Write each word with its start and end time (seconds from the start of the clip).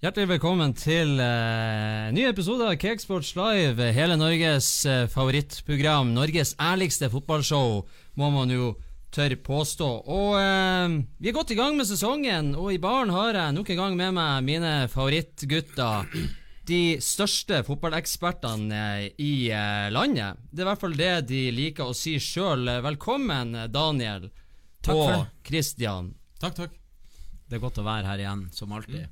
Hjertelig 0.00 0.30
velkommen 0.30 0.72
til 0.72 1.18
uh, 1.20 2.08
ny 2.16 2.22
episode 2.24 2.64
av 2.64 2.78
Cakesports 2.80 3.34
Live. 3.36 3.90
Hele 3.92 4.16
Norges 4.16 4.68
uh, 4.88 5.04
favorittprogram. 5.12 6.14
Norges 6.16 6.54
ærligste 6.56 7.10
fotballshow, 7.12 7.82
må 8.16 8.30
man 8.32 8.50
jo 8.54 8.72
tørre 9.12 9.36
påstå. 9.36 9.88
Og 10.06 10.36
eh, 10.40 10.98
vi 11.18 11.30
er 11.30 11.36
godt 11.36 11.50
i 11.50 11.58
gang 11.58 11.76
med 11.76 11.88
sesongen, 11.88 12.54
og 12.54 12.72
i 12.72 12.80
baren 12.82 13.10
har 13.14 13.34
jeg 13.34 13.56
nok 13.56 13.70
en 13.70 13.80
gang 13.82 13.96
med 13.98 14.14
meg 14.16 14.46
mine 14.46 14.74
favorittgutter. 14.92 16.06
De 16.70 17.00
største 17.02 17.64
fotballekspertene 17.66 18.82
i 19.18 19.32
eh, 19.50 19.88
landet. 19.90 20.38
Det 20.52 20.62
er 20.62 20.68
i 20.68 20.70
hvert 20.70 20.82
fall 20.84 20.98
det 20.98 21.14
de 21.30 21.40
liker 21.54 21.90
å 21.90 21.96
si 21.96 22.14
sjøl. 22.22 22.68
Velkommen, 22.84 23.56
Daniel 23.74 24.28
Takk 24.84 25.00
og. 25.00 25.24
Christian. 25.46 26.12
Takk, 26.38 26.54
takk. 26.60 26.76
Det 27.50 27.58
er 27.58 27.64
godt 27.64 27.80
å 27.82 27.86
være 27.86 28.06
her 28.06 28.22
igjen, 28.22 28.44
som 28.54 28.70
alltid. 28.76 29.08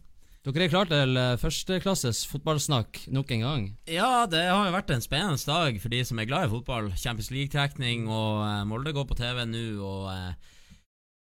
Dere 0.47 0.64
er 0.64 0.70
klare 0.70 0.88
til 0.88 1.19
eh, 1.19 1.34
førsteklasses 1.36 2.23
fotballsnakk 2.30 3.02
nok 3.12 3.33
en 3.34 3.42
gang? 3.45 3.64
Ja, 3.91 4.25
det 4.30 4.45
har 4.47 4.69
jo 4.69 4.77
vært 4.77 4.92
en 4.95 5.02
spennende 5.05 5.42
dag 5.45 5.80
for 5.83 5.92
de 5.92 6.05
som 6.06 6.20
er 6.22 6.28
glad 6.30 6.47
i 6.47 6.52
fotball. 6.52 6.92
Champions 6.97 7.33
League-trekning, 7.34 8.06
og 8.06 8.45
eh, 8.47 8.62
Molde 8.70 8.95
går 8.97 9.09
på 9.11 9.19
TV 9.19 9.42
nå, 9.50 9.64
og 9.83 10.06
eh, 10.14 10.55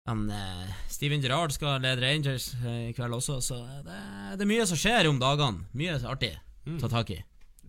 han, 0.09 0.30
eh, 0.30 0.70
Steven 0.88 1.23
Gerrard 1.23 1.52
skal 1.55 1.83
lede 1.83 2.02
Rangers 2.02 2.52
eh, 2.65 2.88
i 2.91 2.95
kveld 2.97 3.15
også, 3.15 3.41
så 3.41 3.61
det, 3.87 3.98
det 4.38 4.47
er 4.47 4.51
mye 4.51 4.66
som 4.66 4.80
skjer 4.80 5.11
om 5.11 5.20
dagene. 5.23 5.69
Mye 5.78 5.98
artig 6.11 6.34
å 6.66 6.80
ta 6.83 6.91
tak 6.91 7.12
i. 7.15 7.20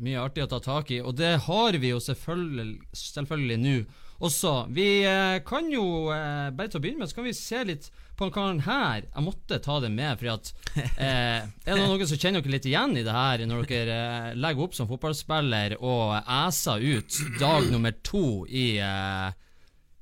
Mye 0.04 0.22
artig 0.23 0.46
å 0.46 0.50
ta 0.50 0.58
tak 0.64 0.90
i, 0.92 1.02
og 1.06 1.14
det 1.20 1.36
har 1.46 1.78
vi 1.78 1.92
jo 1.94 2.00
selvfølgelig, 2.02 2.80
selvfølgelig 2.98 3.59
nå 3.61 3.76
også. 4.23 4.54
Vi 4.73 4.88
eh, 5.06 5.42
kan 5.45 5.70
jo 5.72 6.09
eh, 6.14 6.50
bare 6.56 6.72
til 6.72 6.80
å 6.80 6.84
begynne 6.84 7.04
med, 7.04 7.11
så 7.11 7.20
kan 7.20 7.28
vi 7.28 7.36
se 7.38 7.61
litt 7.67 7.92
på 8.17 8.30
karen 8.34 8.64
her. 8.66 9.06
Jeg 9.09 9.26
måtte 9.26 9.59
ta 9.61 9.78
det 9.84 9.92
med, 9.94 10.17
for 10.22 10.34
at 10.34 10.52
eh, 10.80 11.45
Er 11.45 11.70
det 11.70 11.86
noen 11.86 12.09
som 12.09 12.20
kjenner 12.20 12.42
dere 12.42 12.56
litt 12.56 12.67
igjen 12.70 12.98
i 12.98 13.06
det 13.06 13.14
her, 13.14 13.45
når 13.50 13.70
dere 13.70 14.00
eh, 14.00 14.34
legger 14.39 14.66
opp 14.67 14.78
som 14.78 14.89
fotballspiller 14.89 15.78
og 15.81 16.17
æser 16.22 16.81
ut 16.81 17.22
dag 17.42 17.70
nummer 17.70 17.94
to 18.06 18.44
i 18.50 18.67
eh, 18.81 19.30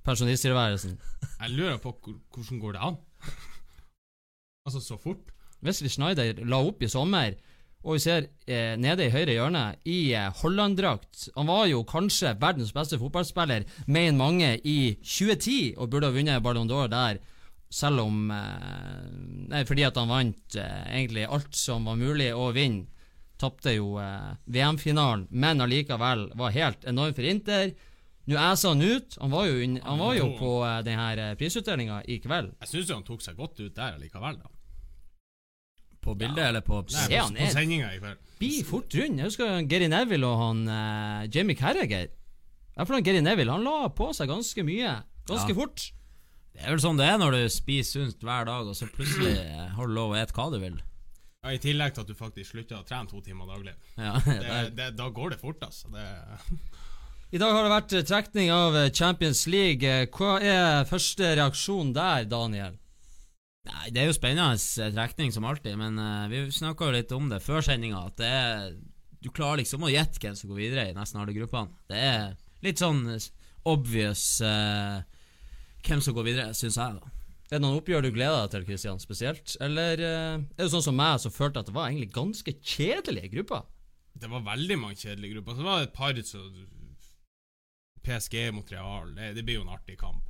pensjonisttilværelsen? 0.07 0.97
Jeg 1.41 1.53
lurer 1.55 1.77
på 1.81 1.93
hvordan 2.01 2.61
går 2.63 2.77
det 2.77 2.85
an? 2.91 2.99
Altså, 4.61 4.77
så 4.77 4.93
fort? 5.01 5.31
Wesley 5.65 5.89
Schneider 5.89 6.37
la 6.45 6.59
opp 6.61 6.83
i 6.85 6.89
sommer, 6.89 7.33
og 7.81 7.95
vi 7.95 8.01
ser 8.03 8.27
eh, 8.45 8.75
nede 8.77 9.07
i 9.07 9.13
høyre 9.13 9.33
hjørne, 9.33 9.63
i 9.89 10.13
eh, 10.13 10.27
Holland-drakt. 10.41 11.31
Han 11.33 11.49
var 11.49 11.65
jo 11.65 11.81
kanskje 11.89 12.35
verdens 12.41 12.73
beste 12.75 12.99
fotballspiller, 13.01 13.65
mener 13.87 14.17
mange, 14.19 14.51
i 14.61 14.93
2010, 15.01 15.79
og 15.81 15.89
burde 15.89 16.11
ha 16.11 16.13
vunnet 16.13 16.43
Ballon 16.45 16.69
d'Or 16.69 16.91
der. 16.93 17.17
Selv 17.73 18.03
om 18.03 18.29
eh, 18.35 19.05
Nei, 19.51 19.63
fordi 19.65 19.85
at 19.87 19.97
han 19.97 20.11
vant 20.11 20.57
eh, 20.59 20.81
egentlig 20.91 21.25
alt 21.25 21.57
som 21.57 21.89
var 21.89 21.97
mulig 21.99 22.29
å 22.37 22.51
vinne. 22.55 22.85
Tapte 23.41 23.73
jo 23.73 23.95
eh, 23.97 24.33
VM-finalen, 24.45 25.25
men 25.33 25.65
allikevel 25.65 26.27
var 26.37 26.53
helt 26.53 26.85
enorm 26.85 27.17
for 27.17 27.25
Inter. 27.25 27.73
Nå 28.29 28.37
æsa 28.37 28.69
han 28.69 28.81
ut. 28.85 29.15
Han 29.21 29.31
var 29.33 29.45
jo, 29.49 29.55
inn- 29.65 29.81
han 29.83 29.97
var 29.99 30.13
jo 30.15 30.27
på 30.37 30.49
uh, 30.61 30.79
denne 30.85 31.31
prisutdelinga 31.39 32.03
i 32.05 32.19
kveld. 32.21 32.51
Jeg 32.61 32.69
syns 32.69 32.91
han 32.93 33.03
tok 33.07 33.21
seg 33.25 33.35
godt 33.39 33.59
ut 33.63 33.73
der 33.75 33.97
likevel, 34.01 34.37
da. 34.43 34.51
På 36.01 36.15
bildet 36.17 36.47
eller 36.47 36.63
på 36.65 36.79
Nei, 36.81 37.03
Se 37.05 37.17
på, 37.21 37.33
på 37.37 37.47
sendinga 37.53 37.91
i 37.93 37.99
kveld. 38.01 38.21
Bli 38.41 38.51
fort 38.65 38.93
rundt. 38.97 39.19
Jeg 39.21 39.27
husker 39.29 39.65
Gary 39.69 39.89
Neville 39.91 40.25
og 40.29 40.39
han 40.41 40.61
uh, 40.69 41.25
Jamie 41.33 41.57
Carragher. 41.57 42.07
I 42.71 42.77
hvert 42.77 42.87
fall 42.89 42.97
han 43.01 43.05
Gary 43.05 43.21
Neville. 43.25 43.53
Han 43.53 43.65
la 43.67 43.89
på 43.93 44.07
seg 44.17 44.29
ganske 44.31 44.63
mye. 44.65 44.93
Ganske 45.29 45.53
Ja. 45.53 45.57
fort. 45.57 45.87
Det 46.51 46.65
er 46.65 46.73
vel 46.73 46.81
sånn 46.83 46.97
det 46.99 47.05
er 47.07 47.19
når 47.21 47.35
du 47.37 47.41
spiser 47.53 48.03
sunt 48.05 48.23
hver 48.25 48.45
dag, 48.49 48.67
og 48.67 48.75
så 48.75 48.87
plutselig 48.91 49.33
eh, 49.45 49.67
har 49.77 49.87
du 49.87 49.93
lov 49.97 50.13
å 50.15 50.17
ete 50.19 50.33
hva 50.35 50.49
du 50.51 50.57
vil. 50.61 50.79
Ja, 51.41 51.53
I 51.55 51.61
tillegg 51.61 51.93
til 51.95 52.03
at 52.03 52.09
du 52.11 52.17
faktisk 52.17 52.51
slutter 52.53 52.81
å 52.81 52.85
trene 52.85 53.09
to 53.09 53.21
timer 53.25 53.47
daglig. 53.49 53.73
Ja, 53.97 54.17
Det, 54.25 54.39
det 54.41 54.57
det, 54.77 54.89
da 54.99 55.07
går 55.09 55.33
det 55.35 55.39
fort, 55.41 55.61
altså. 55.65 55.89
Det, 55.93 56.03
I 57.31 57.39
dag 57.39 57.53
har 57.55 57.63
det 57.63 57.71
vært 57.71 57.93
eh, 57.95 58.03
trekning 58.03 58.49
av 58.51 58.75
eh, 58.75 58.89
Champions 58.91 59.45
League. 59.47 59.87
Eh, 59.87 60.09
Hva 60.11 60.33
er 60.43 60.87
første 60.89 61.29
reaksjon 61.39 61.93
der, 61.95 62.25
Daniel? 62.27 62.73
Nei, 63.69 63.91
det 63.95 64.01
er 64.01 64.09
jo 64.09 64.15
spennende 64.17 64.89
trekning 64.91 65.31
som 65.31 65.45
alltid, 65.47 65.77
men 65.79 65.95
uh, 66.01 66.25
vi 66.27 66.41
snakka 66.51 66.89
jo 66.89 66.95
litt 66.95 67.13
om 67.15 67.29
det 67.31 67.39
før 67.45 67.61
sendinga, 67.63 68.01
at 68.09 68.17
det 68.17 68.31
er 68.33 68.71
Du 69.21 69.29
klarer 69.29 69.61
liksom 69.61 69.85
å 69.85 69.91
gjette 69.93 70.17
hvem 70.17 70.35
som 70.35 70.49
går 70.49 70.57
videre 70.57 70.85
i 70.89 70.95
nesten 70.97 71.21
alle 71.21 71.35
gruppene. 71.35 71.69
Det 71.87 71.99
er 72.01 72.33
litt 72.65 72.81
sånn 72.81 73.05
obvious 73.69 74.25
uh, 74.41 75.05
hvem 75.85 76.01
som 76.01 76.17
går 76.17 76.25
videre, 76.25 76.55
syns 76.57 76.81
jeg, 76.81 76.97
da. 76.97 77.13
Er 77.51 77.59
det 77.59 77.61
noen 77.61 77.77
oppgjør 77.77 78.07
du 78.07 78.11
gleder 78.15 78.41
deg 78.41 78.55
til, 78.57 78.65
Christian, 78.71 78.99
spesielt? 78.99 79.55
Eller 79.61 80.01
uh, 80.01 80.41
er 80.41 80.65
det 80.65 80.71
sånn 80.73 80.89
som 80.89 80.97
meg, 80.97 81.21
som 81.21 81.31
følte 81.31 81.61
at 81.61 81.69
det 81.69 81.77
var 81.77 81.93
egentlig 81.93 82.11
ganske 82.17 82.57
kjedelige 82.59 83.31
grupper? 83.37 83.69
det 84.21 84.29
var 84.29 84.43
veldig 84.45 84.77
mange 84.79 84.99
kjedelige 84.99 85.35
grupper. 85.35 85.55
Så 85.57 85.65
var 85.65 85.79
det 85.79 85.87
et 85.87 85.95
par 85.95 86.21
som 86.27 86.49
PSG 88.03 88.51
mot 88.55 88.71
Real. 88.71 89.15
Det, 89.15 89.33
det 89.37 89.43
blir 89.43 89.59
jo 89.59 89.65
en 89.65 89.75
artig 89.75 89.99
kamp. 89.99 90.25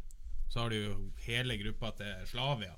Så 0.52 0.60
har 0.60 0.70
du 0.70 0.76
jo 0.76 0.96
hele 1.26 1.58
gruppa 1.58 1.92
til 1.96 2.28
Slavia. 2.28 2.76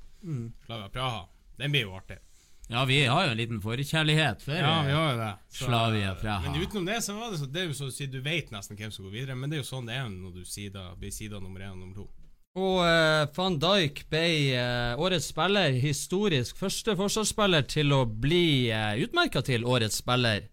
Slavia 0.65 0.89
Praha. 0.89 1.25
Den 1.57 1.73
blir 1.73 1.87
jo 1.87 1.95
artig. 1.97 2.19
Ja, 2.67 2.85
vi 2.85 3.05
har 3.05 3.25
jo 3.25 3.31
en 3.31 3.37
liten 3.37 3.61
forkjærlighet 3.61 4.43
for 4.45 4.55
Ja, 4.55 4.81
vi 4.85 4.91
eh, 4.91 4.97
har 4.97 5.11
jo 5.11 5.19
det. 5.19 5.31
Så, 5.49 5.65
Slavia 5.65 6.15
Praha. 6.15 6.51
Men 6.51 6.61
utenom 6.61 6.85
det, 6.85 7.01
så 7.03 7.13
var 7.17 7.31
det 7.31 7.37
så 7.41 7.45
Det 7.45 7.61
er 7.61 7.67
jo 7.67 7.77
så 7.77 7.89
å 7.89 7.93
si 7.93 8.07
du 8.07 8.21
vet 8.23 8.53
nesten 8.53 8.79
hvem 8.79 8.91
som 8.91 9.07
går 9.07 9.15
videre, 9.17 9.35
men 9.35 9.51
det 9.51 9.59
er 9.59 9.63
jo 9.65 9.69
sånn 9.73 9.89
det 9.89 9.97
er 9.99 10.07
når 10.09 10.37
du 10.37 10.45
sida, 10.47 10.91
blir 10.99 11.11
sida 11.11 11.41
nummer 11.43 11.65
én 11.65 11.73
og 11.73 11.81
nummer 11.81 12.03
to. 12.03 12.07
Og 12.53 12.79
eh, 12.85 13.25
van 13.33 13.57
Dijk 13.59 14.03
ble 14.13 14.25
eh, 14.53 15.01
årets 15.01 15.31
spiller, 15.33 15.75
historisk 15.83 16.59
første 16.61 16.95
forsvarsspiller 16.99 17.65
til 17.67 17.95
å 17.97 18.03
bli 18.05 18.69
uh, 18.69 18.93
utmerka 19.01 19.41
til 19.41 19.65
årets 19.65 19.97
spiller. 20.03 20.45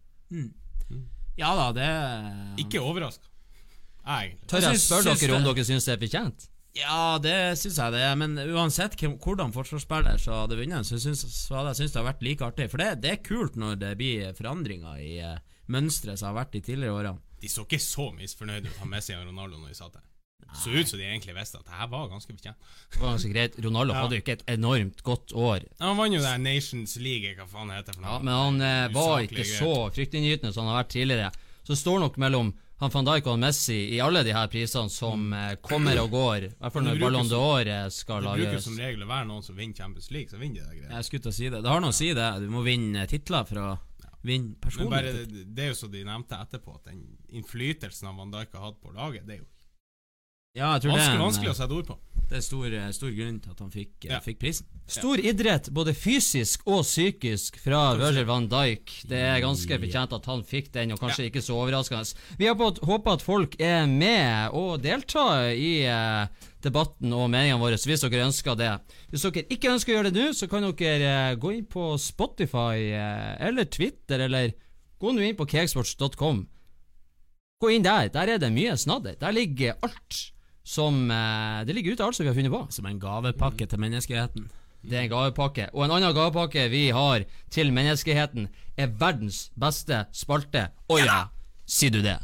Ja 1.39 1.53
da, 1.57 1.69
det 1.77 1.91
Ikke 2.65 2.83
overraska. 2.83 3.30
Egentlig. 4.07 4.49
Tør 4.49 4.67
jeg 4.67 4.81
spørre 4.83 5.15
dere 5.21 5.37
om 5.37 5.45
dere 5.51 5.65
syns 5.69 5.87
det 5.89 5.95
er 5.95 6.03
fortjent? 6.05 6.49
Ja, 6.79 7.19
det 7.19 7.37
syns 7.59 7.79
jeg 7.83 7.93
det 7.97 8.03
er, 8.07 8.15
men 8.19 8.37
uansett 8.55 8.95
hvem, 9.01 9.17
hvordan 9.19 9.51
forsvarsspiller 9.55 10.21
som 10.23 10.45
hadde 10.45 10.59
vunnet, 10.61 10.87
så, 10.87 11.01
syns, 11.03 11.25
så 11.27 11.59
hadde 11.59 11.73
jeg 11.73 11.81
syntes 11.81 11.97
det 11.97 12.01
har 12.03 12.09
vært 12.13 12.23
like 12.23 12.47
artig. 12.47 12.69
For 12.71 12.83
det, 12.83 12.91
det 13.03 13.11
er 13.17 13.25
kult 13.27 13.59
når 13.59 13.81
det 13.81 13.97
blir 13.99 14.31
forandringer 14.39 15.01
i 15.03 15.17
uh, 15.25 15.41
mønsteret 15.67 16.21
som 16.21 16.31
har 16.31 16.45
vært 16.45 16.55
de 16.55 16.63
tidligere 16.71 16.95
årene. 16.95 17.19
De 17.41 17.51
så 17.51 17.65
ikke 17.67 17.81
så 17.83 18.11
misfornøyde 18.15 18.71
ut 18.71 18.81
av 18.85 18.89
Messi 18.93 19.17
og 19.17 19.27
Ronaldo 19.27 19.59
når 19.59 19.73
de 19.73 19.79
satt 19.81 19.99
der. 19.99 20.07
Så 20.57 20.73
ut 20.75 20.89
som 20.89 20.99
de 20.99 21.05
egentlig 21.07 21.35
visste 21.37 21.61
at 21.61 21.67
det 21.69 21.77
her 21.79 21.91
var 21.93 22.09
ganske 22.11 22.33
fortjent. 22.33 22.71
Det 22.91 22.99
var 23.01 23.13
ganske 23.15 23.31
greit. 23.31 23.59
Ronaldo 23.63 23.95
Ja. 23.95 24.01
hadde 24.03 24.17
jo 24.17 24.23
ikke 24.25 24.33
et 24.39 24.49
enormt 24.51 25.03
godt 25.07 25.33
år. 25.33 25.61
Ja, 25.79 25.87
Han 25.87 25.97
vant 25.97 26.15
jo 26.15 26.23
det 26.23 26.33
Nations 26.41 26.97
League, 26.97 27.35
hva 27.39 27.47
faen 27.47 27.71
det 27.71 27.95
for 27.95 28.03
noe. 28.03 28.17
Ja, 28.17 28.19
men 28.19 28.35
han 28.35 28.61
eh, 28.61 28.89
var 28.95 29.21
ikke 29.27 29.37
greit. 29.37 29.59
så 29.59 29.75
fryktinngytende 29.95 30.53
som 30.53 30.67
han 30.67 30.75
har 30.75 30.83
vært 30.85 30.95
tidligere. 30.97 31.31
Så 31.67 31.77
står 31.79 32.01
nok 32.03 32.19
mellom 32.19 32.51
han 32.81 32.91
van 32.95 33.05
Dijk 33.05 33.27
og 33.29 33.39
Messi 33.43 33.77
i 33.95 33.99
alle 34.01 34.23
de 34.25 34.33
her 34.33 34.49
prisene 34.49 34.89
som 34.93 35.33
eh, 35.37 35.53
kommer 35.61 35.99
og 36.01 36.11
går. 36.15 36.47
I 36.49 36.51
hvert 36.57 36.73
fall 36.73 36.87
når 36.87 37.01
Ballon 37.03 37.29
d'Or 37.29 37.69
skal 37.93 38.25
lages. 38.25 38.41
Det 38.41 38.49
bruker 38.55 38.65
som 38.65 38.81
regel 38.81 39.05
å 39.05 39.11
være 39.11 39.29
noen 39.29 39.45
som 39.45 39.59
vinner 39.59 39.77
Champions 39.83 40.11
League, 40.15 40.33
så 40.33 40.41
vinner 40.41 40.63
de 40.63 40.67
det 40.71 40.79
greiene. 40.79 40.95
Jeg 40.97 41.09
skulle 41.11 41.27
til 41.27 41.33
å 41.33 41.37
si 41.37 41.51
det. 41.53 41.61
Det 41.61 41.73
har 41.75 41.85
noe 41.85 41.93
å 41.93 41.99
si, 42.01 42.11
det. 42.17 42.29
Du 42.41 42.49
må 42.53 42.65
vinne 42.65 43.05
titler 43.11 43.45
for 43.49 43.61
å 43.61 43.69
vinne 44.23 44.55
Men 44.55 44.59
personlig. 44.65 44.91
bare, 44.93 45.13
det, 45.13 45.45
det 45.57 45.65
er 45.65 45.73
jo 45.75 45.79
så 45.83 45.91
de 45.93 46.05
nevnte 46.09 46.41
etterpå, 46.41 46.75
at 46.81 46.89
den 46.91 47.05
innflytelsen 47.37 48.09
han 48.09 48.17
Van 48.21 48.33
Dijk 48.33 48.57
har 48.57 48.71
hatt 48.71 48.81
på 48.81 48.93
laget, 48.97 49.27
det 49.29 49.37
er 49.37 49.43
jo 49.43 49.49
Ja, 50.57 50.73
jeg 50.75 50.83
tror 50.83 50.91
det 50.91 50.97
vanskelig, 50.99 51.15
en, 51.15 51.25
vanskelig 51.25 51.51
å 51.53 51.57
sette 51.61 51.77
ord 51.77 51.87
på. 51.93 51.97
Det 52.31 52.39
er 52.39 52.45
stor, 52.47 52.67
eh, 52.73 52.91
stor 52.95 53.11
grunn 53.11 53.39
til 53.43 53.51
at 53.51 53.59
han 53.59 53.71
fikk, 53.75 53.93
eh, 54.05 54.11
Ja. 54.13 54.21
fikk 54.23 54.39
prisen. 54.39 54.67
Stor 54.87 55.19
idrett, 55.19 55.71
både 55.75 55.95
fysisk 55.95 56.63
og 56.67 56.85
psykisk, 56.85 57.59
fra 57.59 57.97
Virgil 57.99 58.25
van 58.25 58.49
Dijk. 58.49 59.03
Det 59.07 59.19
er 59.19 59.41
ganske 59.43 59.79
fortjent 59.83 60.13
at 60.15 60.27
han 60.27 60.43
fikk 60.43 60.71
den, 60.73 60.93
og 60.93 61.01
kanskje 61.01 61.27
ikke 61.27 61.43
så 61.43 61.59
overraskende. 61.59 62.15
Vi 62.39 62.47
har 62.47 62.55
håpa 62.55 63.13
at 63.13 63.23
folk 63.23 63.57
er 63.61 63.87
med 63.87 64.51
og 64.55 64.81
deltar 64.83 65.51
i 65.55 65.83
eh, 65.85 66.27
debatten 66.63 67.13
og 67.13 67.31
meningene 67.31 67.59
våre, 67.59 67.79
hvis 67.79 68.01
dere 68.07 68.27
ønsker 68.29 68.57
det. 68.57 68.81
Hvis 69.11 69.23
dere 69.27 69.45
ikke 69.51 69.75
ønsker 69.75 69.93
å 69.93 69.97
gjøre 69.99 70.13
det 70.13 70.23
nå, 70.23 70.33
så 70.33 70.49
kan 70.49 70.63
dere 70.73 71.33
eh, 71.33 71.37
gå 71.37 71.53
inn 71.59 71.67
på 71.67 71.99
Spotify 71.99 72.93
eh, 72.95 73.37
eller 73.49 73.65
Twitter, 73.65 74.21
eller 74.21 74.53
gå 75.01 75.13
nå 75.13 75.21
inn 75.21 75.37
på 75.37 75.47
cakesports.com. 75.51 76.47
Gå 77.61 77.75
inn 77.75 77.83
der. 77.83 78.09
Der 78.09 78.37
er 78.37 78.39
det 78.39 78.53
mye 78.55 78.77
snadder. 78.79 79.19
Der 79.21 79.33
ligger 79.33 79.75
alt 79.83 80.31
som 80.65 81.11
eh, 81.11 81.65
Det 81.67 81.75
ligger 81.75 81.93
ute 81.93 82.05
alt 82.05 82.17
som 82.17 82.25
vi 82.25 82.31
har 82.31 82.37
funnet 82.39 82.53
på. 82.53 82.67
Som 82.71 82.87
en 82.87 83.01
gavepakke 83.01 83.67
til 83.67 83.81
menneskeheten. 83.81 84.49
Det 84.83 84.97
er 84.97 85.05
en 85.05 85.13
gavepakke. 85.13 85.69
Og 85.75 85.85
en 85.85 85.95
annen 85.97 86.15
gavepakke 86.17 86.69
vi 86.73 86.89
har 86.95 87.25
til 87.53 87.73
menneskeheten, 87.73 88.49
er 88.81 88.93
verdens 89.01 89.51
beste 89.61 90.07
spalte. 90.17 90.71
Å 90.89 90.99
ja, 91.01 91.19
sier 91.69 91.93
du 91.93 92.01
det? 92.05 92.17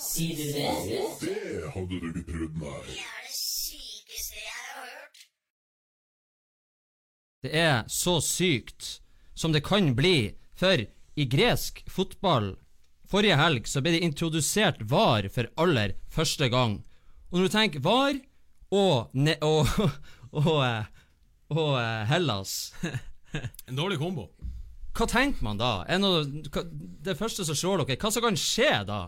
Sier 0.00 0.36
du 0.36 0.44
det? 0.56 0.72
Det 1.22 1.70
hadde 1.72 2.00
du 2.00 2.08
ikke 2.10 2.24
trodd, 2.28 2.58
nei. 2.60 2.76
Det 2.90 2.98
er 3.00 3.24
det 3.24 3.36
sykeste 3.36 4.40
jeg 4.42 4.58
har 4.66 4.90
hørt. 4.90 5.24
Det 7.44 7.52
er 7.56 7.76
så 7.88 8.18
sykt 8.24 8.90
som 9.34 9.56
det 9.56 9.64
kan 9.64 9.94
bli, 9.96 10.34
for 10.52 10.84
i 11.16 11.24
gresk 11.32 11.80
fotball 11.88 12.54
forrige 13.10 13.38
helg 13.40 13.68
så 13.68 13.82
ble 13.82 13.96
det 13.96 14.04
introdusert 14.06 14.82
VAR 14.90 15.28
for 15.32 15.50
aller 15.60 15.96
første 16.12 16.48
gang. 16.52 16.80
Og 17.30 17.38
når 17.38 17.48
du 17.48 17.54
tenker 17.54 17.84
VAR 17.84 18.18
og, 18.70 19.10
ne 19.18 19.36
og, 19.42 19.66
og, 20.40 20.56
eh, 20.66 20.84
og 21.50 21.72
eh, 21.80 22.04
Hellas 22.10 22.72
En 23.68 23.78
dårlig 23.78 23.98
kombo. 24.00 24.28
Hva 24.96 25.06
tenker 25.06 25.44
man 25.46 25.58
da? 25.58 25.84
Noe, 26.02 26.24
hva, 26.50 26.64
det 27.06 27.18
første 27.18 27.46
som 27.46 27.54
slår 27.54 27.84
dere, 27.84 27.98
hva 28.02 28.10
som 28.10 28.24
kan 28.24 28.38
skje 28.38 28.70
da? 28.88 29.04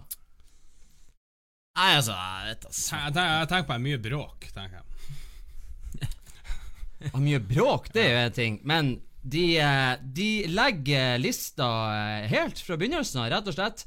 Nei, 1.73 1.89
altså, 1.97 2.15
jeg 2.15 2.53
vet 2.53 2.67
altså. 2.69 3.01
Jeg, 3.01 3.15
jeg, 3.17 3.49
tenker 3.51 3.69
på 3.71 3.79
mye 3.83 4.03
bråk, 4.05 4.47
tenker 4.55 4.79
jeg. 4.79 4.89
Ja, 7.09 7.19
mye 7.19 7.41
bråk, 7.43 7.89
det 7.91 8.05
er 8.05 8.13
jo 8.13 8.21
en 8.23 8.37
ting, 8.37 8.59
men 8.69 8.93
de, 9.23 9.47
eh, 9.59 9.95
de 10.03 10.29
legger 10.51 11.19
lista 11.19 11.67
helt 12.31 12.63
fra 12.63 12.79
begynnelsen 12.79 13.25
av, 13.25 13.31
rett 13.33 13.51
og 13.51 13.57
slett. 13.57 13.83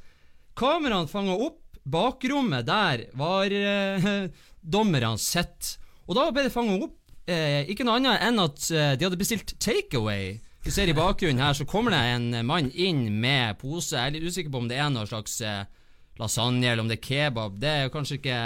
Kameraene 0.55 1.11
fanga 1.11 1.35
opp 1.35 1.61
bakrommet 1.85 2.65
der 2.67 3.05
var 3.17 3.51
eh, 3.53 4.29
dommerne 4.75 5.15
sitt. 5.21 5.75
Og 6.07 6.17
da 6.17 6.29
ble 6.33 6.47
det 6.47 6.53
fanget 6.53 6.85
opp 6.87 7.29
eh, 7.29 7.63
ikke 7.71 7.85
noe 7.85 7.99
annet 7.99 8.23
enn 8.25 8.41
at 8.41 8.67
eh, 8.71 8.93
de 8.97 9.07
hadde 9.07 9.19
bestilt 9.19 9.55
takeaway. 9.61 10.37
Du 10.65 10.71
ser 10.73 10.89
i 10.89 10.97
bakgrunnen 10.97 11.43
her, 11.43 11.53
så 11.53 11.67
kommer 11.69 11.93
det 11.93 12.01
en 12.15 12.39
mann 12.47 12.71
inn 12.73 13.07
med 13.21 13.59
pose. 13.61 13.93
Jeg 13.93 14.01
er 14.01 14.15
litt 14.15 14.25
usikker 14.31 14.53
på 14.53 14.63
om 14.63 14.69
det 14.69 14.79
er 14.81 14.89
noe 14.93 15.05
slags 15.09 15.37
eh, 15.45 15.67
lasagne, 16.21 16.65
eller 16.71 16.85
om 16.85 16.89
det 16.89 16.97
er 16.97 17.05
kebab. 17.05 17.59
Det 17.61 17.75
er 17.83 17.93
kanskje 17.93 18.17
ikke 18.17 18.39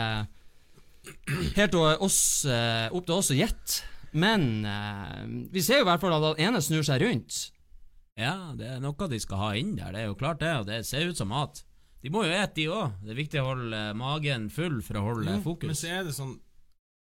helt 1.56 1.80
oss, 1.80 2.20
eh, 2.50 2.90
opp 2.92 3.08
til 3.08 3.16
oss 3.16 3.32
å 3.32 3.40
gjette. 3.40 3.86
Men 4.20 4.66
vi 5.54 5.62
ser 5.62 5.78
jo 5.78 5.84
i 5.84 5.88
hvert 5.92 6.02
fall 6.02 6.16
at 6.16 6.24
han 6.32 6.48
ene 6.48 6.64
snur 6.66 6.82
seg 6.82 7.04
rundt. 7.04 7.52
Ja, 8.18 8.56
det 8.58 8.66
er 8.66 8.80
noe 8.82 9.08
de 9.08 9.20
skal 9.22 9.40
ha 9.40 9.50
inn 9.56 9.76
der, 9.78 9.94
det 9.94 10.02
er 10.02 10.08
jo 10.10 10.18
klart 10.18 10.42
det, 10.42 10.50
og 10.58 10.66
det 10.68 10.82
ser 10.90 11.12
ut 11.12 11.20
som 11.20 11.30
mat. 11.30 11.62
De 12.04 12.12
må 12.13 12.24
jo 12.24 12.31
ete, 12.31 12.54
de 12.56 12.68
òg. 12.72 12.94
Det 13.04 13.12
er 13.12 13.18
viktig 13.19 13.42
å 13.42 13.48
holde 13.50 13.80
eh, 13.90 13.96
magen 13.98 14.48
full 14.54 14.80
for 14.86 15.00
å 15.00 15.04
holde 15.10 15.34
Men 15.34 15.44
fokus. 15.44 15.81
så 15.81 15.92
er 15.98 16.06
det 16.07 16.16
sånn 16.16 16.38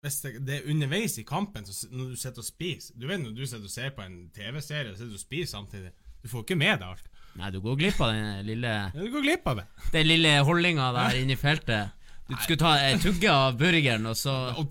Hvis 0.04 0.20
det, 0.22 0.32
det 0.46 0.60
er 0.60 0.70
underveis 0.70 1.16
i 1.18 1.24
kampen, 1.26 1.66
så 1.66 1.88
når 1.90 2.12
du 2.12 2.16
sitter 2.20 2.44
og 2.44 2.46
spiser 2.46 2.94
Du 3.00 3.08
vet 3.10 3.22
når 3.22 3.34
du 3.34 3.44
sitter 3.46 3.66
og 3.66 3.72
ser 3.72 3.90
på 3.96 4.04
en 4.06 4.16
TV-serie 4.36 4.92
og 4.92 4.98
sitter 5.00 5.18
og 5.18 5.22
spiser 5.24 5.52
samtidig. 5.56 5.92
Du 6.22 6.30
får 6.30 6.46
ikke 6.46 6.58
med 6.58 6.78
deg 6.80 6.88
alt. 6.92 7.10
Nei, 7.36 7.50
du 7.52 7.58
går 7.60 7.76
glipp 7.82 8.00
av 8.00 8.14
den 8.14 8.46
lille, 8.46 8.70
Ja, 8.94 9.02
Du 9.02 9.10
går 9.12 9.26
glipp 9.26 9.46
av 9.50 9.60
det. 9.60 9.66
den 9.92 10.06
lille 10.08 10.38
holdninga 10.46 10.92
der 10.96 11.18
inne 11.20 11.34
i 11.34 11.40
feltet. 11.40 11.92
Du 12.26 12.34
skulle 12.42 12.58
ta 12.58 12.72
en 12.82 12.98
tugge 12.98 13.30
av 13.30 13.54
burgeren, 13.58 14.06
og 14.10 14.16
så 14.18 14.32
oh. 14.58 14.64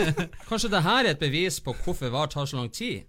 Kanskje 0.48 0.70
det 0.72 0.80
her 0.86 1.02
er 1.04 1.10
et 1.10 1.20
bevis 1.20 1.58
på 1.60 1.74
hvorfor 1.84 2.12
VAR 2.14 2.30
tar 2.32 2.46
så 2.48 2.56
lang 2.56 2.70
tid? 2.72 3.04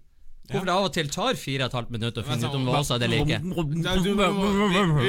Hvorfor 0.48 0.64
det 0.64 0.72
av 0.74 0.84
og 0.86 0.92
til 0.96 1.08
tar 1.12 1.36
fire 1.36 1.66
og 1.66 1.68
et 1.68 1.74
halvt 1.76 1.90
minutt 1.92 2.18
å 2.20 2.22
finne 2.24 2.48
ut 2.48 2.54
om 2.56 2.62
det 2.64 2.72
eller 3.04 3.18
ikke. 3.20 3.38
Du, 3.44 3.76
vi, 3.76 3.84
vi, 4.16 4.24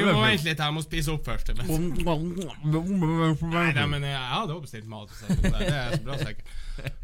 må 0.03 0.19
vente 0.19 0.43
litt, 0.43 0.59
jeg 0.59 0.75
må 0.75 0.83
spise 0.83 1.07
opp 1.13 1.23
først. 1.29 1.53
Nei, 1.55 1.63
men 3.93 4.03
jeg 4.03 4.19
hadde 4.19 4.51
også 4.57 4.65
bestilt 4.65 4.89
mat. 4.91 5.07
Det 5.29 5.53
det 5.53 5.61
er 5.69 5.95
så 5.95 6.03
bra 6.03 6.17
sikkert. 6.19 6.43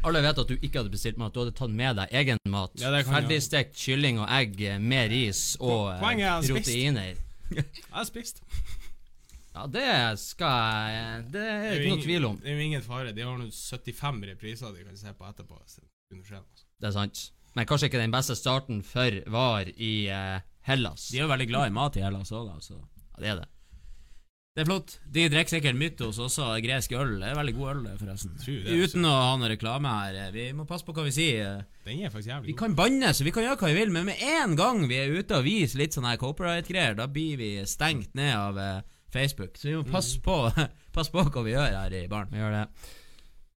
Alle 0.08 0.20
vet 0.24 0.38
at 0.42 0.48
du 0.50 0.54
ikke 0.56 0.78
hadde 0.82 0.92
bestilt 0.92 1.18
mat, 1.20 1.32
du 1.32 1.38
hadde 1.44 1.54
tatt 1.56 1.72
med 1.80 1.92
deg 2.00 2.06
egen 2.20 2.38
mat. 2.52 2.72
Ja, 2.80 2.88
det. 2.92 3.00
Ferdigstekt 3.08 3.72
kylling 3.80 4.16
og 4.20 4.28
egg 4.32 4.52
med 4.80 5.10
ris 5.12 5.40
og 5.60 5.94
eh, 5.94 6.26
er 6.26 6.42
proteiner. 6.50 7.14
Jeg 7.56 7.64
har 7.94 8.04
spist. 8.08 8.36
Ja, 9.56 9.62
det 9.72 9.88
skal 10.20 10.90
jeg 10.92 11.22
Det 11.32 11.44
er 11.48 11.78
ikke 11.78 11.94
noe 11.94 12.04
tvil 12.04 12.24
om. 12.28 12.36
Det 12.42 12.50
er 12.52 12.58
jo 12.58 12.64
ingen 12.66 12.82
fare. 12.84 13.14
De 13.16 13.22
har 13.24 13.38
nå 13.40 13.46
75 13.48 14.20
repriser 14.32 14.68
de 14.76 14.84
kan 14.84 14.96
se 15.00 15.10
på 15.16 15.24
etterpå. 15.30 15.54
Det. 15.64 15.80
Det 16.76 16.86
er 16.90 16.92
sant. 16.92 17.16
Men 17.56 17.66
kanskje 17.68 17.88
ikke 17.90 18.02
den 18.04 18.12
beste 18.14 18.36
starten 18.36 18.82
for 18.84 19.16
VAR 19.32 19.68
i 19.80 19.92
eh, 20.12 20.38
Hellas. 20.68 21.08
De 21.10 21.18
er 21.20 21.24
jo 21.26 21.32
veldig 21.32 21.50
glad 21.50 21.70
i 21.70 21.76
mat 21.76 21.96
i 21.96 22.02
Hellas 22.04 22.32
òg, 22.36 22.50
da. 22.52 22.58
Så. 22.60 22.76
Ja, 23.16 23.20
det 23.22 23.30
er 23.32 23.38
det. 23.42 23.46
Det 24.56 24.62
er 24.64 24.68
flott. 24.70 24.92
De 25.12 25.22
drikker 25.28 25.52
sikkert 25.52 25.76
Mytos 25.76 26.16
også, 26.24 26.46
gresk 26.64 26.92
øl. 26.96 27.10
Det 27.20 27.28
er 27.28 27.36
veldig 27.36 27.52
god 27.58 27.70
øl, 27.74 27.80
forresten. 28.00 28.30
Det, 28.40 28.76
Uten 28.86 29.04
å 29.04 29.10
ha 29.12 29.34
noe 29.36 29.50
reklame 29.52 29.90
her. 29.98 30.14
eh, 30.22 30.30
Vi 30.32 30.46
må 30.56 30.64
passe 30.68 30.84
på 30.86 30.94
hva 30.96 31.04
vi 31.04 31.12
sier. 31.12 31.58
Den 31.84 32.00
er 32.06 32.12
faktisk 32.14 32.30
jævlig 32.32 32.46
Vi 32.48 32.54
god. 32.54 32.60
kan 32.62 32.76
banne, 32.78 33.10
så 33.12 33.24
vi 33.26 33.34
kan 33.36 33.44
gjøre 33.44 33.58
hva 33.60 33.68
vi 33.72 33.76
vil, 33.82 33.92
men 33.92 34.06
med 34.08 34.22
en 34.24 34.56
gang 34.56 34.86
vi 34.88 34.96
er 35.02 35.12
ute 35.12 35.36
og 35.40 35.44
viser 35.44 35.82
litt 35.82 35.92
sånne 35.96 36.14
her 36.14 36.20
copyright-greier, 36.22 36.96
da 36.96 37.04
blir 37.06 37.36
vi 37.40 37.50
stengt 37.68 38.14
ned 38.16 38.32
av 38.36 38.58
eh, 38.58 38.80
Facebook. 39.12 39.56
Så 39.60 39.68
vi 39.68 39.76
må 39.76 39.84
passe 39.92 40.20
på, 40.24 40.38
passe 40.96 41.12
på 41.12 41.24
hva 41.28 41.44
vi 41.44 41.52
gjør 41.52 41.76
her 41.82 41.98
i 42.00 42.06
baren. 42.08 42.32
Vi 42.32 42.40
gjør 42.40 42.56
det. 42.56 42.64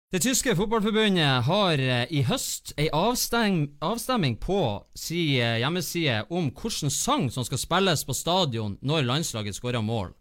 Det 0.10 0.24
tyske 0.26 0.56
fotballforbundet 0.58 1.44
har 1.46 1.78
eh, 1.78 2.08
i 2.10 2.24
høst 2.26 2.72
ei 2.82 2.88
avstemming 2.90 4.40
på 4.42 4.58
si 4.98 5.38
eh, 5.38 5.60
hjemmeside 5.62 6.24
om 6.34 6.48
hvilken 6.50 6.90
sang 6.90 7.28
som 7.30 7.46
skal 7.46 7.62
spilles 7.62 8.02
på 8.08 8.16
stadion 8.18 8.74
når 8.82 9.06
landslaget 9.06 9.54
skårer 9.54 9.86
mål. 9.86 10.16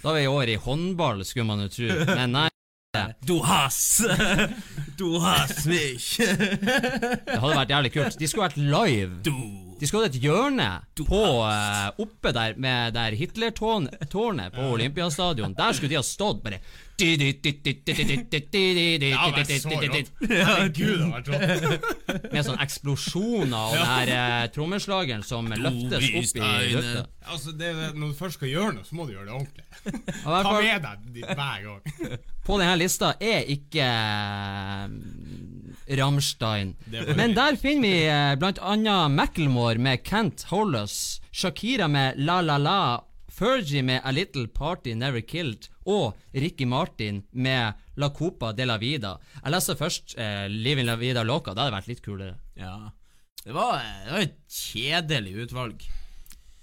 Da 0.00 0.14
er 0.14 0.16
vi 0.16 0.24
over 0.24 0.48
i 0.48 0.56
håndball, 0.56 1.20
skulle 1.28 1.44
man 1.50 1.66
jo 1.66 1.68
tro, 1.74 1.90
men 2.14 2.32
nei. 2.32 2.48
Du 3.28 3.36
has! 3.44 4.00
Du 4.96 5.18
has 5.20 5.66
mich! 5.68 6.16
Det 6.16 7.36
hadde 7.36 7.58
vært 7.60 7.76
jævlig 7.76 7.92
kult. 7.98 8.16
De 8.16 8.24
skulle 8.30 8.48
vært 8.48 8.56
live. 8.56 9.20
De 9.80 9.88
skulle 9.88 10.04
hatt 10.06 10.16
et 10.18 10.22
hjørne 10.22 10.66
på 10.98 11.20
uh, 11.40 11.88
oppe 12.04 12.32
der 12.36 12.54
med 12.60 12.92
der 12.94 13.16
Hitlertårnet 13.16 14.52
på 14.54 14.66
Olympiastadion. 14.74 15.54
Der 15.56 15.72
skulle 15.72 15.94
de 15.94 16.00
ha 16.00 16.04
stått 16.04 16.42
bare 16.44 16.58
Herregud, 20.20 20.98
det 21.00 21.08
vært 21.14 21.30
rått. 21.32 22.26
Med 22.34 22.44
sånn 22.44 22.60
eksplosjoner 22.60 23.56
og 23.56 23.76
den 23.78 23.88
her 23.88 24.12
eh, 24.16 24.44
trommeslageren 24.52 25.24
som 25.24 25.48
løftes 25.48 26.10
opp 26.10 26.36
i 26.36 26.44
lufta. 26.74 27.06
Altså, 27.30 27.54
det, 27.56 27.70
er- 27.72 27.96
når 27.96 28.12
du 28.12 28.18
først 28.20 28.36
skal 28.36 28.52
gjøre 28.52 28.74
noe, 28.76 28.84
så 28.84 28.98
må 28.98 29.06
du 29.08 29.14
gjøre 29.14 29.30
det 29.30 29.36
ordentlig. 29.38 29.64
Ta 30.20 30.52
med 30.60 30.84
deg 30.84 31.08
dit 31.16 31.24
hver 31.30 31.64
gang. 31.64 31.80
På 32.44 32.60
denne 32.60 32.76
lista 32.80 33.14
er 33.22 33.48
ikke 33.56 33.88
eh, 35.90 35.96
Rammstein. 35.98 36.76
Men 37.16 37.34
der 37.34 37.56
finner 37.60 37.82
vi 37.82 38.06
eh, 38.06 38.62
annet 38.62 39.10
Macklemore 39.16 39.78
med 39.78 40.04
Kent 40.06 40.46
Hollis, 40.50 41.20
Shakira 41.32 41.88
med 41.88 42.18
La 42.22 42.40
La 42.40 42.56
La, 42.58 42.78
Fergie 43.30 43.82
med 43.82 44.02
A 44.04 44.10
Little 44.12 44.48
Party 44.48 44.94
Never 44.94 45.20
Killed 45.22 45.68
og 45.86 46.16
Ricky 46.34 46.66
Martin 46.68 47.22
med 47.32 47.74
La 47.96 48.10
Copa 48.10 48.52
de 48.52 48.66
la 48.66 48.76
Vida. 48.78 49.14
Jeg 49.42 49.54
leste 49.54 49.76
først 49.78 50.16
eh, 50.18 50.46
Living 50.50 50.86
La 50.86 50.96
Vida 51.00 51.22
Loca, 51.24 51.54
det 51.54 51.62
hadde 51.64 51.76
vært 51.78 51.88
litt 51.90 52.02
kulere. 52.04 52.36
Ja. 52.58 52.90
Det 53.44 53.54
var, 53.56 53.80
det 54.04 54.12
var 54.12 54.26
et 54.26 54.36
kjedelig 54.52 55.34
utvalg. 55.46 55.86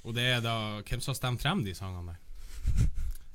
Og 0.06 0.13
det 0.15 0.27
er 0.38 0.44
da 0.45 0.53
hvem 0.85 1.02
som 1.02 1.11
har 1.11 1.18
stemt 1.19 1.42
frem 1.44 1.66
de 1.66 1.73
sangene 1.75 2.13
der. 2.13 2.23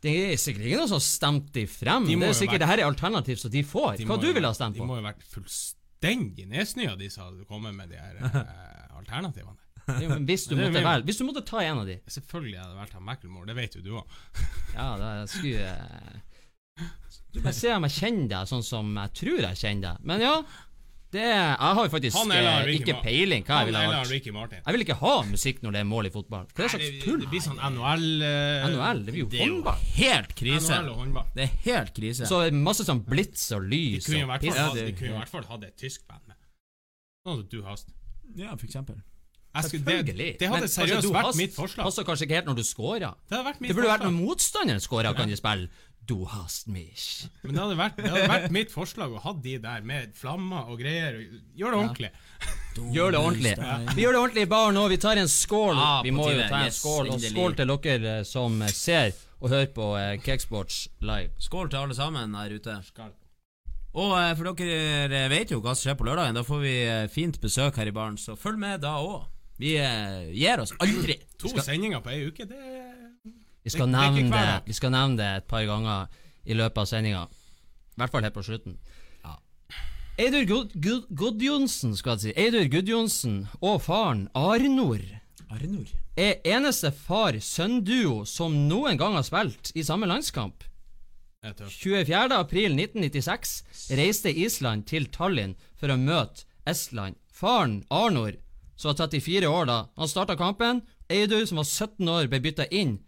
Det 0.02 0.12
er 0.32 0.38
sikkert 0.40 0.64
ikke 0.66 0.78
noen 0.80 0.90
som 0.90 1.02
stemte 1.02 1.52
de 1.54 1.62
frem. 1.70 2.06
De 2.08 2.16
det 2.18 2.28
er 2.28 2.34
sikkert 2.34 2.56
være- 2.56 2.62
det 2.64 2.68
her 2.72 2.78
er 2.82 2.88
alternativ 2.90 3.36
som 3.38 3.50
de 3.52 3.62
får. 3.62 3.96
De 3.98 4.06
Hva 4.08 4.16
du 4.18 4.32
ville 4.32 4.46
ha 4.48 4.54
stemt 4.56 4.74
på? 4.76 4.82
De 4.82 4.88
må 4.88 4.96
jo 4.98 5.04
vært 5.06 5.22
fullstendig 5.30 5.81
nedsnøya, 6.02 6.96
de 6.98 7.10
sa 7.10 7.28
hadde 7.28 7.46
kommet 7.48 7.74
med 7.76 7.92
de 7.92 8.00
her 8.00 8.18
eh, 8.22 8.96
alternativene. 8.98 9.58
Jo, 9.98 10.08
men 10.12 10.26
Hvis 10.28 10.46
du, 10.46 10.56
måtte 10.60 10.82
vel, 10.84 11.04
hvis 11.06 11.18
du 11.18 11.24
måtte 11.26 11.42
ta 11.46 11.62
en 11.64 11.80
av 11.82 11.88
de 11.88 11.96
Selvfølgelig 12.06 12.60
hadde 12.60 12.76
vært 12.78 12.92
han 12.94 13.02
Macklemore, 13.06 13.48
det 13.50 13.56
vet 13.58 13.78
jo 13.78 13.82
du 13.82 13.94
òg. 13.98 14.18
Ja, 14.76 14.92
da 15.00 15.08
skulle 15.26 15.58
jeg 15.58 16.20
Du 17.34 17.40
bare 17.42 17.56
se 17.56 17.72
om 17.74 17.88
jeg 17.88 17.96
kjenner 17.98 18.28
deg 18.30 18.50
sånn 18.52 18.62
som 18.66 18.92
jeg 18.96 19.14
tror 19.18 19.40
jeg 19.42 19.58
kjenner 19.58 19.88
deg. 19.88 20.06
Men 20.08 20.22
ja, 20.22 20.36
det 21.12 21.22
Jeg 21.28 21.56
har 21.76 21.78
jo 21.86 21.90
faktisk 21.92 22.16
eh, 22.32 22.70
ikke 22.72 22.94
peiling 23.04 23.44
hva 23.44 23.58
jeg 23.60 23.68
ville 23.68 23.82
ha 23.82 24.02
Martin. 24.32 24.62
Jeg 24.64 24.74
vil 24.76 24.84
ikke 24.86 24.96
ha 25.02 25.12
musikk 25.28 25.60
når 25.64 25.76
det 25.76 25.80
er 25.82 25.88
mål 25.90 26.08
i 26.08 26.12
fotball. 26.14 26.46
Hva 26.48 26.64
er 26.64 26.68
det 26.68 26.72
slags 26.72 27.04
tull? 27.04 27.20
det 27.20 27.28
blir 27.34 27.44
sånn 27.44 27.60
NHL 27.60 28.06
uh, 28.24 28.66
NHL, 28.72 29.04
det 29.06 29.14
blir 29.14 29.22
jo 29.24 29.28
Det 29.34 29.42
jo 29.42 29.48
håndball. 29.58 29.86
helt 29.98 30.34
krise. 30.38 30.72
NHL 30.72 30.90
og 30.94 31.00
håndball. 31.02 31.30
Det 31.36 31.46
er 31.46 31.54
helt 31.68 31.94
krise. 32.00 32.28
Så 32.32 32.42
masse 32.56 32.88
sånn 32.88 33.04
blits 33.06 33.46
og 33.52 33.68
lys 33.68 34.08
og 34.08 34.36
piss. 34.40 34.56
fall 34.56 34.56
Ja, 34.56 34.68
det- 34.74 34.86
de 34.88 34.98
kunne 34.98 35.14
i 35.14 35.18
hvert 35.20 35.34
fall 35.36 35.48
hatt 35.52 35.64
et 35.68 35.76
tysk 35.76 36.06
band 36.08 36.24
med. 36.26 36.36
Sånn 37.26 37.44
at 37.44 37.50
du 37.50 37.62
hast. 37.62 37.92
ja, 38.36 38.56
for 38.56 38.66
eksempel. 38.66 39.02
Selvfølgelig. 39.52 40.16
det, 40.32 40.40
det 40.40 40.48
hadde 40.48 40.68
seriøst 40.72 41.12
vært 41.12 41.36
mitt 41.36 41.52
forslag. 41.52 41.84
Passer 41.84 42.06
kanskje 42.08 42.24
ikke 42.24 42.38
helt 42.40 42.46
når 42.48 42.56
du 42.56 42.64
scorer. 42.64 43.12
Det 43.28 43.36
vært 43.44 43.58
Det 43.60 43.74
burde 43.76 43.90
vært 43.90 44.04
når 44.06 44.14
motstanderen 44.16 44.80
scorer, 44.80 45.12
kan 45.12 45.28
de 45.28 45.36
spille. 45.36 45.68
Du 46.04 46.24
hast 46.26 46.66
mich. 46.66 47.28
Men 47.44 47.54
det 47.54 47.60
hadde, 47.62 47.76
vært, 47.78 47.96
det 48.02 48.10
hadde 48.10 48.28
vært 48.28 48.50
mitt 48.54 48.72
forslag 48.74 49.12
å 49.14 49.20
ha 49.22 49.32
de 49.38 49.52
der 49.62 49.84
med 49.86 50.10
flammer 50.18 50.66
og 50.72 50.80
greier. 50.82 51.20
Gjør 51.54 51.76
det 51.76 51.78
ordentlig. 51.78 52.10
Gjør 52.96 53.14
det 53.14 53.20
ordentlig. 53.20 53.52
Vi 53.94 54.02
gjør 54.02 54.16
det 54.16 54.22
ordentlig 54.22 54.42
i 54.42 54.50
baren 54.50 54.74
nå. 54.76 54.82
Vi 54.90 54.98
tar 55.04 55.20
en 55.22 55.30
skål. 55.30 55.78
Ja, 55.78 55.92
vi 56.02 56.10
må 56.16 56.26
jo 56.32 56.40
ta 56.50 56.58
en 56.64 56.66
Yes, 56.72 56.80
skål. 56.82 57.12
Og 57.14 57.22
skål 57.22 57.54
til 57.60 57.72
dere 57.86 58.16
eh, 58.18 58.22
som 58.26 58.58
eh, 58.66 58.74
ser 58.74 59.12
og 59.42 59.50
hører 59.54 59.70
på 59.76 59.88
eh, 60.00 60.12
Cakesports 60.26 60.80
live. 61.06 61.30
Skål 61.42 61.70
til 61.70 61.84
alle 61.84 61.94
sammen 61.98 62.34
der 62.34 62.56
ute. 62.58 62.76
Og 63.92 64.14
eh, 64.18 64.32
for 64.38 64.52
dere 64.58 65.22
vet 65.32 65.54
jo 65.54 65.60
hva 65.62 65.76
som 65.76 65.86
skjer 65.86 66.00
på 66.02 66.08
lørdagen. 66.10 66.34
Da 66.38 66.42
får 66.46 66.64
vi 66.66 66.74
eh, 66.82 67.06
fint 67.14 67.38
besøk 67.42 67.78
her 67.78 67.90
i 67.90 67.94
baren, 67.94 68.18
så 68.18 68.34
følg 68.38 68.58
med 68.58 68.82
da 68.82 68.96
òg. 68.98 69.28
Vi 69.62 69.76
eh, 69.78 70.32
gir 70.34 70.58
oss 70.64 70.74
aldri. 70.82 71.20
To 71.38 71.50
skal- 71.52 71.66
sendinger 71.70 72.02
på 72.02 72.10
ei 72.10 72.24
uke, 72.26 72.48
det 72.50 72.58
Vi 73.62 73.70
skal, 73.70 73.88
nevne 73.90 74.30
det, 74.32 74.62
vi 74.66 74.74
skal 74.74 74.90
nevne 74.90 75.18
det 75.20 75.28
et 75.38 75.46
par 75.50 75.62
ganger 75.68 76.10
i 76.44 76.56
løpet 76.58 76.82
av 76.82 76.88
sendinga. 76.90 77.22
I 77.92 78.00
hvert 78.00 78.14
fall 78.14 78.26
helt 78.26 78.34
på 78.34 78.44
slutten. 78.46 78.78
Eidur 80.20 80.44
Gud, 80.44 80.72
Gud, 80.74 81.06
Gudjonsen, 81.16 81.94
skal 81.96 82.18
jeg 82.18 82.20
si. 82.20 82.32
Eidur 82.36 82.66
Gudjonsen 82.68 83.46
og 83.64 83.78
faren 83.80 84.26
Arnor 84.36 85.00
Arnor. 85.48 85.88
er 86.16 86.42
eneste 86.44 86.90
far-sønn-duo 86.92 88.26
som 88.28 88.54
noen 88.68 89.00
gang 89.00 89.16
har 89.16 89.24
spilt 89.24 89.72
i 89.74 89.84
samme 89.84 90.08
landskamp. 90.10 90.66
Det 91.42 91.54
er 91.64 91.72
24. 91.72 92.36
april 92.36 92.76
1996 92.76 93.54
reiste 93.98 94.30
Island 94.30 94.84
til 94.86 95.08
Tallinn 95.10 95.56
for 95.80 95.90
å 95.90 95.96
møte 95.96 96.44
Estland. 96.68 97.16
Faren, 97.32 97.80
Arnor, 97.90 98.36
som 98.76 98.92
var 98.92 99.08
34 99.08 99.48
år 99.48 99.66
da, 99.66 99.78
han 99.96 100.12
starta 100.12 100.36
kampen. 100.36 100.84
Eidur, 101.08 101.44
som 101.48 101.58
var 101.62 101.66
17 101.66 102.08
år, 102.08 102.28
ble 102.28 102.42
bytta 102.44 102.68
inn 102.70 102.98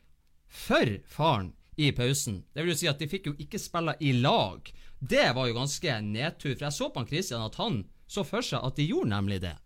for 0.55 0.95
faren 1.11 1.53
i 1.77 1.91
pausen. 1.97 2.43
Det 2.55 2.63
vil 2.63 2.73
jo 2.75 2.79
si 2.79 2.87
at 2.91 3.01
de 3.03 3.09
fikk 3.11 3.27
jo 3.33 3.35
ikke 3.43 3.59
spille 3.59 3.97
i 4.01 4.13
lag. 4.23 4.71
Det 5.05 5.27
var 5.35 5.49
jo 5.51 5.57
ganske 5.59 5.99
nedtur, 6.07 6.55
for 6.55 6.69
jeg 6.69 6.77
så 6.79 6.89
på 6.95 7.03
han 7.03 7.09
Christian 7.11 7.43
at 7.45 7.59
han 7.61 7.83
så 8.07 8.23
for 8.25 8.45
seg 8.47 8.63
at 8.63 8.77
de 8.79 8.87
gjorde 8.87 9.11
nemlig 9.11 9.41
det. 9.43 9.57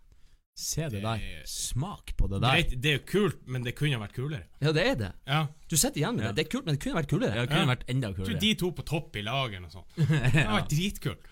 Se 0.58 0.88
det 0.90 1.04
der. 1.04 1.20
Smak 1.46 2.16
på 2.18 2.26
det 2.32 2.40
der. 2.42 2.50
Greit, 2.56 2.72
det 2.82 2.90
er 2.90 2.96
jo 2.96 3.02
kult, 3.06 3.44
men 3.46 3.62
det 3.62 3.76
kunne 3.78 4.00
vært 4.00 4.16
kulere. 4.16 4.48
Ja, 4.64 4.72
det 4.74 4.86
er 4.90 4.96
det. 4.98 5.10
Ja. 5.28 5.42
Du 5.70 5.76
sitter 5.78 6.00
igjen 6.00 6.16
med 6.18 6.24
det. 6.26 6.32
Det 6.40 6.44
er 6.46 6.50
kult, 6.56 6.66
men 6.66 6.74
det 6.74 6.82
kunne 6.82 6.96
vært 6.98 7.10
kulere. 7.12 7.34
Det 7.44 7.50
kunne 7.52 7.60
Ja. 7.60 7.68
vært 7.70 7.84
enda 7.94 8.08
Jeg 8.08 8.16
tror 8.16 8.26
kulere. 8.26 8.40
de 8.42 8.54
to 8.64 8.70
på 8.72 8.84
topp 8.88 9.16
i 9.16 9.22
lagen 9.22 9.64
og 9.68 9.70
sånn. 9.76 9.86
Det 9.94 10.06
hadde 10.08 10.48
vært 10.58 10.72
dritkult. 10.72 11.22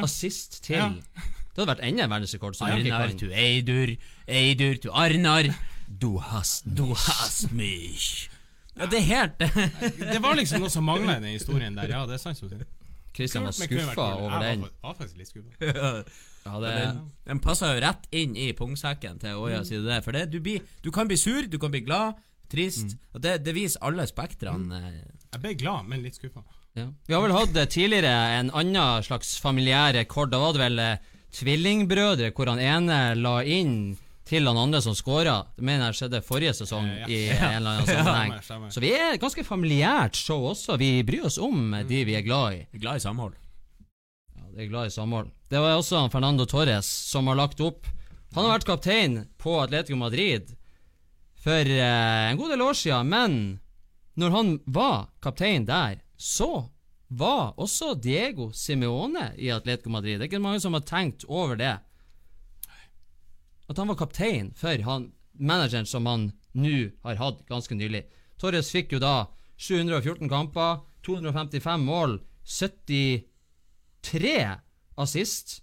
Assist 0.00 0.62
til 0.64 0.76
Ja. 0.78 0.88
Det 0.88 1.60
hadde 1.60 1.74
vært 1.74 1.84
enda 1.90 2.04
en 2.04 2.10
verdensrekord. 2.10 2.56
Arnar 2.64 3.12
to 3.18 3.26
Eidur, 3.30 3.96
Eidur 4.26 4.80
to 4.80 4.90
Arnar. 4.96 5.50
Du 6.00 6.16
hast, 6.18 6.64
du 6.64 6.94
hast 6.94 7.52
mich. 7.52 8.30
Ja, 8.74 8.86
det 8.90 8.98
er 8.98 9.04
helt 9.06 9.38
Det 10.14 10.20
var 10.22 10.34
liksom 10.38 10.64
noe 10.64 10.70
som 10.72 10.84
mangla 10.86 11.18
i 11.18 11.22
den 11.22 11.36
historien 11.36 11.76
der. 11.78 11.90
Ja, 11.94 12.04
det 12.10 12.16
er 12.18 12.22
sant. 12.22 12.38
som 12.40 12.48
du 12.50 12.56
sier. 12.58 12.66
Var 13.14 13.52
skuffa 13.54 14.06
over 14.18 14.40
den. 14.42 14.64
Jeg 14.66 14.82
var 14.82 14.94
faktisk 14.98 15.18
litt 15.20 15.30
skuffa. 15.30 16.04
Ja, 16.44 16.58
det 16.60 16.72
Den, 17.24 17.38
passa 17.40 17.70
jo 17.72 17.78
rett 17.80 18.02
inn 18.12 18.34
i 18.36 18.50
pungsekken 18.52 19.16
til 19.22 19.38
Oja, 19.40 19.62
sier 19.64 19.80
du 19.80 19.86
det. 19.88 20.02
For 20.04 20.12
det, 20.12 20.26
du, 20.28 20.42
blir, 20.44 20.60
du 20.84 20.90
kan 20.92 21.08
bli 21.08 21.16
sur, 21.16 21.46
du 21.48 21.56
kan 21.62 21.72
bli 21.72 21.80
glad, 21.86 22.18
trist. 22.52 22.98
Og 23.16 23.22
det, 23.24 23.38
det 23.46 23.54
viser 23.56 23.80
alle 23.86 24.04
spektrene. 24.10 24.76
eh. 24.76 24.98
Jeg 25.32 25.40
ble 25.40 25.54
glad, 25.62 25.88
men 25.88 26.02
litt 26.04 26.18
skuffa. 26.20 26.42
Ja. 26.76 26.90
Vi 27.08 27.14
har 27.16 27.22
vel 27.24 27.32
hatt 27.32 27.56
eh, 27.56 27.70
tidligere 27.70 28.12
en 28.42 28.50
annen 28.52 29.06
slags 29.06 29.38
familiær 29.40 29.94
rekord. 29.96 30.34
Da 30.34 30.42
var 30.42 30.52
det 30.58 30.64
vel 30.66 30.82
eh, 30.84 31.08
tvillingbrødre, 31.38 32.28
hvor 32.36 32.50
han 32.52 32.60
ene 32.60 32.98
la 33.16 33.38
inn 33.46 33.94
til 34.24 34.46
han 34.48 34.56
andre 34.56 34.80
som 34.82 34.94
scora. 34.96 35.38
Det 35.56 35.64
mener 35.64 35.90
jeg 35.90 35.98
skjedde 35.98 36.20
forrige 36.24 36.54
sesong 36.56 36.86
Ja. 36.88 37.06
i 37.12 37.18
en 37.34 37.56
eller 37.58 37.70
annen 37.70 37.86
sammenheng. 37.86 38.30
Stemmer, 38.32 38.44
stemmer. 38.48 38.70
Så 38.72 38.80
vi 38.84 38.92
er 38.96 39.14
et 39.14 39.20
ganske 39.20 39.44
familiært 39.44 40.16
show 40.16 40.46
også. 40.50 40.78
Vi 40.80 41.02
bryr 41.04 41.26
oss 41.28 41.38
om 41.38 41.74
eh, 41.74 41.84
de 41.88 42.04
vi 42.08 42.16
er 42.16 42.24
glad 42.26 42.54
i. 42.56 42.62
Glad 42.80 42.96
i 43.02 43.04
samhold. 43.04 43.34
Ja, 44.36 44.46
det 44.54 44.64
er 44.64 44.70
glad 44.72 44.86
i 44.88 44.94
samhold. 44.94 45.28
Det 45.52 45.60
var 45.60 45.76
også 45.76 46.06
Fernando 46.10 46.46
Torres 46.50 46.88
som 46.88 47.28
har 47.30 47.36
lagt 47.38 47.60
opp. 47.60 47.86
Han 48.34 48.44
har 48.48 48.56
vært 48.56 48.66
kaptein 48.66 49.20
på 49.38 49.58
Atletico 49.62 49.96
Madrid 50.00 50.54
for 51.44 51.60
eh, 51.68 52.30
en 52.32 52.38
god 52.40 52.50
del 52.54 52.62
år 52.64 52.74
siden, 52.80 53.10
men 53.12 53.34
når 54.16 54.30
han 54.34 54.54
var 54.66 55.10
kaptein 55.22 55.66
der, 55.68 56.00
så 56.16 56.64
var 57.14 57.52
også 57.60 57.92
Diego 58.00 58.48
Simeone 58.56 59.32
i 59.38 59.50
Atletico 59.52 59.90
Madrid. 59.92 60.16
Det 60.18 60.24
er 60.26 60.30
ikke 60.32 60.40
mange 60.42 60.62
som 60.64 60.72
har 60.74 60.82
tenkt 60.88 61.26
over 61.28 61.54
det. 61.60 61.74
At 63.70 63.78
han 63.80 63.88
var 63.88 63.96
kaptein 63.98 64.52
for 64.58 64.82
han 64.86 65.12
manageren 65.34 65.86
som 65.86 66.06
han 66.06 66.32
nå 66.54 66.90
har 67.02 67.16
hatt 67.18 67.46
ganske 67.48 67.74
nylig. 67.74 68.04
Torres 68.38 68.70
fikk 68.70 68.92
jo 68.94 69.00
da 69.02 69.26
714 69.58 70.28
kamper, 70.30 70.82
255 71.06 71.84
mål, 71.84 72.18
73 72.44 73.24
assist, 75.00 75.62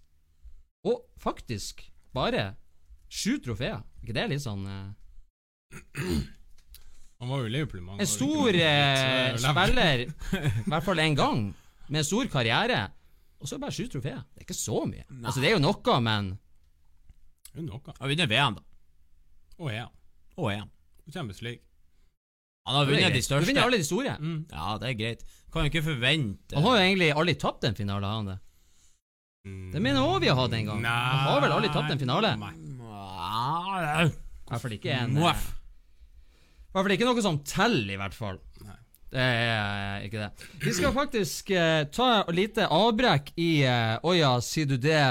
og 0.87 1.05
faktisk 1.21 1.91
bare 2.15 2.55
sju 3.11 3.37
trofeer. 3.43 3.81
ikke 4.01 4.15
det 4.17 4.27
litt 4.31 4.43
sånn 4.43 4.65
eh, 4.67 4.89
Han 7.21 7.29
var 7.29 7.43
jo 7.43 7.51
Liverpool 7.53 7.83
mange 7.85 8.01
En 8.01 8.09
stor 8.09 8.49
eh, 8.49 9.29
er 9.29 9.37
spiller, 9.37 10.07
i 10.07 10.09
hvert 10.65 10.85
fall 10.87 11.03
én 11.03 11.15
gang, 11.15 11.53
med 11.91 12.01
en 12.01 12.07
stor 12.07 12.25
karriere, 12.33 12.79
og 13.41 13.49
så 13.49 13.59
bare 13.61 13.73
sju 13.75 13.85
trofeer. 13.91 14.23
Det 14.33 14.41
er 14.41 14.47
ikke 14.47 14.57
så 14.57 14.85
mye. 14.89 15.05
Altså, 15.21 15.41
det 15.41 15.51
er 15.51 15.55
jo 15.57 15.61
noe, 15.63 15.99
men 16.01 16.31
Det 17.51 17.59
er 17.61 17.67
noe. 17.67 17.81
Han 17.87 17.99
har 17.99 18.13
vunnet 18.13 18.31
VM, 18.31 18.57
da. 18.59 18.63
Og 19.61 19.71
EM. 19.73 19.91
Og 20.39 20.47
EM. 20.53 20.69
Og 21.05 21.13
Champions 21.15 21.41
League. 21.45 21.61
Han 22.69 22.77
har 22.77 22.87
vunnet 22.87 23.15
de 23.17 23.21
største. 23.25 23.45
Du 23.45 23.51
vinner 23.51 23.67
alle 23.67 23.79
de 23.81 23.87
store. 23.87 24.15
Ja, 24.53 24.77
det 24.81 24.91
er 24.91 24.97
greit. 24.99 25.25
Kan 25.51 25.65
jo 25.65 25.71
ikke 25.71 25.83
forvente 25.83 26.55
Han 26.55 26.63
har 26.63 26.77
jo 26.77 26.83
egentlig 26.85 27.09
aldri 27.11 27.35
tapt 27.41 27.65
en 27.67 27.75
finale, 27.75 28.07
har 28.07 28.21
han 28.21 28.29
det? 28.31 28.37
Mm. 29.41 29.71
Det 29.73 29.81
mener 29.81 29.97
jeg 29.97 30.05
også 30.05 30.21
vi 30.21 30.29
har 30.29 30.37
hatt 30.37 30.53
en 30.53 30.69
gang. 30.69 30.83
Nei. 30.85 30.91
Han 30.91 31.31
har 31.31 31.41
vel 31.43 31.55
aldri 31.57 31.71
tapt 31.73 31.95
en 31.95 32.01
finale? 32.01 32.35
Nei. 32.39 32.53
Ja, 32.91 34.05
I 34.05 34.51
hvert 34.51 34.63
fall 34.63 34.75
ikke 34.77 34.93
en 34.93 35.17
eh, 35.17 35.21
I 35.25 35.25
hvert 36.75 36.85
fall 36.85 36.95
ikke 36.95 37.07
noe 37.09 37.25
som 37.25 37.39
teller, 37.47 37.95
i 37.95 37.99
hvert 37.99 38.15
fall. 38.15 38.39
Det 39.11 39.19
er 39.19 40.05
ikke 40.05 40.21
det. 40.21 40.29
Vi 40.63 40.73
skal 40.75 40.93
faktisk 40.95 41.49
eh, 41.51 41.81
ta 41.91 42.07
et 42.21 42.35
lite 42.35 42.67
avbrekk 42.71 43.33
i 43.35 43.49
eh, 43.67 43.97
Oja, 44.07 44.37
sier 44.45 44.69
du 44.69 44.77
det? 44.79 45.01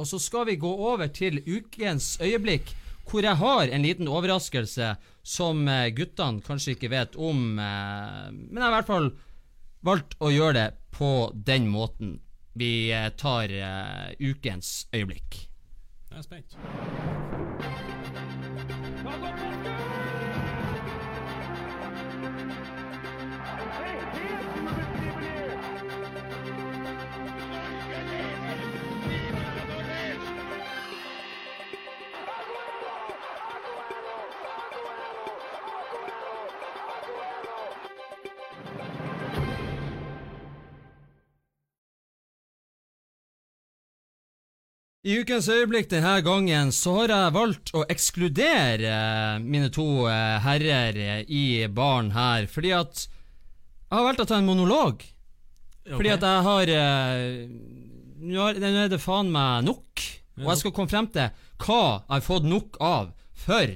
Og 0.00 0.08
så 0.08 0.20
skal 0.22 0.48
vi 0.48 0.56
gå 0.60 0.70
over 0.70 1.12
til 1.12 1.42
ukens 1.44 2.14
øyeblikk, 2.24 2.72
hvor 3.04 3.26
jeg 3.26 3.36
har 3.36 3.68
en 3.68 3.84
liten 3.84 4.08
overraskelse 4.08 4.94
som 5.20 5.68
eh, 5.68 5.90
guttene 5.96 6.40
kanskje 6.44 6.78
ikke 6.78 6.92
vet 6.94 7.20
om. 7.20 7.58
Eh, 7.60 8.26
men 8.32 8.62
jeg 8.62 8.64
har 8.64 8.72
i 8.72 8.78
hvert 8.78 8.92
fall 8.94 9.12
valgt 9.84 10.16
å 10.24 10.32
gjøre 10.32 10.56
det 10.62 10.68
på 10.96 11.12
den 11.34 11.68
måten. 11.68 12.18
Vi 12.56 12.88
eh, 12.96 13.10
tar 13.20 13.52
eh, 13.52 14.14
ukens 14.24 14.86
øyeblikk. 14.94 15.44
Jeg 16.08 16.22
er 16.22 16.28
spent. 16.30 17.43
I 45.04 45.18
ukens 45.20 45.48
øyeblikk 45.52 45.90
denne 45.92 46.14
gangen 46.24 46.70
så 46.72 46.94
har 47.02 47.10
jeg 47.12 47.32
valgt 47.34 47.72
å 47.76 47.82
ekskludere 47.92 48.88
eh, 48.88 49.42
mine 49.44 49.68
to 49.74 49.84
eh, 50.08 50.38
herrer 50.40 50.96
i 51.28 51.42
baren 51.68 52.08
her, 52.14 52.46
fordi 52.48 52.70
at 52.72 53.02
jeg 53.04 53.98
har 53.98 54.06
valgt 54.06 54.22
å 54.24 54.26
ta 54.30 54.38
en 54.40 54.48
monolog. 54.48 55.04
Fordi 55.84 56.08
at 56.14 56.24
jeg 56.24 56.46
har 56.48 56.72
eh, 56.72 57.44
har- 58.24 58.56
nå 58.64 58.72
er 58.80 58.88
det 58.88 59.00
faen 59.04 59.28
meg 59.34 59.66
nok, 59.68 60.06
og 60.40 60.48
jeg 60.48 60.62
skal 60.62 60.72
komme 60.78 60.88
frem 60.94 61.10
til 61.12 61.28
hva 61.60 61.82
jeg 62.00 62.14
har 62.16 62.24
fått 62.24 62.48
nok 62.48 62.80
av 62.80 63.12
for 63.44 63.68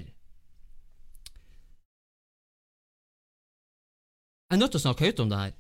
Jeg 4.49 4.56
er 4.56 4.61
nødt 4.62 4.73
til 4.73 4.80
å 4.80 4.87
snakke 4.88 5.04
høyt 5.11 5.20
om 5.20 5.28
det 5.28 5.38
her. 5.44 5.52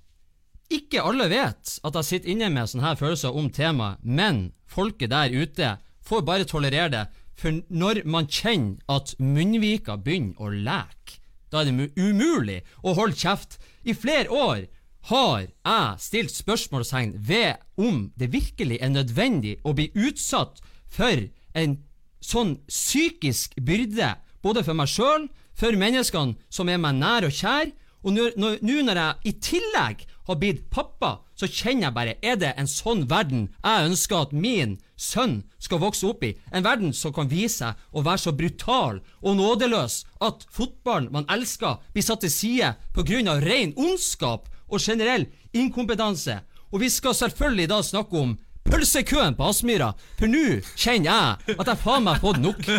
Ikke 0.68 1.00
alle 1.00 1.28
vet 1.32 1.78
at 1.80 1.94
jeg 1.96 2.04
sitter 2.04 2.32
inne 2.34 2.50
med 2.52 2.68
sånne 2.68 2.84
her 2.84 2.98
følelser 3.00 3.36
om 3.36 3.48
temaet, 3.52 4.02
men 4.04 4.50
folket 4.68 5.12
der 5.14 5.32
ute 5.32 5.76
får 6.04 6.24
bare 6.28 6.48
tolerere 6.48 6.92
det, 6.92 7.04
for 7.38 7.60
når 7.70 8.02
man 8.04 8.26
kjenner 8.26 8.82
at 8.90 9.14
munnvika 9.22 9.96
begynner 9.96 10.42
å 10.42 10.50
leke, 10.52 11.20
da 11.48 11.62
er 11.62 11.70
det 11.70 11.92
umulig 11.96 12.58
å 12.84 12.92
holde 12.98 13.16
kjeft. 13.16 13.56
I 13.88 13.94
flere 13.96 14.28
år 14.28 14.66
har 15.08 15.46
jeg 15.46 16.02
stilt 16.04 16.34
spørsmålstegn 16.34 17.14
ved 17.16 17.62
om 17.80 18.08
det 18.20 18.32
virkelig 18.34 18.80
er 18.82 18.92
nødvendig 18.92 19.56
å 19.64 19.72
bli 19.72 19.88
utsatt 19.96 20.60
for 20.92 21.28
en 21.56 21.78
sånn 22.20 22.58
psykisk 22.68 23.54
byrde, 23.64 24.16
både 24.44 24.64
for 24.66 24.76
meg 24.76 24.90
sjøl, 24.92 25.28
for 25.56 25.74
menneskene 25.78 26.36
som 26.52 26.68
er 26.68 26.82
meg 26.82 26.98
nær 26.98 27.26
og 27.26 27.34
kjær, 27.34 27.70
og 28.04 28.14
nå 28.14 28.28
når, 28.38 28.60
nå 28.62 28.82
når 28.86 29.00
jeg 29.00 29.30
i 29.30 29.32
tillegg 29.42 30.04
har 30.28 30.38
blitt 30.40 30.66
pappa, 30.70 31.18
så 31.38 31.48
kjenner 31.48 31.88
jeg 31.88 31.96
bare 31.96 32.14
Er 32.22 32.36
det 32.40 32.52
en 32.56 32.68
sånn 32.68 33.06
verden 33.10 33.48
jeg 33.64 33.88
ønsker 33.90 34.26
at 34.26 34.32
min 34.32 34.76
sønn 34.96 35.42
skal 35.62 35.80
vokse 35.82 36.06
opp 36.08 36.24
i? 36.26 36.34
En 36.52 36.66
verden 36.66 36.92
som 36.96 37.14
kan 37.16 37.30
vise 37.30 37.62
seg 37.62 37.74
å 37.92 38.04
være 38.06 38.22
så 38.24 38.34
brutal 38.36 39.00
og 39.22 39.38
nådeløs 39.38 40.02
at 40.24 40.44
fotballen 40.52 41.12
man 41.14 41.28
elsker, 41.32 41.78
blir 41.92 42.04
satt 42.04 42.24
til 42.24 42.32
side 42.34 42.74
pga. 42.94 43.38
ren 43.40 43.72
ondskap 43.76 44.48
og 44.68 44.80
generell 44.80 45.26
inkompetanse. 45.52 46.40
Og 46.72 46.80
vi 46.80 46.90
skal 46.92 47.14
selvfølgelig 47.14 47.68
da 47.68 47.82
snakke 47.82 48.16
om 48.18 48.36
pølsekøen 48.68 49.36
på 49.38 49.48
Aspmyra, 49.48 49.92
for 50.18 50.28
nå 50.28 50.60
kjenner 50.76 51.08
jeg 51.08 51.56
at 51.56 51.70
jeg 51.70 51.80
faen 51.80 52.04
meg 52.04 52.18
har 52.18 52.20
fått 52.20 52.42
nok. 52.44 52.60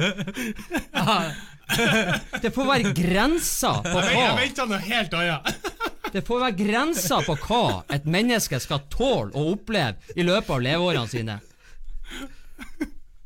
Det 2.42 2.50
får 2.54 2.66
være 2.66 2.94
grenser 2.98 3.84
på 3.86 3.94
hva 3.94 4.10
jeg 4.10 4.38
venta 4.40 4.66
noe 4.70 4.80
helt 4.82 5.14
annet. 5.14 5.68
Det 6.14 6.26
får 6.28 6.42
være 6.44 6.58
grenser 6.60 7.26
på 7.28 7.36
hva 7.46 7.64
et 7.94 8.06
menneske 8.10 8.60
skal 8.62 8.86
tåle 8.92 9.34
å 9.34 9.54
oppleve 9.54 10.16
i 10.16 10.26
løpet 10.26 10.52
av 10.56 10.64
leveårene 10.66 11.12
sine. 11.12 11.40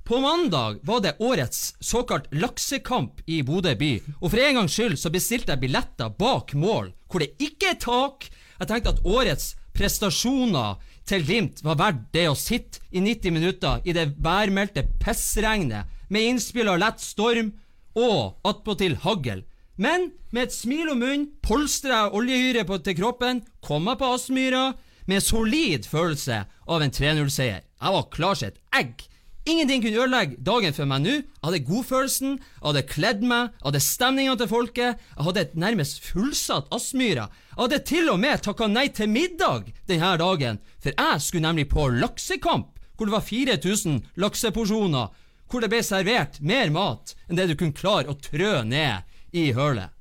På 0.04 0.20
mandag 0.20 0.80
var 0.84 1.00
det 1.00 1.16
årets 1.20 1.75
såkalt 1.80 2.25
laksekamp 2.36 3.22
i 3.25 3.40
Bodø 3.44 3.72
by, 3.80 3.94
og 4.20 4.34
for 4.34 4.42
en 4.44 4.60
gangs 4.60 4.75
skyld 4.75 4.98
så 5.00 5.12
bestilte 5.13 5.54
jeg 5.54 5.63
billetter 5.63 6.12
bak 6.20 6.52
mål, 6.60 6.92
hvor 7.08 7.24
det 7.24 7.32
ikke 7.40 7.72
er 7.72 7.80
tak. 7.80 8.28
Jeg 8.60 8.68
tenkte 8.68 8.98
at 8.98 9.06
årets 9.08 9.54
prestasjoner 9.74 10.82
til 11.08 11.24
Glimt 11.24 11.63
var 11.63 11.80
verdt 11.80 12.04
det 12.16 12.28
å 12.30 12.36
sitte 12.38 12.84
i 12.92 13.00
90 13.04 13.36
minutter 13.36 13.88
i 13.88 13.96
det 13.96 14.10
værmeldte 14.24 14.86
pissregnet, 15.00 15.88
med 16.12 16.34
innspill 16.34 16.70
av 16.70 16.82
lett 16.84 17.02
storm 17.02 17.54
og 17.96 18.44
attpåtil 18.48 19.00
hagl. 19.06 19.42
Men 19.75 20.12
med 20.30 20.50
et 20.50 20.53
smil 20.53 20.92
om 20.92 21.00
munnen 21.01 21.30
polstra 21.42 22.03
jeg 22.03 22.18
oljehyret 22.20 22.84
til 22.86 22.98
kroppen, 23.00 23.42
kom 23.65 23.88
meg 23.88 23.98
på 24.01 24.12
Aspmyra 24.13 24.68
med 25.08 25.18
en 25.18 25.25
solid 25.25 25.88
følelse 25.89 26.44
av 26.46 26.84
en 26.84 26.94
3-0-seier. 26.94 27.63
Jeg 27.63 27.96
var 27.96 28.12
klar 28.13 28.38
som 28.38 28.51
et 28.51 28.62
egg. 28.77 29.08
Ingenting 29.50 29.82
kunne 29.84 30.00
ødelegge 30.00 30.38
dagen 30.39 30.75
for 30.77 30.88
meg 30.88 31.01
nå. 31.03 31.15
Jeg 31.18 31.44
hadde 31.44 31.63
godfølelsen, 31.68 32.36
jeg 32.38 32.63
hadde 32.63 32.84
kledd 32.88 33.25
meg, 33.27 33.50
jeg 33.58 33.65
hadde 33.65 33.82
stemninga 33.84 34.36
til 34.39 34.51
folket, 34.51 35.01
jeg 35.18 35.25
hadde 35.27 35.42
et 35.42 35.58
nærmest 35.60 36.06
fullsatt 36.06 36.70
Aspmyra. 36.72 37.25
Jeg 37.50 37.60
hadde 37.60 37.82
til 37.89 38.12
og 38.13 38.22
med 38.24 38.46
takka 38.46 38.70
nei 38.72 38.86
til 38.94 39.12
middag 39.12 39.74
denne 39.89 40.13
dagen, 40.22 40.62
for 40.80 40.96
jeg 40.96 41.25
skulle 41.25 41.48
nemlig 41.50 41.65
på 41.74 41.89
laksekamp, 41.98 42.70
hvor 42.94 43.10
det 43.10 43.18
var 43.18 43.25
4000 43.25 44.00
lakseporsjoner, 44.22 45.10
hvor 45.50 45.65
det 45.65 45.70
ble 45.74 45.82
servert 45.86 46.39
mer 46.39 46.72
mat 46.74 47.18
enn 47.27 47.42
det 47.42 47.50
du 47.50 47.58
kunne 47.58 47.75
klare 47.75 48.13
å 48.13 48.15
trø 48.22 48.62
ned 48.70 49.03
i 49.34 49.52
hølet. 49.56 49.92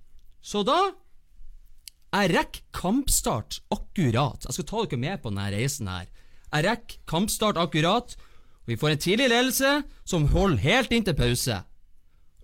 Så 0.43 0.62
da 0.67 0.93
jeg 2.12 2.35
rekker 2.35 2.65
kampstart 2.77 3.62
akkurat. 3.73 4.45
Jeg 4.45 4.59
skal 4.59 4.69
ta 4.69 4.85
dere 4.85 5.01
med 5.01 5.23
på 5.23 5.33
denne 5.33 5.49
reisen 5.55 5.89
her. 5.89 6.11
Jeg 6.53 6.67
rekker 6.67 7.01
kampstart 7.09 7.57
akkurat, 7.57 8.12
vi 8.69 8.77
får 8.79 8.95
en 8.95 9.03
tidlig 9.03 9.29
ledelse 9.33 9.71
som 10.05 10.29
holder 10.31 10.61
helt 10.62 10.93
inn 10.93 11.07
til 11.07 11.17
pause. 11.19 11.57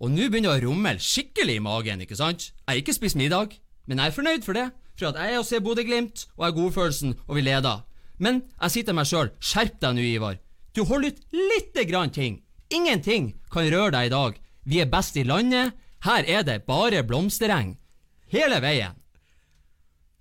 Og 0.00 0.11
nå 0.11 0.28
begynner 0.30 0.57
det 0.57 0.64
å 0.64 0.71
rumle 0.71 0.95
skikkelig 1.02 1.59
i 1.59 1.62
magen, 1.62 2.02
ikke 2.02 2.18
sant? 2.18 2.50
Jeg 2.50 2.71
har 2.71 2.80
ikke 2.80 2.97
spist 2.97 3.18
middag, 3.18 3.54
men 3.87 4.00
jeg 4.00 4.11
er 4.11 4.16
fornøyd 4.16 4.47
for 4.47 4.59
det. 4.59 4.68
For 4.99 5.11
at 5.11 5.18
jeg 5.21 5.35
er 5.35 5.38
og 5.38 5.47
ser 5.47 5.62
Bodø-Glimt, 5.62 6.25
og 6.35 6.42
jeg 6.42 6.49
har 6.49 6.57
godfølelsen, 6.57 7.14
og 7.28 7.38
vi 7.38 7.45
leder. 7.47 7.85
Men 8.18 8.42
jeg 8.62 8.75
sier 8.75 8.87
til 8.88 8.97
meg 8.99 9.07
sjøl, 9.11 9.30
skjerp 9.38 9.78
deg 9.83 9.95
nå, 9.95 10.07
Ivar. 10.07 10.38
Du 10.75 10.83
holder 10.88 11.12
ut 11.12 11.21
lite 11.35 11.85
grann 11.90 12.14
ting. 12.14 12.40
Ingenting 12.75 13.35
kan 13.52 13.68
røre 13.71 13.92
deg 13.95 14.09
i 14.09 14.14
dag. 14.14 14.40
Vi 14.68 14.80
er 14.83 14.90
best 14.90 15.16
i 15.16 15.26
landet. 15.26 15.76
Her 16.07 16.25
er 16.26 16.47
det 16.47 16.62
bare 16.67 17.02
blomstereng. 17.07 17.76
Hele 18.31 18.61
veien. 18.62 18.95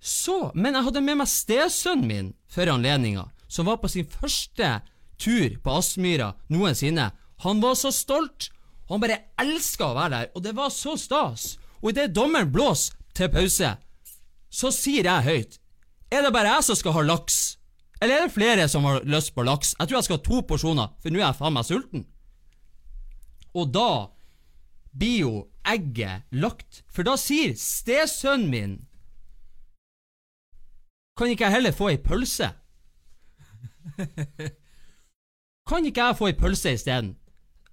Så, 0.00 0.50
men 0.54 0.76
jeg 0.76 0.86
hadde 0.86 1.02
med 1.04 1.20
meg 1.20 1.30
stesønnen 1.30 2.08
min 2.08 2.30
for 2.50 2.70
anledninga, 2.70 3.26
som 3.50 3.66
var 3.68 3.80
på 3.82 3.90
sin 3.90 4.06
første 4.06 4.78
tur 5.18 5.58
på 5.62 5.74
Aspmyra 5.78 6.32
noensinne. 6.52 7.10
Han 7.44 7.62
var 7.62 7.74
så 7.78 7.90
stolt, 7.94 8.50
og 8.86 8.96
han 8.96 9.04
bare 9.04 9.20
elska 9.42 9.90
å 9.90 9.96
være 9.98 10.14
der, 10.14 10.30
og 10.34 10.44
det 10.46 10.54
var 10.58 10.72
så 10.74 10.94
stas. 10.98 11.56
Og 11.82 11.92
idet 11.92 12.14
dommeren 12.14 12.50
blåser 12.50 12.96
til 13.14 13.30
pause, 13.34 13.74
så 14.50 14.70
sier 14.72 15.04
jeg 15.04 15.26
høyt 15.26 15.58
Er 16.08 16.22
det 16.24 16.32
bare 16.32 16.54
jeg 16.54 16.64
som 16.64 16.76
skal 16.78 16.94
ha 16.96 17.02
laks? 17.04 17.58
Eller 18.00 18.14
er 18.14 18.22
det 18.24 18.32
flere 18.32 18.68
som 18.70 18.86
har 18.88 19.02
lyst 19.04 19.34
på 19.34 19.44
laks? 19.44 19.74
Jeg 19.76 19.88
tror 19.88 19.98
jeg 19.98 20.06
skal 20.06 20.18
ha 20.18 20.24
to 20.24 20.38
porsjoner, 20.48 20.94
for 21.02 21.12
nå 21.12 21.20
er 21.20 21.26
jeg 21.26 21.38
faen 21.40 21.56
meg 21.56 21.66
sulten. 21.68 22.06
Og 23.58 23.68
da 23.74 23.90
blir 24.92 25.18
jo 25.20 25.32
egget 25.68 26.24
lagt, 26.32 26.82
for 26.88 27.06
da 27.06 27.16
sier 27.20 27.54
stesønnen 27.58 28.50
min 28.52 28.76
Kan 31.18 31.32
ikke 31.32 31.48
jeg 31.48 31.56
heller 31.56 31.74
få 31.74 31.88
ei 31.90 31.98
pølse? 31.98 32.52
Kan 35.68 35.86
ikke 35.88 36.04
jeg 36.04 36.18
få 36.18 36.28
ei 36.30 36.36
pølse 36.38 36.72
isteden? 36.76 37.16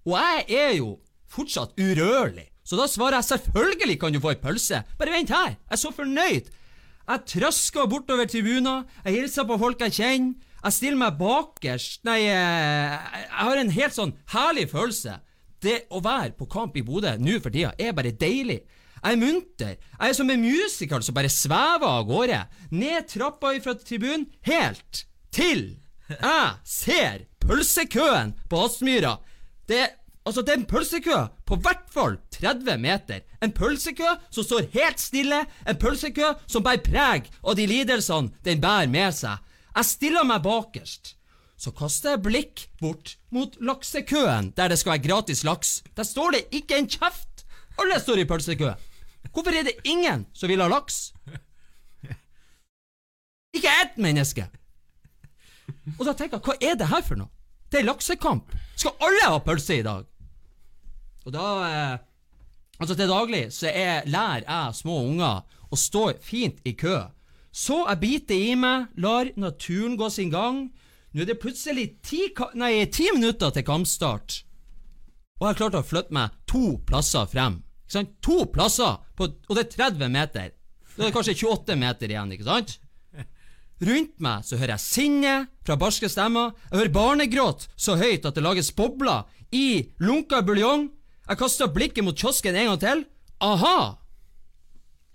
Og 0.06 0.18
jeg 0.18 0.46
er 0.50 0.72
jo 0.80 0.96
fortsatt 1.30 1.78
urørlig, 1.78 2.48
så 2.66 2.78
da 2.80 2.88
svarer 2.90 3.20
jeg 3.20 3.30
selvfølgelig 3.30 4.00
kan 4.02 4.14
du 4.14 4.20
få 4.24 4.34
ei 4.34 4.42
pølse. 4.42 4.82
Bare 4.98 5.14
vent 5.14 5.30
her, 5.34 5.54
jeg 5.54 5.78
er 5.78 5.82
så 5.82 5.92
fornøyd. 5.94 6.50
Jeg 7.06 7.26
trøsker 7.30 7.86
bortover 7.90 8.25
tribuner, 8.25 8.84
jeg 9.06 9.20
hilser 9.20 9.46
på 9.46 9.60
folk 9.62 9.82
jeg 9.86 9.94
kjenner, 9.94 10.34
jeg 10.66 10.74
stiller 10.74 10.98
meg 10.98 11.18
bakerst 11.20 12.01
Nei, 12.08 12.24
eh, 12.25 12.94
jeg 13.22 13.46
har 13.46 13.60
en 13.62 13.74
helt 13.75 13.94
sånn 13.94 14.16
herlig 14.34 14.66
følelse. 14.72 15.20
Det 15.66 15.86
å 15.90 16.01
være 16.04 16.36
på 16.38 16.46
kamp 16.51 16.75
i 16.78 16.84
Bodø 16.86 17.16
nå 17.18 17.40
for 17.42 17.54
tida 17.54 17.74
er 17.82 17.96
bare 17.98 18.14
deilig. 18.14 18.60
Jeg 19.01 19.14
er 19.14 19.22
munter. 19.22 19.74
Jeg 19.78 20.12
er 20.12 20.18
som 20.18 20.30
en 20.30 20.46
musiker 20.46 21.01
som 21.06 21.18
bare 21.18 21.32
svever 21.34 21.90
av 21.90 22.06
gårde. 22.10 22.44
Ned 22.74 23.10
trappa 23.10 23.54
fra 23.62 23.75
tribunen, 23.82 24.30
helt 24.46 25.06
til 25.34 25.75
jeg 26.10 26.50
ser 26.70 27.25
pølsekøen 27.42 28.36
på 28.50 28.60
Aspmyra. 28.66 29.16
Det, 29.68 29.82
altså, 30.25 30.42
det 30.42 30.54
er 30.54 30.60
en 30.60 30.68
pølsekø 30.70 31.18
på 31.50 31.58
hvert 31.66 31.88
fall 31.94 32.20
30 32.36 32.78
meter. 32.82 33.24
En 33.42 33.54
pølsekø 33.56 34.12
som 34.30 34.46
står 34.46 34.70
helt 34.75 35.01
stille. 35.01 35.42
En 35.66 35.80
pølsekø 35.82 36.34
som 36.46 36.66
bærer 36.66 36.86
preg 36.86 37.30
av 37.42 37.58
de 37.58 37.66
lidelsene 37.70 38.46
den 38.46 38.62
bærer 38.62 38.92
med 38.92 39.18
seg. 39.18 39.42
Jeg 39.75 39.90
stiller 39.90 40.28
meg 40.28 40.46
bakerst. 40.46 41.16
Så 41.57 41.72
kaster 41.75 42.15
jeg 42.15 42.24
blikk 42.25 42.65
bort 42.81 43.15
mot 43.31 43.55
laksekøen, 43.63 44.51
der 44.57 44.72
det 44.72 44.79
skal 44.81 44.96
være 44.96 45.05
gratis 45.07 45.44
laks. 45.48 45.77
Der 45.96 46.03
står 46.03 46.35
det 46.35 46.44
ikke 46.51 46.77
en 46.79 46.89
kjeft! 46.91 47.46
Alle 47.79 48.00
står 48.00 48.22
i 48.22 48.27
pølsekø. 48.27 48.74
Hvorfor 49.31 49.55
er 49.55 49.68
det 49.68 49.79
ingen 49.83 50.25
som 50.35 50.51
vil 50.51 50.61
ha 50.63 50.68
laks? 50.72 51.13
Ikke 53.55 53.72
ett 53.83 53.96
menneske! 54.00 54.48
Og 55.98 56.03
da 56.07 56.13
tenker 56.13 56.37
jeg, 56.37 56.46
hva 56.46 56.57
er 56.59 56.75
det 56.79 56.89
her 56.91 57.03
for 57.05 57.20
noe? 57.20 57.31
Det 57.72 57.81
er 57.81 57.87
laksekamp. 57.87 58.51
Skal 58.75 58.96
alle 59.03 59.31
ha 59.31 59.39
pølse 59.44 59.79
i 59.79 59.85
dag? 59.85 60.05
Og 61.25 61.33
da 61.33 61.48
eh, 61.70 61.96
Altså, 62.75 62.96
til 62.96 63.07
daglig 63.07 63.46
så 63.55 63.70
er, 63.72 64.03
lærer 64.05 64.44
jeg 64.44 64.75
små 64.75 64.98
unger 65.07 65.46
å 65.72 65.77
stå 65.79 66.09
fint 66.24 66.57
i 66.68 66.74
kø. 66.75 66.98
Så 67.55 67.85
jeg 67.85 68.01
biter 68.01 68.35
i 68.35 68.55
meg, 68.59 68.89
lar 69.00 69.29
naturen 69.39 69.96
gå 69.96 70.09
sin 70.11 70.33
gang. 70.33 70.65
Nå 71.16 71.24
er 71.24 71.30
det 71.30 71.38
plutselig 71.40 71.86
ti, 72.04 72.25
nei, 72.60 72.74
ti 72.92 73.06
minutter 73.16 73.54
til 73.56 73.64
kampstart. 73.64 74.42
Og 75.40 75.46
jeg 75.46 75.54
har 75.54 75.60
klart 75.62 75.78
å 75.80 75.88
flytte 75.88 76.16
meg 76.16 76.34
to 76.51 76.74
plasser 76.84 77.30
frem. 77.32 77.62
Ikke 77.86 77.96
sant? 77.96 78.10
To 78.25 78.42
plasser, 78.51 78.98
på, 79.16 79.30
og 79.32 79.54
det 79.56 79.64
er 79.64 79.94
30 79.96 80.12
meter. 80.12 80.50
Da 80.96 81.06
er 81.06 81.08
det 81.08 81.16
kanskje 81.16 81.38
28 81.40 81.78
meter 81.80 82.12
igjen, 82.12 82.34
ikke 82.36 82.48
sant? 82.50 82.74
Rundt 83.86 84.20
meg 84.24 84.44
så 84.48 84.60
hører 84.60 84.74
jeg 84.75 84.84
sinne 84.84 85.36
fra 85.64 85.78
barske 85.80 86.10
stemmer. 86.12 86.51
Jeg 86.68 86.82
hører 86.82 86.94
barnegråt 86.98 87.66
så 87.80 87.96
høyt 88.00 88.28
at 88.28 88.36
det 88.36 88.44
lages 88.44 88.74
bobler 88.75 89.24
i 89.56 89.86
lunka 90.04 90.42
buljong. 90.44 90.90
Jeg 91.30 91.40
kaster 91.40 91.72
blikket 91.72 92.04
mot 92.04 92.20
kiosken 92.20 92.60
en 92.60 92.74
gang 92.74 92.84
til. 92.84 93.06
Aha! 93.44 93.80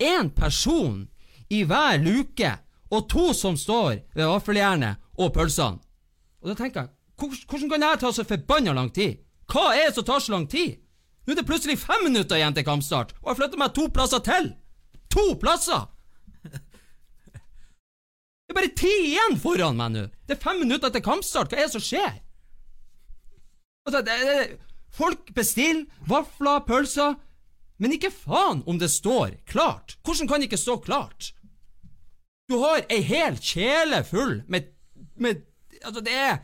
Én 0.01 0.33
person 0.33 1.05
i 1.53 1.61
hver 1.69 2.01
luke, 2.01 2.55
og 2.89 3.07
to 3.09 3.29
som 3.37 3.53
står 3.53 4.01
ved 4.17 4.25
vaffeljernet 4.25 4.97
og 5.21 5.33
pølsene. 5.37 5.77
Og 6.41 6.51
da 6.51 6.57
tenker 6.57 6.81
jeg, 6.81 6.89
hvordan 7.21 7.69
kan 7.69 7.83
det 7.83 7.99
ta 8.01 8.11
så 8.11 8.25
forbanna 8.25 8.73
lang 8.73 8.89
tid? 8.93 9.21
Hva 9.51 9.71
er 9.75 9.89
det 9.89 9.97
som 9.97 10.07
tar 10.07 10.23
så 10.23 10.33
lang 10.33 10.47
tid? 10.49 10.79
Nå 11.25 11.33
er 11.33 11.41
det 11.41 11.47
plutselig 11.47 11.77
fem 11.77 12.07
minutter 12.07 12.39
igjen 12.39 12.55
til 12.57 12.65
kampstart, 12.65 13.13
og 13.21 13.31
jeg 13.31 13.41
flytter 13.41 13.61
meg 13.61 13.73
to 13.77 13.87
plasser 13.93 14.23
til! 14.25 14.53
To 15.13 15.25
plasser! 15.41 15.89
Det 18.51 18.55
er 18.55 18.57
bare 18.57 18.75
ti 18.75 18.93
igjen 19.05 19.37
foran 19.39 19.77
meg 19.79 19.93
nå! 19.93 20.01
Det 20.27 20.35
er 20.35 20.41
fem 20.41 20.57
minutter 20.63 20.91
til 20.91 21.03
kampstart, 21.05 21.53
hva 21.53 21.61
er 21.61 21.69
det 21.69 21.75
som 21.77 21.83
skjer? 21.85 22.17
Altså, 23.85 24.01
det, 24.05 24.17
det, 24.27 24.57
folk 24.91 25.29
bestiller 25.37 25.85
vafler, 26.09 26.65
pølser, 26.67 27.15
men 27.81 27.95
ikke 27.95 28.11
faen 28.13 28.59
om 28.69 28.81
det 28.81 28.91
står 28.93 29.37
klart. 29.49 29.95
Hvordan 30.03 30.27
kan 30.27 30.41
det 30.41 30.49
ikke 30.49 30.59
stå 30.61 30.75
klart? 30.83 31.31
Du 32.51 32.59
har 32.61 32.83
ei 32.91 32.99
hel 33.07 33.39
kjele 33.39 34.03
full 34.05 34.41
med, 34.51 34.67
med 35.15 35.45
Altså, 35.87 36.01
det 36.05 36.15
er 36.15 36.39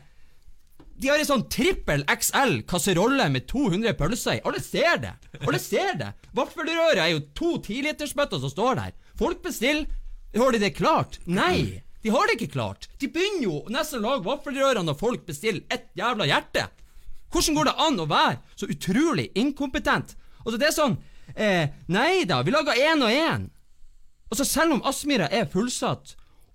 De 0.98 1.10
har 1.10 1.20
ei 1.20 1.26
sånn 1.28 1.44
trippel 1.52 2.02
XL 2.10 2.62
kasserolle 2.66 3.28
med 3.30 3.46
200 3.46 3.94
pølser 3.98 4.38
i. 4.38 4.44
Alle 4.48 4.62
ser 4.62 4.98
det! 5.04 5.12
Alle 5.44 5.60
ser 5.62 5.92
det! 6.00 6.08
Vaffelrøret 6.34 7.02
er 7.04 7.12
jo 7.12 7.20
to 7.38 7.52
tilitersbøtter 7.62 8.42
som 8.42 8.50
står 8.50 8.80
der. 8.80 8.96
Folk 9.18 9.44
bestiller. 9.44 9.86
Har 10.34 10.52
de 10.52 10.60
det 10.62 10.74
klart? 10.74 11.20
Nei! 11.26 11.84
De 12.02 12.10
har 12.14 12.26
det 12.26 12.38
ikke 12.38 12.52
klart. 12.56 12.88
De 12.98 13.08
begynner 13.10 13.46
jo 13.46 13.60
nesten 13.74 14.02
å 14.02 14.08
lage 14.08 14.26
vaffelrører 14.26 14.82
når 14.86 14.98
folk 14.98 15.24
bestiller 15.26 15.62
ett 15.70 15.88
jævla 15.98 16.26
hjerte. 16.28 16.66
Hvordan 17.32 17.58
går 17.58 17.68
det 17.68 17.76
an 17.84 18.00
å 18.00 18.08
være 18.08 18.38
så 18.56 18.68
utrolig 18.70 19.28
inkompetent? 19.38 20.14
Altså, 20.44 20.56
det 20.58 20.68
er 20.68 20.76
sånn 20.76 20.96
eh, 21.34 21.74
Nei 21.92 22.24
da, 22.28 22.40
vi 22.46 22.54
lager 22.54 22.78
én 22.78 23.04
og 23.04 23.12
én. 23.12 23.48
Altså, 24.30 24.46
selv 24.46 24.78
om 24.78 24.84
Aspmyra 24.86 25.28
er 25.32 25.48
fullsatt, 25.50 26.14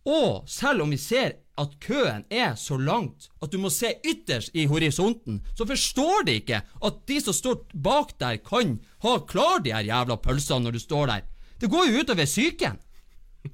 og 0.10 0.50
selv 0.50 0.84
om 0.86 0.92
vi 0.94 1.00
ser 1.00 1.38
at 1.60 1.76
køen 1.84 2.24
er 2.34 2.56
så 2.58 2.78
langt 2.78 3.30
at 3.44 3.52
du 3.54 3.60
må 3.62 3.70
se 3.70 3.92
ytterst 4.06 4.56
i 4.58 4.66
horisonten, 4.66 5.42
så 5.58 5.68
forstår 5.70 6.26
de 6.26 6.38
ikke 6.42 6.62
at 6.64 7.02
de 7.08 7.20
som 7.22 7.36
står 7.38 7.62
bak 7.74 8.16
der, 8.20 8.40
kan 8.42 8.80
ha 9.06 9.20
klar 9.30 9.62
de 9.62 9.74
her 9.74 9.86
jævla 9.86 10.18
pølsene 10.18 10.66
når 10.66 10.78
du 10.78 10.82
står 10.82 11.12
der. 11.12 11.28
Det 11.62 11.70
går 11.70 11.88
jo 11.88 12.02
utover 12.02 12.26
psyken. 12.26 12.80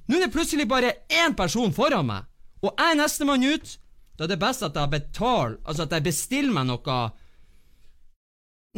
Nå 0.08 0.18
er 0.18 0.26
det 0.26 0.34
plutselig 0.34 0.68
bare 0.70 0.94
én 1.10 1.36
person 1.36 1.74
foran 1.74 2.08
meg, 2.08 2.28
og 2.62 2.72
jeg 2.72 2.94
er 2.94 3.00
nestemann 3.02 3.44
ut. 3.44 3.78
Da 4.18 4.26
er 4.26 4.34
det 4.34 4.40
best 4.42 4.64
at 4.68 4.76
jeg 4.76 4.92
betaler 4.92 5.54
Altså 5.64 5.86
at 5.86 5.94
jeg 5.96 6.04
bestiller 6.04 6.52
meg 6.52 6.66
noe 6.68 6.96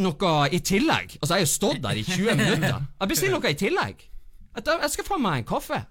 noe 0.02 0.34
i 0.54 0.60
tillegg. 0.64 1.18
Altså, 1.20 1.34
jeg 1.34 1.42
har 1.42 1.46
jo 1.46 1.52
stått 1.52 1.82
der 1.84 1.98
i 2.00 2.04
20 2.06 2.36
minutter. 2.40 2.86
Jeg 3.02 3.12
bestiller 3.12 3.38
noe 3.38 3.52
i 3.52 3.58
tillegg. 3.60 4.06
Jeg, 4.56 4.92
skal 4.94 5.08
få 5.08 5.18
meg 5.22 5.42
en 5.42 5.48
kaffe. 5.48 5.82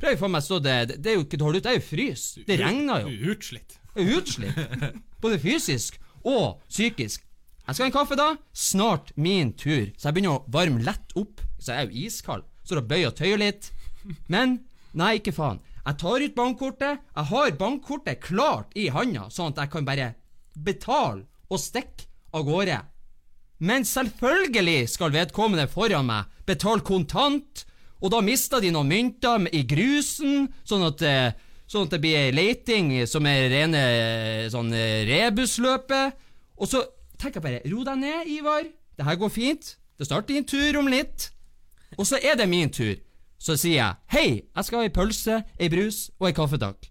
Prøv 0.00 0.18
for 0.20 0.32
meg 0.32 0.44
så 0.44 0.58
det, 0.62 0.76
det 1.00 1.12
er 1.12 1.18
jo 1.18 1.24
ikke 1.24 1.40
dårlig 1.40 1.60
ut, 1.60 1.66
det 1.66 1.72
er 1.72 1.78
jo 1.78 1.86
frys. 1.86 2.24
Det 2.46 2.58
regner 2.60 3.06
jo. 3.06 3.32
Utslitt. 3.32 3.78
Jeg 3.96 4.18
utslitt. 4.18 4.58
Både 5.22 5.38
fysisk 5.40 5.96
og 6.26 6.60
psykisk. 6.68 7.22
Jeg 7.66 7.74
skal 7.74 7.86
ha 7.86 7.88
en 7.88 7.96
kaffe 7.96 8.18
da. 8.18 8.28
Snart 8.54 9.10
min 9.18 9.54
tur. 9.58 9.88
Så 9.96 10.08
jeg 10.08 10.16
begynner 10.18 10.36
å 10.36 10.44
varme 10.52 10.84
lett 10.86 11.16
opp. 11.18 11.40
Så 11.58 11.72
jeg 11.72 11.80
er 11.80 11.88
jo 11.88 12.04
iskald. 12.06 12.44
Står 12.66 12.82
og 12.82 12.90
bøyer 12.90 13.10
og 13.10 13.16
tøyer 13.18 13.40
litt. 13.40 13.70
Men 14.30 14.60
nei, 14.96 15.16
ikke 15.18 15.34
faen. 15.34 15.62
Jeg 15.86 15.98
tar 16.02 16.22
ut 16.22 16.36
bankkortet. 16.36 17.02
Jeg 17.16 17.30
har 17.30 17.56
bankkortet 17.58 18.20
klart 18.22 18.76
i 18.78 18.88
handa, 18.92 19.28
sånn 19.30 19.54
at 19.54 19.64
jeg 19.64 19.72
kan 19.72 19.88
bare 19.88 20.12
betale 20.66 21.26
og 21.50 21.62
stikke 21.62 22.06
av 22.34 22.46
gårde. 22.46 22.78
Men 23.66 23.86
selvfølgelig 23.88 24.90
skal 24.92 25.14
vedkommende 25.14 25.68
foran 25.72 26.08
meg 26.10 26.32
betale 26.46 26.84
kontant, 26.86 27.64
og 28.00 28.12
da 28.12 28.20
mista 28.24 28.60
de 28.60 28.70
noen 28.74 28.90
mynter 28.90 29.46
i 29.56 29.62
grusen, 29.68 30.48
sånn 30.68 30.84
at, 30.86 31.02
eh, 31.02 31.32
sånn 31.66 31.86
at 31.86 31.94
det 31.96 32.00
blir 32.02 32.18
ei 32.18 32.34
leiting 32.34 32.92
som 33.08 33.26
er 33.26 33.48
rene 33.52 33.80
eh, 33.80 34.48
sånn 34.52 34.72
eh, 34.76 35.06
rebusløpet. 35.08 36.18
Og 36.60 36.68
så 36.70 36.82
tenker 37.16 37.40
jeg 37.40 37.46
bare, 37.46 37.62
ro 37.72 37.84
deg 37.86 38.02
ned, 38.02 38.28
Ivar. 38.36 38.68
Det 38.96 39.06
her 39.06 39.16
går 39.20 39.32
fint. 39.32 39.76
Det 39.96 40.08
starter 40.08 40.34
din 40.34 40.44
tur 40.44 40.80
om 40.80 40.90
litt. 40.92 41.30
Og 41.96 42.04
så 42.08 42.20
er 42.20 42.36
det 42.36 42.48
min 42.48 42.70
tur. 42.72 42.96
Så 43.40 43.56
sier 43.60 43.80
jeg 43.80 43.96
hei, 44.12 44.28
jeg 44.44 44.64
skal 44.64 44.80
ha 44.80 44.88
ei 44.88 44.92
pølse, 44.92 45.40
ei 45.60 45.72
brus 45.72 46.06
og 46.20 46.28
ei 46.30 46.36
kaffe, 46.36 46.60
takk. 46.60 46.88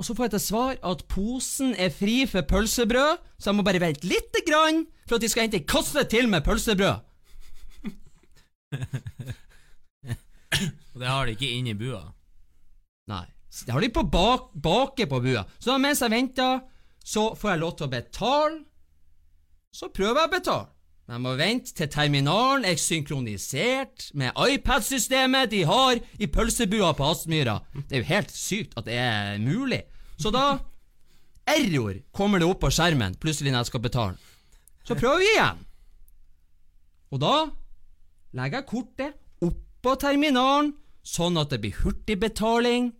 Og 0.00 0.06
så 0.06 0.14
får 0.16 0.30
jeg 0.30 0.32
til 0.32 0.42
svar 0.46 0.78
at 0.80 1.02
posen 1.12 1.74
er 1.76 1.92
fri 1.92 2.22
for 2.24 2.46
pølsebrød, 2.48 3.18
så 3.36 3.50
jeg 3.50 3.58
må 3.58 3.64
bare 3.66 3.82
vente 3.82 4.08
lite 4.08 4.40
grann 4.46 4.86
for 5.04 5.18
at 5.18 5.22
de 5.22 5.28
skal 5.28 5.44
hente 5.44 5.60
ei 5.60 5.66
kasse 5.68 6.06
til 6.08 6.30
med 6.32 6.40
pølsebrød. 6.46 7.04
Og 10.90 11.02
det 11.02 11.08
har 11.08 11.26
de 11.26 11.36
ikke 11.36 11.52
inne 11.56 11.74
i 11.74 11.78
bua. 11.78 12.02
Nei. 13.10 13.26
Det 13.50 13.72
har 13.74 13.82
de 13.82 13.90
på 13.90 14.04
bak, 14.06 14.50
bake 14.54 15.06
på 15.10 15.20
bua. 15.22 15.44
Så 15.58 15.78
mens 15.82 16.02
jeg 16.04 16.12
venter, 16.12 16.60
så 17.04 17.34
får 17.38 17.54
jeg 17.54 17.62
lov 17.62 17.72
til 17.76 17.88
å 17.88 17.94
betale. 17.94 18.60
Så 19.74 19.90
prøver 19.94 20.22
jeg 20.22 20.30
å 20.30 20.34
betale. 20.34 20.68
Men 21.06 21.16
jeg 21.16 21.24
må 21.24 21.32
vente 21.38 21.74
til 21.74 21.88
terminalen 21.90 22.66
er 22.68 22.78
synkronisert 22.78 24.10
med 24.14 24.36
iPad-systemet 24.38 25.50
de 25.50 25.64
har 25.66 25.98
i 26.22 26.28
pølsebua 26.30 26.92
på 26.94 27.08
Aspmyra. 27.10 27.56
Det 27.88 27.96
er 27.96 28.04
jo 28.04 28.10
helt 28.12 28.30
sykt 28.34 28.76
at 28.78 28.86
det 28.86 28.94
er 28.94 29.40
mulig. 29.42 29.82
Så 30.20 30.30
da 30.30 30.60
Error 31.50 31.98
kommer 32.14 32.38
det 32.38 32.46
opp 32.46 32.60
på 32.62 32.70
skjermen 32.70 33.16
plutselig 33.18 33.50
når 33.50 33.64
jeg 33.64 33.72
skal 33.72 33.82
betale. 33.88 34.14
Så 34.86 34.94
prøver 34.94 35.18
vi 35.24 35.32
igjen. 35.32 35.64
Og 37.10 37.18
da 37.24 37.34
legger 38.36 38.60
jeg 38.60 38.68
kortet 38.70 39.44
oppå 39.44 39.96
terminalen, 40.00 40.74
sånn 41.06 41.38
at 41.40 41.52
det 41.52 41.60
blir 41.62 41.78
hurtigbetaling. 41.82 42.90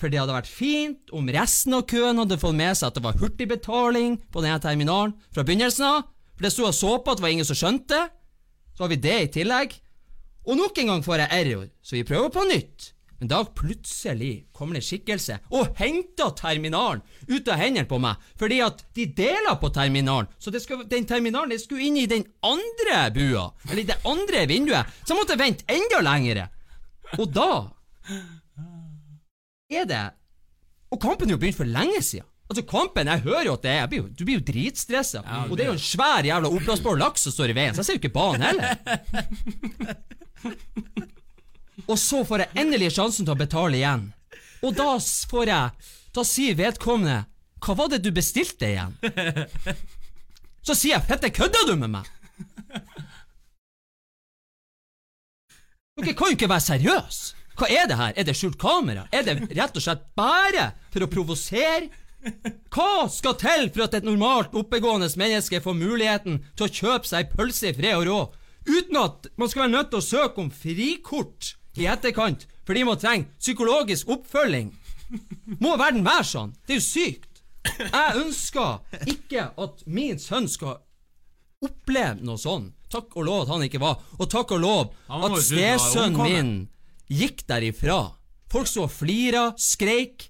For 0.00 0.08
det 0.08 0.20
hadde 0.22 0.36
vært 0.36 0.48
fint 0.48 1.10
om 1.12 1.28
resten 1.28 1.76
av 1.76 1.84
køen 1.90 2.22
hadde 2.22 2.38
fått 2.40 2.56
med 2.56 2.78
seg 2.78 2.88
at 2.88 2.96
det 2.96 3.04
var 3.04 3.18
hurtigbetaling 3.20 4.16
på 4.32 4.44
denne 4.44 4.60
terminalen 4.62 5.12
fra 5.34 5.44
begynnelsen 5.44 5.84
av. 5.88 6.06
For 6.36 6.46
det 6.46 6.54
sto 6.54 6.64
og 6.68 6.76
så 6.76 6.94
på 6.96 7.12
at 7.12 7.20
det 7.20 7.26
var 7.26 7.34
ingen 7.34 7.48
som 7.48 7.58
skjønte. 7.58 7.98
Så 8.72 8.86
har 8.86 8.92
vi 8.94 9.00
det 9.02 9.16
i 9.26 9.32
tillegg. 9.34 9.74
Og 10.48 10.56
nok 10.56 10.78
en 10.80 10.94
gang 10.94 11.04
får 11.04 11.20
jeg 11.20 11.36
error, 11.42 11.66
så 11.84 11.98
vi 11.98 12.06
prøver 12.08 12.32
på 12.32 12.46
nytt. 12.48 12.94
Men 13.20 13.28
da 13.28 13.42
plutselig 13.44 14.46
kommer 14.56 14.74
det 14.76 14.80
en 14.80 14.86
skikkelse 14.86 15.34
og 15.52 15.74
henter 15.76 16.30
terminalen 16.38 17.02
ut 17.28 17.50
av 17.52 17.60
hendene 17.60 17.84
på 17.88 17.98
meg, 18.00 18.16
fordi 18.40 18.62
at 18.64 18.80
de 18.96 19.04
deler 19.16 19.58
på 19.60 19.68
terminalen. 19.76 20.30
Så 20.40 20.52
det 20.54 20.62
skal, 20.64 20.86
den 20.88 21.04
terminalen 21.08 21.52
det 21.52 21.60
skulle 21.60 21.84
inn 21.84 21.98
i 22.00 22.06
den 22.08 22.24
andre 22.40 23.02
bua, 23.12 23.50
eller 23.68 23.84
det 23.92 23.98
andre 24.08 24.46
vinduet, 24.48 24.88
så 25.04 25.12
jeg 25.12 25.20
måtte 25.20 25.36
vente 25.40 25.68
enda 25.68 26.00
lengre. 26.06 26.48
Og 27.18 27.28
da 27.34 27.50
er 29.70 29.86
det 29.86 30.02
Og 30.90 30.98
kampen 30.98 31.28
er 31.28 31.36
jo 31.36 31.38
begynt 31.38 31.58
for 31.58 31.68
lenge 31.68 32.00
siden. 32.02 32.26
Altså 32.50 32.64
Kampen, 32.66 33.06
jeg 33.06 33.22
hører 33.22 33.44
jo 33.46 33.52
at 33.54 33.62
det 33.62 33.70
er 33.70 33.86
blir 33.86 34.08
Du 34.10 34.24
blir 34.24 34.40
jo 34.40 34.46
dritstressa. 34.46 35.20
og 35.22 35.56
det 35.56 35.64
er 35.64 35.68
jo 35.70 35.76
en 35.76 35.78
svær 35.78 36.26
jævla 36.26 36.50
oppblåsbar 36.50 36.98
laks 36.98 37.28
som 37.28 37.32
står 37.36 37.52
i 37.52 37.54
veien, 37.54 37.74
så 37.74 37.84
jeg 37.84 37.86
ser 37.86 37.94
jo 37.94 38.02
ikke 38.02 38.16
banen 38.16 38.42
heller. 38.42 38.74
Og 41.86 41.98
så 41.98 42.22
får 42.26 42.44
jeg 42.44 42.60
endelig 42.64 42.92
sjansen 42.96 43.26
til 43.26 43.34
å 43.34 43.40
betale 43.40 43.78
igjen. 43.80 44.08
Og 44.66 44.76
da 44.76 44.92
får 45.00 45.48
jeg 45.48 45.90
Da 46.12 46.24
sier 46.26 46.56
vedkommende 46.58 47.22
Hva 47.62 47.76
var 47.78 47.90
det 47.92 48.02
du 48.04 48.10
bestilte 48.12 48.68
igjen? 48.68 48.96
Så 50.66 50.74
sier 50.76 50.98
jeg 50.98 51.06
fette, 51.08 51.30
kødder 51.32 51.70
du 51.70 51.76
med 51.80 51.94
meg? 51.94 52.08
Dere 56.00 56.16
kan 56.16 56.30
jo 56.30 56.36
ikke 56.36 56.50
være 56.50 56.66
seriøse! 56.66 57.36
Hva 57.60 57.68
er 57.68 57.88
det 57.90 57.96
her? 57.98 58.12
Er 58.16 58.24
det 58.24 58.34
skjult 58.38 58.56
kamera? 58.60 59.02
Er 59.12 59.24
det 59.26 59.34
rett 59.52 59.76
og 59.76 59.84
slett 59.84 60.06
bare 60.16 60.70
for 60.92 61.04
å 61.04 61.08
provosere? 61.12 61.90
Hva 62.72 63.08
skal 63.12 63.36
til 63.40 63.66
for 63.72 63.84
at 63.86 63.96
et 63.98 64.06
normalt 64.06 64.54
oppegående 64.56 65.08
menneske 65.20 65.60
får 65.64 65.76
muligheten 65.76 66.38
til 66.56 66.66
å 66.66 66.72
kjøpe 66.80 67.08
seg 67.08 67.32
pølse 67.32 67.68
i 67.70 67.76
fred 67.76 67.96
og 67.98 68.06
rå, 68.08 68.20
uten 68.68 69.00
at 69.00 69.28
man 69.40 69.48
skal 69.52 69.64
være 69.66 69.74
nødt 69.74 69.90
til 69.92 70.00
å 70.00 70.08
søke 70.08 70.44
om 70.44 70.50
frikort 70.52 71.54
i 71.78 71.86
etterkant 71.86 72.46
for 72.66 72.74
de 72.74 72.84
må 72.84 72.94
trenge 73.00 73.26
psykologisk 73.38 74.08
oppfølging? 74.08 74.70
Må 75.60 75.76
verden 75.80 76.04
være 76.06 76.24
sånn? 76.26 76.52
Det 76.66 76.76
er 76.76 76.80
jo 76.80 76.86
sykt. 76.86 77.26
Jeg 77.80 78.20
ønsker 78.22 79.06
ikke 79.10 79.48
at 79.60 79.82
min 79.86 80.18
sønn 80.22 80.46
skal 80.48 80.78
oppleve 81.66 82.22
noe 82.24 82.38
sånn. 82.40 82.70
Takk 82.90 83.16
og 83.20 83.26
lov 83.26 83.42
at 83.44 83.50
han 83.52 83.64
ikke 83.66 83.80
var. 83.82 83.98
Og 84.18 84.30
takk 84.32 84.54
og 84.56 84.62
lov 84.62 84.84
at 85.10 85.34
stesønnen 85.44 86.22
min 86.24 86.52
gikk 87.10 87.44
derifra. 87.50 87.98
Folk 88.50 88.66
sto 88.70 88.86
og 88.86 88.90
flira, 88.94 89.50
skreik. 89.60 90.28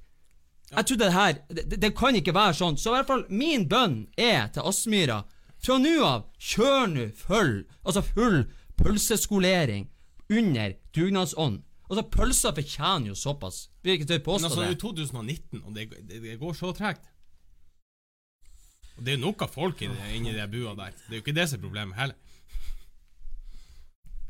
Jeg 0.71 0.87
trodde 0.87 1.05
det 1.07 1.13
her 1.15 1.33
det, 1.49 1.69
det- 1.71 1.81
det 1.81 1.95
kan 1.97 2.15
ikke 2.15 2.35
være 2.35 2.55
sånn. 2.55 2.77
Så 2.79 2.91
i 2.93 2.97
hvert 2.99 3.07
fall 3.07 3.25
min 3.29 3.69
bønn 3.69 4.07
er 4.17 4.49
til 4.49 4.63
Aspmyra 4.63 5.23
fra 5.61 5.79
nå 5.79 5.95
av, 6.05 6.25
kjør 6.41 6.87
nå 6.89 7.07
full, 7.15 7.65
altså 7.85 8.03
full 8.03 8.45
pølseskolering 8.81 9.89
under 10.31 10.75
dugnadsånd. 10.95 11.63
Altså, 11.91 12.05
pølsa 12.15 12.53
fortjener 12.55 13.11
jo 13.11 13.17
såpass. 13.19 13.65
Vil 13.83 13.97
ikke 13.97 14.07
tørre 14.07 14.23
Men 14.23 14.29
påstå 14.29 14.47
altså, 14.47 14.61
det 14.61 14.67
er 14.67 14.75
det. 14.75 14.83
jo 14.83 14.93
2019, 14.95 15.63
og 15.65 15.75
det, 15.75 15.89
det, 16.09 16.21
det 16.23 16.37
går 16.39 16.53
så 16.55 16.73
tregt. 16.77 17.09
Og 18.97 19.05
det 19.05 19.15
er 19.15 19.19
jo 19.19 19.25
nok 19.27 19.43
av 19.43 19.55
folk 19.55 19.83
i 19.83 19.89
inni 20.15 20.35
de 20.37 20.47
bua 20.53 20.75
der. 20.79 20.95
Det 21.09 21.15
er 21.15 21.19
jo 21.19 21.25
ikke 21.25 21.35
det 21.41 21.49
som 21.49 21.59
er 21.59 21.65
problemet 21.65 21.99
heller. 21.99 22.17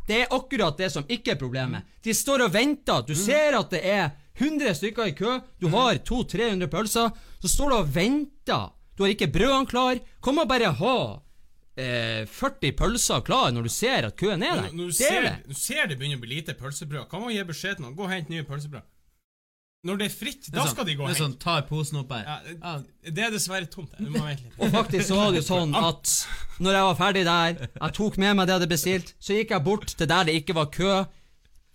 Det 0.09 0.17
er 0.25 0.33
akkurat 0.35 0.79
det 0.79 0.89
som 0.91 1.05
ikke 1.07 1.35
er 1.35 1.39
problemet. 1.39 1.87
De 2.03 2.15
står 2.17 2.47
og 2.47 2.55
venter. 2.55 3.03
Du 3.07 3.15
ser 3.15 3.55
at 3.59 3.71
det 3.71 3.83
er 3.87 4.11
100 4.41 4.75
stykker 4.79 5.11
i 5.11 5.15
kø. 5.15 5.37
Du 5.61 5.69
har 5.71 6.01
200-300 6.07 6.71
pølser. 6.73 7.13
Så 7.43 7.51
står 7.53 7.71
du 7.71 7.77
og 7.77 7.93
venter. 7.95 8.71
Du 8.97 9.05
har 9.05 9.13
ikke 9.13 9.31
brødene 9.31 9.69
klar. 9.71 10.01
Kom 10.25 10.41
og 10.43 10.49
bare 10.51 10.73
ha 10.81 10.97
eh, 11.81 12.23
40 12.29 12.73
pølser 12.79 13.25
klar 13.27 13.51
når 13.57 13.67
du 13.67 13.73
ser 13.73 14.07
at 14.11 14.17
køen 14.21 14.43
er 14.45 14.61
der? 14.63 14.71
Når 14.77 14.91
du 14.93 14.93
Det 14.93 15.07
er 15.07 15.13
ser, 15.15 15.23
det. 15.27 15.49
du 15.49 15.55
ser 15.59 15.87
det 15.91 15.99
begynner 16.01 16.21
å 16.21 16.25
bli 16.27 16.35
lite 16.37 16.55
pølsebrød, 16.59 17.09
kan 17.11 17.21
man 17.25 17.33
gi 17.35 17.45
beskjed 17.49 17.77
til 17.79 17.87
noen 17.87 17.97
gå 17.99 18.05
og 18.07 18.11
hent 18.13 18.29
nye 18.33 18.45
pølsebrød. 18.49 18.87
Når 19.89 19.97
det 19.97 20.07
er 20.11 20.13
fritt, 20.13 20.43
Det 20.45 20.53
er 20.53 20.59
da 20.59 20.65
sånn- 20.67 20.75
skal 20.75 20.85
de 20.85 20.95
gå 20.95 21.03
og 21.03 21.09
Det 21.09 21.17
er 21.17 21.23
sånn, 21.25 21.39
ta 21.41 21.53
tar 21.61 21.69
posen 21.69 21.99
opp 22.03 22.11
her. 22.13 22.25
Ja, 22.29 22.41
Ja, 22.61 23.11
det 23.11 23.19
er 23.25 23.31
dessverre 23.33 23.67
tomt. 23.73 23.95
Du 23.97 24.11
må 24.13 24.21
vente 24.27 24.45
litt. 24.45 24.59
Og 24.61 24.69
faktisk 24.75 25.07
så 25.09 25.17
var 25.17 25.31
det 25.33 25.41
jo 25.41 25.47
sånn 25.55 25.73
at 25.75 26.27
når 26.61 26.73
jeg 26.77 26.85
var 26.85 26.99
ferdig 26.99 27.25
der, 27.25 27.69
jeg 27.81 27.93
tok 27.97 28.19
med 28.19 28.37
meg 28.37 28.47
det 28.47 28.53
jeg 28.53 28.61
hadde 28.61 28.69
bestilt, 28.75 29.15
så 29.19 29.33
gikk 29.39 29.51
jeg 29.57 29.65
bort 29.65 29.87
til 29.97 30.07
der 30.07 30.25
det 30.29 30.35
ikke 30.43 30.55
var 30.55 30.67
kø, 30.67 31.07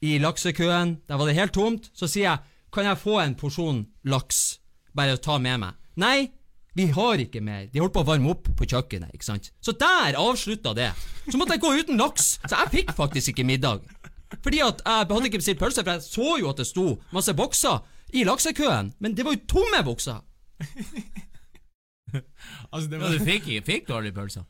i 0.06 0.20
laksekøen, 0.20 1.00
der 1.08 1.18
var 1.18 1.26
det 1.26 1.36
helt 1.36 1.54
tomt, 1.54 1.90
så 1.98 2.06
sier 2.08 2.28
jeg, 2.30 2.40
kan 2.72 2.86
jeg 2.86 2.98
få 3.02 3.18
en 3.24 3.34
porsjon 3.34 3.88
laks, 4.06 4.60
bare 4.94 5.18
å 5.18 5.22
ta 5.22 5.40
med 5.40 5.60
meg? 5.62 5.74
Nei, 5.98 6.30
vi 6.76 6.90
har 6.92 7.22
ikke 7.24 7.42
mer. 7.44 7.68
De 7.72 7.80
holdt 7.80 7.94
på 7.96 8.02
å 8.04 8.08
varme 8.08 8.32
opp 8.34 8.50
på 8.60 8.68
kjøkkenet, 8.68 9.14
ikke 9.16 9.28
sant? 9.28 9.52
Så 9.64 9.72
der 9.80 10.18
avslutta 10.20 10.74
det. 10.76 10.90
Så 11.30 11.40
måtte 11.40 11.56
jeg 11.56 11.64
gå 11.64 11.72
uten 11.80 12.02
laks, 12.02 12.34
så 12.44 12.60
jeg 12.66 12.74
fikk 12.74 12.96
faktisk 12.98 13.32
ikke 13.32 13.48
middag. 13.48 13.86
Fordi 14.44 14.60
at 14.66 14.82
jeg 14.84 15.08
hadde 15.08 15.30
ikke 15.30 15.40
bestilt 15.40 15.62
pølse, 15.62 15.84
for 15.86 15.96
jeg 15.96 16.04
så 16.04 16.34
jo 16.42 16.50
at 16.52 16.60
det 16.60 16.68
sto 16.68 16.88
masse 17.16 17.36
bokser 17.38 17.80
i 18.16 18.26
laksekøen, 18.28 18.92
men 19.00 19.16
det 19.16 19.24
var 19.26 19.38
jo 19.38 19.46
tomme 19.56 19.80
bokser. 19.88 20.20
Altså, 22.72 22.90
det 22.92 23.00
ja, 23.00 23.12
du 23.12 23.24
fikk, 23.26 23.48
fikk 23.66 23.90
aldri 23.92 24.12
pølser. 24.16 24.46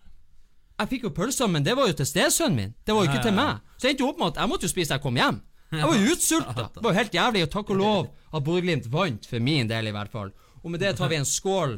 Jeg 0.75 0.89
fikk 0.91 1.05
jo 1.07 1.11
pølser, 1.15 1.47
men 1.51 1.63
det 1.65 1.73
var 1.77 1.87
jo 1.89 1.95
til 1.97 2.07
stesønnen 2.09 2.57
min. 2.59 2.73
Det 2.85 2.93
var 2.93 3.05
jo 3.05 3.11
ikke 3.11 3.23
til 3.23 3.35
meg. 3.37 3.61
Så 3.77 3.87
jeg 3.87 3.95
endte 3.95 4.03
jo 4.03 4.09
opp 4.11 4.19
med 4.19 4.33
at 4.33 4.41
jeg 4.41 4.51
måtte 4.51 4.67
jo 4.67 4.71
spise 4.73 4.91
da 4.91 4.97
jeg 4.97 5.05
kom 5.05 5.19
hjem. 5.19 5.37
Jeg 5.75 5.87
var 5.87 5.95
jo 5.97 6.09
utsulta. 6.15 6.65
Det 6.75 6.83
var 6.83 6.91
jo 6.91 6.99
helt 6.99 7.15
jævlig, 7.15 7.43
og 7.45 7.53
takk 7.53 7.71
og 7.71 7.79
lov 7.79 8.01
at 8.35 8.45
Bodø-Glimt 8.45 8.89
vant, 8.91 9.29
for 9.29 9.45
min 9.47 9.71
del 9.71 9.89
i 9.89 9.93
hvert 9.95 10.11
fall. 10.13 10.33
Og 10.65 10.71
med 10.73 10.81
det 10.81 10.95
tar 10.97 11.11
vi 11.11 11.19
en 11.19 11.27
skål 11.29 11.75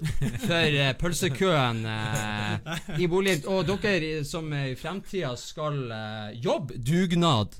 for 0.47 0.75
eh, 0.79 0.93
pølsekøen 0.95 1.81
eh, 1.91 2.77
i 3.03 3.09
Bodø-Glimt. 3.11 3.49
Og 3.51 3.67
dere 3.83 4.21
som 4.23 4.47
i 4.55 4.77
fremtida 4.79 5.33
skal 5.39 5.81
eh, 5.91 6.37
jobbe 6.39 6.79
dugnad, 6.79 7.57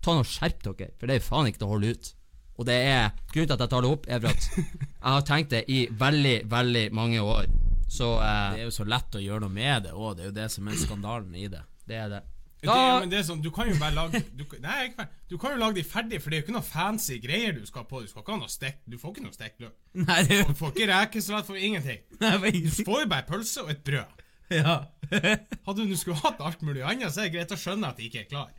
ta 0.00 0.14
nå 0.14 0.22
skjerp 0.22 0.62
dere, 0.68 0.92
for 0.94 1.10
det 1.10 1.18
er 1.18 1.26
faen 1.26 1.50
ikke 1.50 1.64
til 1.64 1.66
å 1.66 1.72
holde 1.74 1.90
ut. 1.90 2.12
Og 2.60 2.68
det 2.68 2.76
er 2.86 3.10
grunnen 3.32 3.48
til 3.50 3.56
at 3.56 3.64
jeg 3.64 3.72
tar 3.72 3.82
det 3.82 3.90
opp, 3.96 4.06
er 4.06 4.30
at 4.30 4.48
jeg 4.54 5.10
har 5.10 5.26
tenkt 5.26 5.54
det 5.56 5.64
i 5.72 5.80
veldig, 5.90 6.36
veldig 6.52 6.86
mange 6.94 7.22
år. 7.24 7.50
Så 7.90 8.12
eh, 8.22 8.52
Det 8.54 8.62
er 8.62 8.68
jo 8.68 8.74
så 8.78 8.86
lett 8.86 9.16
å 9.18 9.24
gjøre 9.24 9.48
noe 9.48 9.56
med 9.58 9.88
det 9.88 9.96
òg, 9.96 10.12
det 10.16 10.22
er 10.22 10.30
jo 10.30 10.36
det 10.38 10.50
som 10.54 10.68
er 10.70 10.78
skandalen 10.78 11.34
i 11.34 11.48
det. 11.50 11.64
det 11.90 11.98
er 11.98 12.12
det. 12.14 12.22
Det, 12.60 12.74
men 13.00 13.08
det 13.12 13.18
er 13.18 13.22
sånn, 13.24 13.40
du 13.40 13.48
kan 13.54 13.68
jo 13.70 13.76
bare 13.80 13.94
lage 13.96 14.20
du, 14.36 14.42
Nei, 14.60 14.74
ikke 14.90 14.98
ferdig. 14.98 15.14
du 15.32 15.36
kan 15.40 15.54
jo 15.54 15.60
lage 15.62 15.76
de 15.78 15.84
ferdig, 15.88 16.18
for 16.20 16.28
det 16.32 16.36
er 16.36 16.42
jo 16.42 16.44
ikke 16.46 16.56
noe 16.58 16.66
fancy 16.66 17.16
greier 17.22 17.54
du 17.56 17.62
skal 17.68 17.86
på. 17.88 18.02
Du 18.04 18.10
skal 18.10 18.20
ikke 18.24 18.34
ha 18.34 18.40
noe 18.42 18.52
stek 18.52 18.82
Du 18.84 18.98
får 19.00 19.14
ikke 19.14 19.24
noe 19.24 19.36
stekt 19.36 19.62
løk. 19.64 19.76
Nei, 20.02 20.18
er 20.26 20.44
Du 20.50 20.52
får 20.58 20.74
ikke 20.74 20.88
rekesalat, 20.92 21.48
får 21.48 21.60
ingenting. 21.70 22.02
Du 22.20 22.82
får 22.84 23.04
jo 23.06 23.10
bare 23.14 23.26
pølse 23.30 23.64
og 23.64 23.72
et 23.72 23.80
brød. 23.86 24.24
Ja. 24.52 24.76
Hadde 25.66 25.86
du 25.88 25.96
skulle 25.96 26.20
hatt 26.20 26.40
alt 26.44 26.60
mulig 26.66 26.82
annet, 26.84 27.08
så 27.14 27.22
er 27.24 27.30
det 27.30 27.36
greit 27.38 27.54
å 27.54 27.60
skjønne 27.60 27.92
at 27.94 28.00
de 28.00 28.08
ikke 28.10 28.24
er 28.26 28.28
klar. 28.32 28.50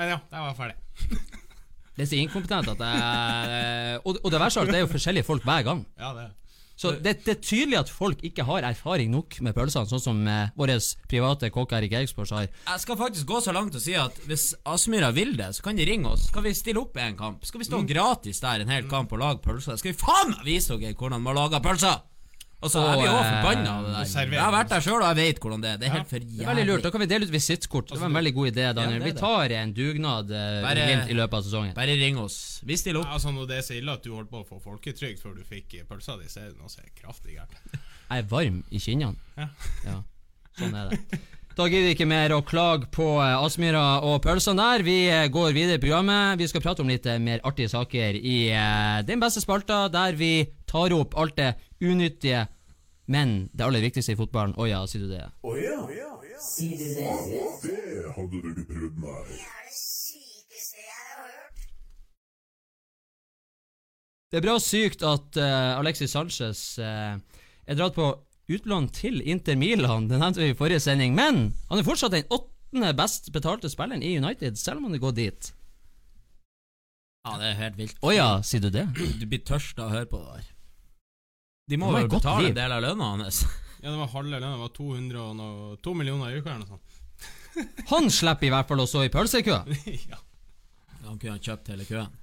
Men 0.00 0.14
ja, 0.14 0.18
der 0.32 0.42
var 0.42 0.50
jeg 0.50 0.58
ferdig. 0.58 1.22
det 1.98 2.04
er 2.04 2.10
så 2.10 2.18
inkompetent 2.22 2.68
at 2.74 2.82
jeg 2.86 4.02
og, 4.02 4.18
og 4.22 4.30
det 4.34 4.40
verste 4.42 4.60
av 4.60 4.66
alt, 4.66 4.72
det 4.74 4.78
er 4.80 4.84
jo 4.86 4.90
forskjellige 4.94 5.26
folk 5.26 5.46
hver 5.46 5.64
gang. 5.66 5.86
Ja, 6.00 6.12
det 6.16 6.28
Så 6.78 6.92
det, 7.02 7.16
det 7.26 7.32
er 7.32 7.40
tydelig 7.42 7.78
at 7.80 7.90
folk 7.90 8.20
ikke 8.22 8.44
har 8.46 8.62
erfaring 8.68 9.10
nok 9.10 9.40
med 9.42 9.56
pølsene, 9.56 9.88
sånn 9.90 10.02
som 10.02 10.20
eh, 10.30 10.52
vår 10.58 10.76
private 11.10 11.50
kokk 11.54 11.74
Erik 11.80 11.96
Eriksborg 11.98 12.30
har. 12.36 12.46
Jeg 12.46 12.84
skal 12.84 13.00
faktisk 13.00 13.26
gå 13.26 13.40
så 13.42 13.54
langt 13.56 13.74
og 13.74 13.82
si 13.82 13.96
at 13.98 14.20
hvis 14.28 14.52
Aspmyra 14.62 15.10
vil 15.16 15.34
det, 15.38 15.50
så 15.56 15.66
kan 15.66 15.78
de 15.78 15.86
ringe 15.88 16.12
oss. 16.12 16.28
Skal 16.30 16.46
vi 16.46 16.54
stille 16.54 16.84
opp 16.84 16.94
i 16.94 17.02
en 17.02 17.18
kamp? 17.18 17.42
Skal 17.48 17.64
vi 17.64 17.66
stå 17.66 17.82
gratis 17.88 18.38
der 18.44 18.62
en 18.62 18.70
hel 18.70 18.86
kamp 18.90 19.12
og 19.16 19.24
lage 19.24 19.42
pølser? 19.42 19.80
Skal 19.80 19.92
vi 19.92 19.98
faen 19.98 20.36
meg 20.36 20.46
vise 20.46 20.78
dere 20.78 20.94
hvordan 20.94 21.24
man 21.26 21.38
lager 21.38 21.64
pølser? 21.64 21.98
Og 22.58 22.70
så 22.72 22.80
er 22.82 22.96
vi 22.98 23.04
òg 23.06 23.16
eh, 23.20 23.26
forbanna 23.28 23.70
av 23.78 23.84
det 23.86 23.90
der. 23.94 24.30
Jeg 24.34 24.40
har 24.42 24.50
vært 24.50 24.70
der 24.72 24.80
sjøl, 24.82 24.96
og 24.98 25.04
jeg 25.06 25.18
vet 25.20 25.36
hvordan 25.44 25.60
det 25.62 25.68
er. 25.70 25.76
Det 25.78 25.86
er 25.86 25.92
Ja. 25.92 25.98
helt 26.00 26.08
for 26.10 26.18
jævlig. 26.18 26.38
Det 26.38 26.42
er 26.42 26.48
veldig 26.50 26.64
lurt. 26.66 26.82
Da 26.82 26.90
kan 26.90 27.00
vi 27.04 27.06
dele 27.12 27.28
ut 27.28 27.30
visittkort. 27.30 27.88
Det 27.92 28.00
var 28.00 28.08
en 28.10 28.16
veldig 28.18 28.32
god 28.34 28.48
idé, 28.50 28.64
Daniel. 28.74 28.98
Ja, 28.98 29.04
det 29.04 29.12
vi 29.14 29.20
tar 29.20 29.54
en 29.60 29.72
dugnad 29.76 30.30
eh, 30.34 30.62
Bare- 30.66 31.06
i 31.08 31.14
løpet 31.14 31.34
av 31.38 31.42
sesongen. 31.46 31.74
Bare 31.78 31.94
ring 32.02 32.18
oss. 32.18 32.60
Vi 32.66 32.76
stiller 32.76 32.98
opp. 33.00 33.06
Ja, 33.06 33.12
Altså 33.14 33.30
Når 33.30 33.46
det 33.46 33.56
er 33.58 33.62
så 33.62 33.78
ille 33.78 33.92
at 33.92 34.02
du 34.02 34.10
holdt 34.16 34.30
på 34.30 34.42
å 34.42 34.46
få 34.48 34.58
folketrygd 34.60 35.22
før 35.22 35.36
du 35.38 35.44
fikk 35.46 35.86
pølsa 35.86 36.18
di, 36.18 36.26
så 36.26 36.40
er 36.42 36.50
det 36.50 36.58
noe 36.58 36.68
som 36.68 36.82
er 36.82 36.90
kraftig 36.98 37.38
gærent. 37.38 37.78
Jeg 38.10 38.18
er 38.18 38.22
varm 38.34 38.64
i 38.72 38.78
kinnene. 38.82 39.16
Ja. 39.38 39.48
Ja, 39.86 40.02
sånn 40.58 40.74
er 40.74 40.90
det. 40.90 41.20
Da 41.58 41.64
gidder 41.66 41.88
vi 41.88 41.94
ikke 41.96 42.06
mer 42.06 42.30
å 42.30 42.44
klage 42.46 42.86
på 42.94 43.04
eh, 43.18 43.32
Aspmyra 43.42 43.98
og 44.06 44.20
pølsene 44.22 44.62
der. 44.62 44.82
Vi 44.86 44.98
eh, 45.10 45.24
går 45.34 45.56
videre 45.56 45.80
i 45.80 45.82
programmet. 45.82 46.36
Vi 46.38 46.46
skal 46.46 46.62
prate 46.62 46.84
om 46.84 46.90
litt 46.92 47.06
eh, 47.10 47.16
mer 47.18 47.40
artige 47.48 47.72
saker 47.72 48.14
i 48.14 48.36
den 49.08 49.18
beste 49.18 49.42
spalta, 49.42 49.88
der 49.90 50.14
vi 50.14 50.46
tar 50.70 50.94
opp 50.94 51.16
alt 51.18 51.34
det 51.40 51.48
unyttige, 51.82 52.44
men 53.10 53.48
det 53.50 53.66
aller 53.66 53.82
viktigste 53.82 54.14
i 54.14 54.20
fotballen. 54.20 54.54
Å 54.54 54.68
ja, 54.70 54.84
sier 54.86 55.08
du 55.08 55.10
det? 55.16 55.24
Å 55.42 55.56
ja, 55.58 55.80
Sier 56.38 56.78
du 56.78 56.94
det? 56.94 57.10
det 57.64 58.14
hadde 58.14 58.38
du 58.38 58.48
ikke 58.52 58.66
prøvd, 58.68 59.02
nei. 59.02 59.18
Det 59.26 59.42
er 59.42 59.66
det 59.66 59.74
sykeste 59.80 60.78
jeg 60.84 60.94
har 61.08 61.26
hørt. 61.26 61.66
Det 64.30 64.38
er 64.38 64.46
bra 64.46 64.56
sykt 64.62 65.02
at 65.10 65.42
uh, 65.42 65.74
Alexis 65.80 66.14
Sanchez 66.14 66.62
uh, 66.78 67.18
er 67.66 67.82
dratt 67.82 67.98
på 67.98 68.12
utlån 68.48 68.88
til 68.96 69.20
Inter 69.28 69.56
Milan. 69.60 70.08
Det 70.08 70.18
nevnte 70.20 70.42
vi 70.42 70.52
i 70.52 70.56
forrige 70.56 70.80
sending. 70.82 71.14
Men 71.18 71.52
han 71.68 71.80
er 71.80 71.86
fortsatt 71.86 72.14
den 72.16 72.28
åttende 72.32 72.94
best 72.96 73.30
betalte 73.34 73.70
spilleren 73.72 74.04
i 74.04 74.16
United, 74.18 74.58
selv 74.58 74.80
om 74.80 74.88
han 74.88 74.96
går 74.96 75.06
gått 75.08 75.20
dit. 75.20 75.50
Ja, 77.26 77.36
det 77.36 77.50
er 77.50 77.58
helt 77.58 77.80
vilt. 77.80 77.98
Å 78.00 78.12
ja, 78.14 78.28
sier 78.46 78.62
du 78.64 78.70
det? 78.72 78.86
Du 79.20 79.26
blir 79.28 79.42
tørst 79.44 79.78
av 79.80 79.90
å 79.90 79.96
høre 79.98 80.08
på 80.08 80.20
det 80.22 80.38
der. 80.38 80.46
De 81.68 81.76
må 81.76 81.90
godt 81.92 82.14
betale 82.14 82.48
en 82.48 82.56
del 82.56 82.76
av 82.78 82.84
lønna 82.84 83.14
hans. 83.16 83.44
Ja, 83.78 83.92
det 83.92 83.98
var 84.00 84.08
halve 84.10 84.32
lønna. 84.32 84.56
Det 84.56 84.58
var 84.58 84.70
200 84.74 85.18
og 85.22 85.34
noe, 85.38 85.74
2 85.86 85.92
millioner 85.94 86.32
i 86.34 86.40
uka 86.40 86.50
eller 86.50 86.64
noe 86.64 86.72
sånt. 86.72 87.84
Han 87.92 88.08
slipper 88.10 88.48
i 88.48 88.50
hvert 88.50 88.66
fall 88.66 88.82
å 88.82 88.86
stå 88.90 89.04
i 89.06 89.10
pølsekø. 89.14 89.58
ja. 90.10 90.18
Han 91.04 91.20
kunne 91.20 91.36
ha 91.36 91.38
kjøpt 91.38 91.70
hele 91.70 91.86
køen. 91.86 92.16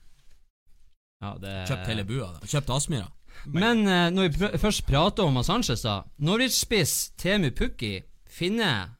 Ja, 1.23 1.31
det... 1.39 1.53
Kjøpt 1.69 1.87
hele 1.93 2.03
bua. 2.09 2.27
da 2.35 2.49
Kjøpt 2.51 2.73
Aspmyra. 2.75 3.07
Men 3.45 3.83
uh, 3.87 4.09
når 4.13 4.27
vi 4.27 4.37
pr 4.37 4.57
først 4.61 4.85
prater 4.87 5.27
om 5.27 5.41
Sanchez, 5.43 5.83
da. 5.85 6.03
Norwich-spiss 6.17 7.13
Temu 7.17 7.51
Pukki 7.51 7.99
finner 8.29 8.95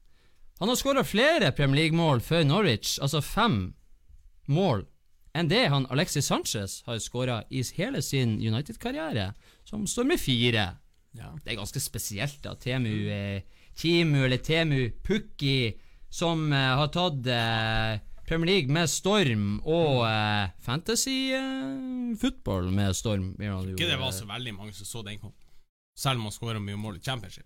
Han 0.60 0.70
har 0.72 0.78
skåra 0.80 1.04
flere 1.04 1.52
Premier 1.52 1.84
League-mål 1.84 2.22
før 2.24 2.46
Norwich, 2.48 2.98
altså 3.02 3.20
fem 3.22 3.74
mål, 4.48 4.86
enn 5.36 5.50
det 5.52 5.66
han 5.74 5.88
Alexis 5.92 6.30
Sanchez 6.30 6.78
har 6.86 7.02
skåra 7.04 7.42
i 7.50 7.64
hele 7.76 8.02
sin 8.06 8.38
United-karriere, 8.40 9.34
som 9.68 9.84
står 9.88 10.08
med 10.14 10.22
fire. 10.22 10.66
Ja. 11.16 11.34
Det 11.44 11.52
er 11.52 11.60
ganske 11.60 11.82
spesielt, 11.84 12.40
da. 12.44 12.56
Temu 12.56 13.10
eh, 13.12 13.42
Timu, 13.76 14.24
eller 14.24 14.38
Temu 14.38 14.90
Pukki, 15.04 15.74
som 16.10 16.48
eh, 16.54 16.72
har 16.80 16.92
tatt 16.94 17.28
eh, 17.28 18.00
Premier 18.26 18.50
League 18.56 18.74
med 18.74 18.90
storm, 18.90 19.60
og 19.70 20.00
eh, 20.08 20.48
fantasy 20.66 21.32
eh, 21.38 22.16
football 22.18 22.72
med 22.74 22.96
storm. 22.98 23.34
Ikke 23.38 23.86
det 23.86 24.00
var 24.02 24.10
eh, 24.10 24.18
så 24.18 24.26
veldig 24.30 24.56
mange 24.58 24.74
som 24.74 24.88
så 24.90 25.04
den 25.06 25.20
kom. 25.22 25.34
Selv 25.96 26.20
om 26.20 26.26
han 26.28 26.34
skåra 26.36 26.60
mye 26.60 26.80
mål 26.80 26.98
i 26.98 27.04
championship. 27.06 27.46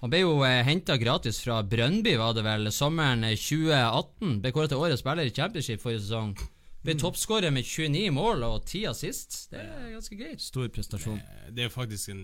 Han 0.00 0.10
ble 0.12 0.22
jo 0.22 0.40
eh, 0.48 0.62
henta 0.66 0.96
gratis 1.00 1.42
fra 1.44 1.60
Brønnby, 1.62 2.16
var 2.18 2.34
det 2.36 2.42
vel, 2.46 2.70
sommeren 2.72 3.22
eh, 3.28 3.36
2018. 3.38 4.40
Ble 4.42 4.52
kåret 4.56 4.72
til 4.72 4.80
årets 4.82 5.04
spiller 5.04 5.28
i 5.28 5.34
championship 5.36 5.82
forrige 5.84 6.02
sesong. 6.06 6.34
Ble 6.80 6.94
toppskårer 6.96 7.52
med 7.52 7.66
29 7.68 8.06
mål 8.16 8.46
og 8.46 8.62
10 8.64 8.86
assist. 8.88 9.34
Det 9.52 9.60
er 9.60 9.90
ganske 9.92 10.16
greit. 10.16 10.40
Stor 10.40 10.70
prestasjon. 10.72 11.18
Det, 11.20 11.50
Det 11.58 11.66
er 11.66 11.74
faktisk 11.74 12.14
en, 12.14 12.22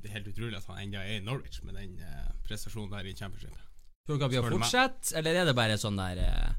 det 0.00 0.12
er 0.12 0.20
helt 0.20 0.28
utrolig 0.30 0.60
at 0.60 0.68
han 0.70 0.84
ennå 0.84 1.02
er 1.02 1.16
i 1.18 1.24
Norwich 1.26 1.58
med 1.66 1.74
den 1.74 1.98
eh, 1.98 2.28
prestasjonen 2.46 2.92
der 2.94 3.10
i 3.10 3.16
championship. 3.18 3.58
Tror 4.06 4.20
dere 4.20 4.28
han 4.28 4.32
blir 4.36 4.46
å 4.46 4.60
fortsette, 4.60 5.16
eller 5.18 5.40
er 5.42 5.50
det 5.50 5.56
bare 5.58 5.76
sånn 5.82 5.98
der 5.98 6.22
eh, 6.22 6.54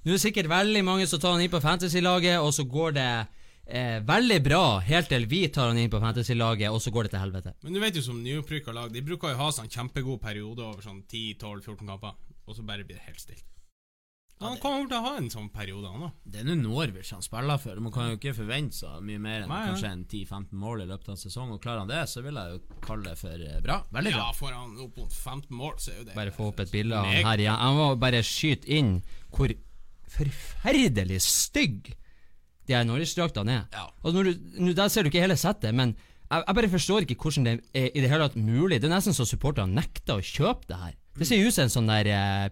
Nå 0.00 0.14
er 0.14 0.16
det 0.16 0.22
sikkert 0.22 0.48
veldig 0.48 0.80
mange 0.86 1.04
som 1.08 1.20
tar 1.20 1.34
han 1.34 1.42
inn 1.44 1.52
på 1.52 1.60
fantasy-laget, 1.60 2.38
og 2.40 2.54
så 2.56 2.64
går 2.64 2.94
det 2.96 3.08
eh, 3.66 3.98
veldig 4.08 4.38
bra 4.46 4.62
helt 4.86 5.10
til 5.12 5.26
vi 5.28 5.42
tar 5.52 5.68
han 5.68 5.80
inn 5.82 5.92
på 5.92 6.00
fantasy-laget, 6.00 6.72
og 6.72 6.80
så 6.80 6.92
går 6.94 7.06
det 7.06 7.12
til 7.14 7.24
helvete. 7.26 7.52
Men 7.60 7.76
du 7.76 7.82
vet 7.82 8.00
jo 8.00 8.06
som 8.06 8.22
nyopprykka 8.24 8.72
lag, 8.72 8.88
de 8.94 9.04
bruker 9.04 9.34
jo 9.34 9.36
å 9.36 9.42
ha 9.44 9.52
sånn 9.52 9.68
kjempegod 9.68 10.22
periode 10.24 10.64
over 10.64 10.80
sånn 10.86 11.02
10-12-14 11.04 11.84
kamper, 11.84 12.16
og 12.46 12.56
så 12.56 12.64
bare 12.64 12.86
blir 12.88 12.96
det 12.96 13.08
helt 13.10 13.20
stilt. 13.20 13.44
Han 14.40 14.56
kommer 14.56 14.86
til 14.88 14.96
å 14.96 15.04
ha 15.04 15.12
en 15.20 15.28
sånn 15.28 15.50
periode, 15.52 15.84
han 15.92 16.06
da. 16.06 16.08
Det 16.24 16.40
er 16.40 16.46
nå 16.48 16.54
Norwich 16.62 17.10
han 17.12 17.20
spiller 17.20 17.60
for. 17.60 17.76
Man 17.84 17.92
kan 17.92 18.08
jo 18.08 18.16
ikke 18.16 18.32
forvente 18.38 18.78
så 18.78 18.94
mye 19.04 19.20
mer 19.20 19.42
enn 19.42 19.50
Nei, 19.52 19.58
ja. 19.66 19.74
kanskje 19.74 19.90
en 19.92 20.04
10-15 20.06 20.54
mål 20.62 20.86
i 20.86 20.86
løpet 20.88 21.10
av 21.10 21.12
en 21.18 21.20
sesong. 21.20 21.50
Og 21.52 21.60
klarer 21.60 21.82
han 21.82 21.90
det, 21.90 22.00
så 22.08 22.22
vil 22.24 22.38
jeg 22.40 22.54
jo 22.54 22.78
kalle 22.86 23.10
det 23.10 23.18
for 23.20 23.44
eh, 23.50 23.58
bra. 23.60 23.82
Veldig 23.92 24.14
bra. 24.16 24.22
Ja, 24.22 24.36
får 24.38 24.54
han 24.56 24.78
opp 24.80 24.96
mot 25.02 25.12
15 25.12 25.58
mål, 25.60 25.74
så 25.76 25.92
er 25.92 25.98
jo 25.98 26.06
det 26.08 26.16
Bare 26.16 26.32
få 26.32 26.48
opp 26.54 26.64
et 26.64 26.72
bilde 26.72 26.96
av 26.96 27.10
han 27.10 27.28
her 27.28 27.44
igjen. 27.44 27.60
Jeg 27.66 27.76
må 27.82 27.90
bare 28.00 28.22
skyte 28.24 28.72
inn 28.80 28.94
hvor 29.28 29.52
forferdelig 30.10 31.20
stygg 31.24 31.90
de 32.68 32.76
her 32.76 32.84
Norwich-draktene 32.86 33.56
er. 33.56 33.64
Ja. 33.74 33.86
Og 34.06 34.14
når 34.14 34.28
du, 34.30 34.46
nå, 34.62 34.72
Der 34.78 34.88
ser 34.92 35.02
du 35.02 35.10
ikke 35.10 35.22
hele 35.24 35.36
settet, 35.40 35.74
men 35.74 35.96
jeg, 36.30 36.44
jeg 36.46 36.54
bare 36.60 36.68
forstår 36.70 37.06
ikke 37.06 37.16
hvordan 37.24 37.48
det 37.48 37.54
er 37.74 37.88
i 37.90 38.02
det 38.04 38.10
hele 38.12 38.28
tatt 38.28 38.36
mulig. 38.38 38.78
Det 38.80 38.86
er 38.90 38.94
nesten 38.94 39.16
så 39.16 39.26
supporterne 39.26 39.74
nekter 39.74 40.20
å 40.20 40.22
kjøpe 40.24 40.68
det 40.70 40.78
her. 40.78 40.92
Det 41.18 41.26
ser 41.26 41.42
ut 41.42 41.54
som 41.56 41.66
en 41.66 41.72
sånn 41.74 41.90
der 41.90 42.10
eh, 42.14 42.44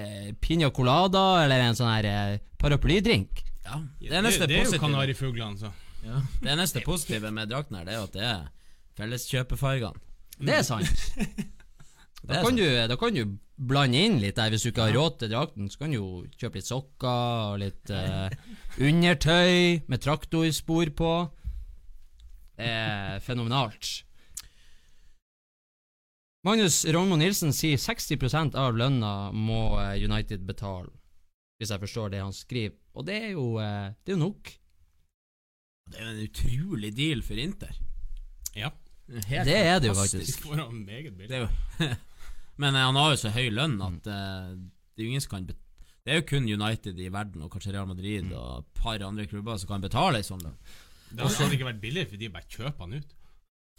eh, 0.00 0.32
piña 0.42 0.72
colada 0.74 1.44
eller 1.44 1.62
en 1.68 1.78
sånn 1.78 1.92
her 1.92 2.08
eh, 2.10 2.40
paraplydrink. 2.58 3.44
Ja. 3.68 3.78
Det 4.00 4.08
Det, 4.10 4.16
eneste 4.18 4.48
det 4.50 4.58
er 4.58 4.66
jo 4.66 4.80
kanarifuglene, 4.82 5.60
så. 5.60 5.70
ja. 6.02 6.18
Det 6.42 6.50
eneste 6.56 6.82
positive 6.82 7.30
med 7.30 7.52
drakten 7.52 7.78
her, 7.78 7.86
det 7.86 7.94
er 7.94 8.00
jo 8.00 8.08
at 8.08 8.16
det 8.18 8.26
er 8.26 8.42
felleskjøpefargene. 8.98 10.02
Det 10.40 10.54
er 10.58 10.62
sant. 10.66 10.90
Da 12.28 12.42
kan, 12.44 12.56
du, 12.56 12.64
da 12.64 12.96
kan 13.00 13.14
du 13.16 13.38
blande 13.56 14.00
inn 14.00 14.18
litt 14.20 14.36
der. 14.36 14.52
Hvis 14.52 14.64
du 14.64 14.70
ikke 14.70 14.88
har 14.88 14.96
råd 14.96 15.18
til 15.22 15.32
drakten, 15.32 15.70
så 15.72 15.82
kan 15.82 15.92
du 15.92 15.98
jo 15.98 16.10
kjøpe 16.36 16.60
litt 16.60 16.68
sokker 16.68 17.54
og 17.54 17.58
litt 17.62 17.92
eh, 17.96 18.36
undertøy 18.80 19.86
med 19.90 20.04
traktorspor 20.04 20.92
på. 20.96 21.14
Det 22.60 22.68
er 22.68 23.24
fenomenalt. 23.24 24.02
Magnus 26.44 26.82
Rognmo 26.88 27.18
Nilsen 27.20 27.52
sier 27.52 27.80
60% 27.80 28.56
av 28.56 28.76
lønna 28.76 29.30
må 29.36 29.76
eh, 29.80 30.00
United 30.04 30.46
betale, 30.48 30.88
hvis 31.60 31.72
jeg 31.72 31.82
forstår 31.82 32.14
det 32.14 32.22
han 32.24 32.36
skriver. 32.36 32.76
Og 32.96 33.06
det 33.08 33.16
er 33.16 33.32
jo, 33.34 33.46
eh, 33.60 33.92
det 34.04 34.14
er 34.14 34.18
jo 34.18 34.24
nok. 34.26 34.52
Det 35.90 35.98
er 35.98 36.06
jo 36.06 36.12
en 36.14 36.22
utrolig 36.28 36.92
deal 36.96 37.24
for 37.26 37.40
Inter. 37.40 37.80
Ja. 38.56 38.70
Helt 39.10 39.48
Det 39.48 39.56
er 39.56 39.80
det 39.82 39.88
jo 39.90 39.94
faktisk. 39.98 40.44
Det 40.46 41.34
er 41.34 41.42
jo 41.42 41.48
Men 42.60 42.76
eh, 42.76 42.86
han 42.86 42.98
har 43.00 43.14
jo 43.14 43.22
så 43.22 43.32
høy 43.34 43.48
lønn 43.54 43.78
at 43.84 44.10
eh, 44.10 44.52
det 44.54 45.02
er 45.02 45.06
jo 45.06 45.14
ingen 45.14 45.24
som 45.24 45.36
kan 45.36 45.48
bet 45.48 45.60
Det 46.04 46.12
er 46.12 46.20
jo 46.20 46.28
kun 46.28 46.48
United 46.48 46.98
i 47.00 47.08
verden, 47.12 47.44
og 47.44 47.52
kanskje 47.52 47.74
Real 47.74 47.88
Madrid 47.88 48.32
og 48.32 48.62
et 48.62 48.68
par 48.80 49.02
andre 49.04 49.26
klubber 49.28 49.58
som 49.60 49.68
kan 49.68 49.82
betale 49.84 50.20
ei 50.20 50.26
sånn 50.26 50.40
lønn. 50.44 50.56
Det 51.10 51.26
hadde 51.26 51.56
ikke 51.56 51.66
vært 51.66 51.82
billigere, 51.82 52.08
for 52.08 52.20
de 52.20 52.30
bare 52.32 52.48
kjøper 52.48 52.86
han 52.86 53.00
ut. 53.00 53.16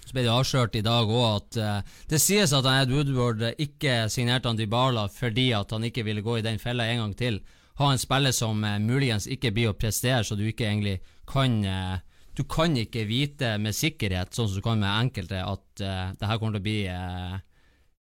Så 0.02 0.16
ble 0.16 0.24
det 0.26 0.34
avslørt 0.34 0.76
i 0.76 0.84
dag 0.86 1.10
òg 1.14 1.26
at 1.30 1.58
uh, 1.62 1.98
det 2.10 2.20
sies 2.22 2.54
at 2.58 2.66
han 2.66 2.82
Ed 2.82 2.94
Woodward 2.94 3.44
ikke 3.62 4.08
signerte 4.10 4.50
han 4.50 4.58
Dybala 4.58 5.06
fordi 5.14 5.52
at 5.54 5.74
han 5.76 5.86
ikke 5.88 6.06
ville 6.08 6.24
gå 6.26 6.40
i 6.40 6.46
den 6.46 6.58
fella 6.62 6.88
en 6.90 7.04
gang 7.04 7.14
til. 7.18 7.38
Ha 7.82 7.92
en 7.92 8.02
spiller 8.02 8.34
som 8.36 8.66
uh, 8.66 8.80
muligens 8.82 9.30
ikke 9.30 9.54
blir 9.54 9.72
å 9.72 9.78
prestere, 9.78 10.24
så 10.26 10.38
du 10.38 10.44
ikke 10.48 10.68
egentlig 10.70 11.00
kan 11.30 11.62
uh, 11.66 12.00
Du 12.38 12.46
kan 12.48 12.74
ikke 12.78 13.04
vite 13.06 13.58
med 13.60 13.76
sikkerhet, 13.76 14.34
sånn 14.34 14.48
som 14.48 14.58
du 14.58 14.64
kan 14.66 14.80
med 14.80 14.90
enkelte, 14.90 15.42
at 15.44 15.84
uh, 15.84 16.14
det 16.18 16.30
her 16.30 16.38
kommer 16.40 16.58
til 16.58 16.64
å 16.64 16.70
bli 16.70 16.80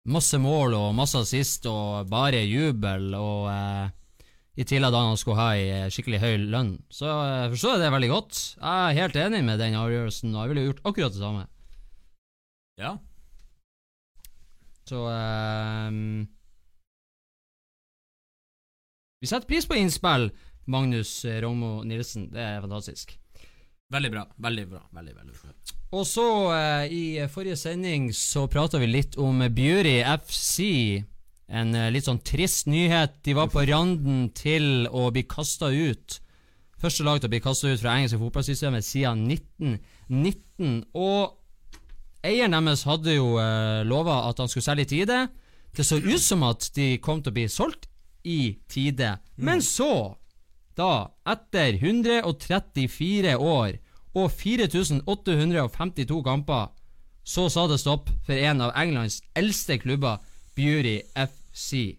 masse 0.10 0.38
mål 0.42 0.76
og 0.76 0.96
masse 0.98 1.20
assist 1.20 1.68
og 1.70 2.10
bare 2.12 2.44
jubel, 2.44 3.14
og 3.16 3.48
eh, 3.52 4.26
i 4.60 4.66
tillegg 4.68 4.94
da 4.94 5.06
han 5.08 5.18
skulle 5.20 5.40
ha 5.40 5.54
ei 5.56 5.64
eh, 5.72 5.90
skikkelig 5.94 6.20
høy 6.22 6.36
lønn. 6.52 6.76
Så 6.94 7.08
eh, 7.08 7.40
jeg 7.46 7.56
forstår 7.56 7.82
det 7.82 7.94
veldig 7.96 8.12
godt. 8.12 8.42
Jeg 8.60 8.92
er 8.92 9.00
helt 9.00 9.20
enig 9.24 9.42
med 9.48 9.64
den 9.64 9.80
avgjørelsen, 9.80 10.36
og 10.36 10.44
jeg 10.44 10.54
ville 10.54 10.68
gjort 10.68 10.86
akkurat 10.92 11.16
det 11.16 11.24
samme. 11.24 11.48
Ja. 12.82 12.96
Så 14.90 15.06
eh, 15.08 16.00
Vi 19.24 19.30
setter 19.32 19.48
pris 19.48 19.64
på 19.64 19.80
innspill, 19.80 20.34
Magnus 20.68 21.22
eh, 21.24 21.40
Romo 21.46 21.78
Nilsen. 21.88 22.28
Det 22.34 22.44
er 22.44 22.60
fantastisk. 22.66 23.16
Veldig 23.94 24.12
bra. 24.12 24.28
Veldig 24.36 24.68
bra. 24.68 24.84
Veldig, 24.92 25.16
veldig 25.22 25.40
bra. 25.40 25.82
Og 25.94 26.08
så, 26.10 26.26
eh, 26.56 26.86
i 26.90 27.04
forrige 27.30 27.58
sending, 27.60 28.10
så 28.14 28.48
prata 28.50 28.80
vi 28.82 28.88
litt 28.90 29.18
om 29.22 29.44
Bjuri 29.54 30.00
FC. 30.02 31.04
En 31.54 31.76
eh, 31.78 31.92
litt 31.94 32.08
sånn 32.08 32.24
trist 32.26 32.66
nyhet. 32.66 33.20
De 33.22 33.36
var 33.38 33.52
på 33.54 33.62
randen 33.70 34.32
til 34.34 34.88
å 34.90 35.12
bli 35.14 35.22
kasta 35.30 35.70
ut. 35.70 36.18
Første 36.82 37.06
lag 37.06 37.22
til 37.22 37.30
å 37.30 37.34
bli 37.36 37.44
kasta 37.46 37.70
ut 37.70 37.84
fra 37.84 37.94
engelske 37.94 38.18
fotballsystemet 38.24 38.88
siden 38.88 39.28
1919. 39.30 40.82
Og 40.98 41.38
eieren 42.26 42.58
deres 42.58 42.88
hadde 42.90 43.14
jo 43.20 43.38
eh, 43.38 43.86
lova 43.86 44.24
at 44.32 44.42
han 44.42 44.50
skulle 44.50 44.66
selge 44.66 44.88
i 44.88 44.92
tide. 44.96 45.22
Det 45.78 45.86
så 45.86 46.02
ut 46.02 46.26
som 46.26 46.42
at 46.50 46.72
de 46.74 46.98
kom 47.06 47.22
til 47.22 47.36
å 47.36 47.38
bli 47.38 47.46
solgt 47.52 47.86
i 48.26 48.58
tide. 48.66 49.20
Men 49.38 49.62
så, 49.62 50.18
da, 50.74 51.14
etter 51.30 51.78
134 51.78 53.38
år 53.38 53.78
og 54.14 54.32
4852 54.32 56.22
kamper, 56.26 56.70
så 57.24 57.48
sa 57.50 57.66
det 57.68 57.80
stopp 57.82 58.12
for 58.26 58.36
en 58.36 58.62
av 58.62 58.74
Englands 58.78 59.22
eldste 59.38 59.80
klubber, 59.82 60.20
Bury 60.56 61.00
FC. 61.16 61.98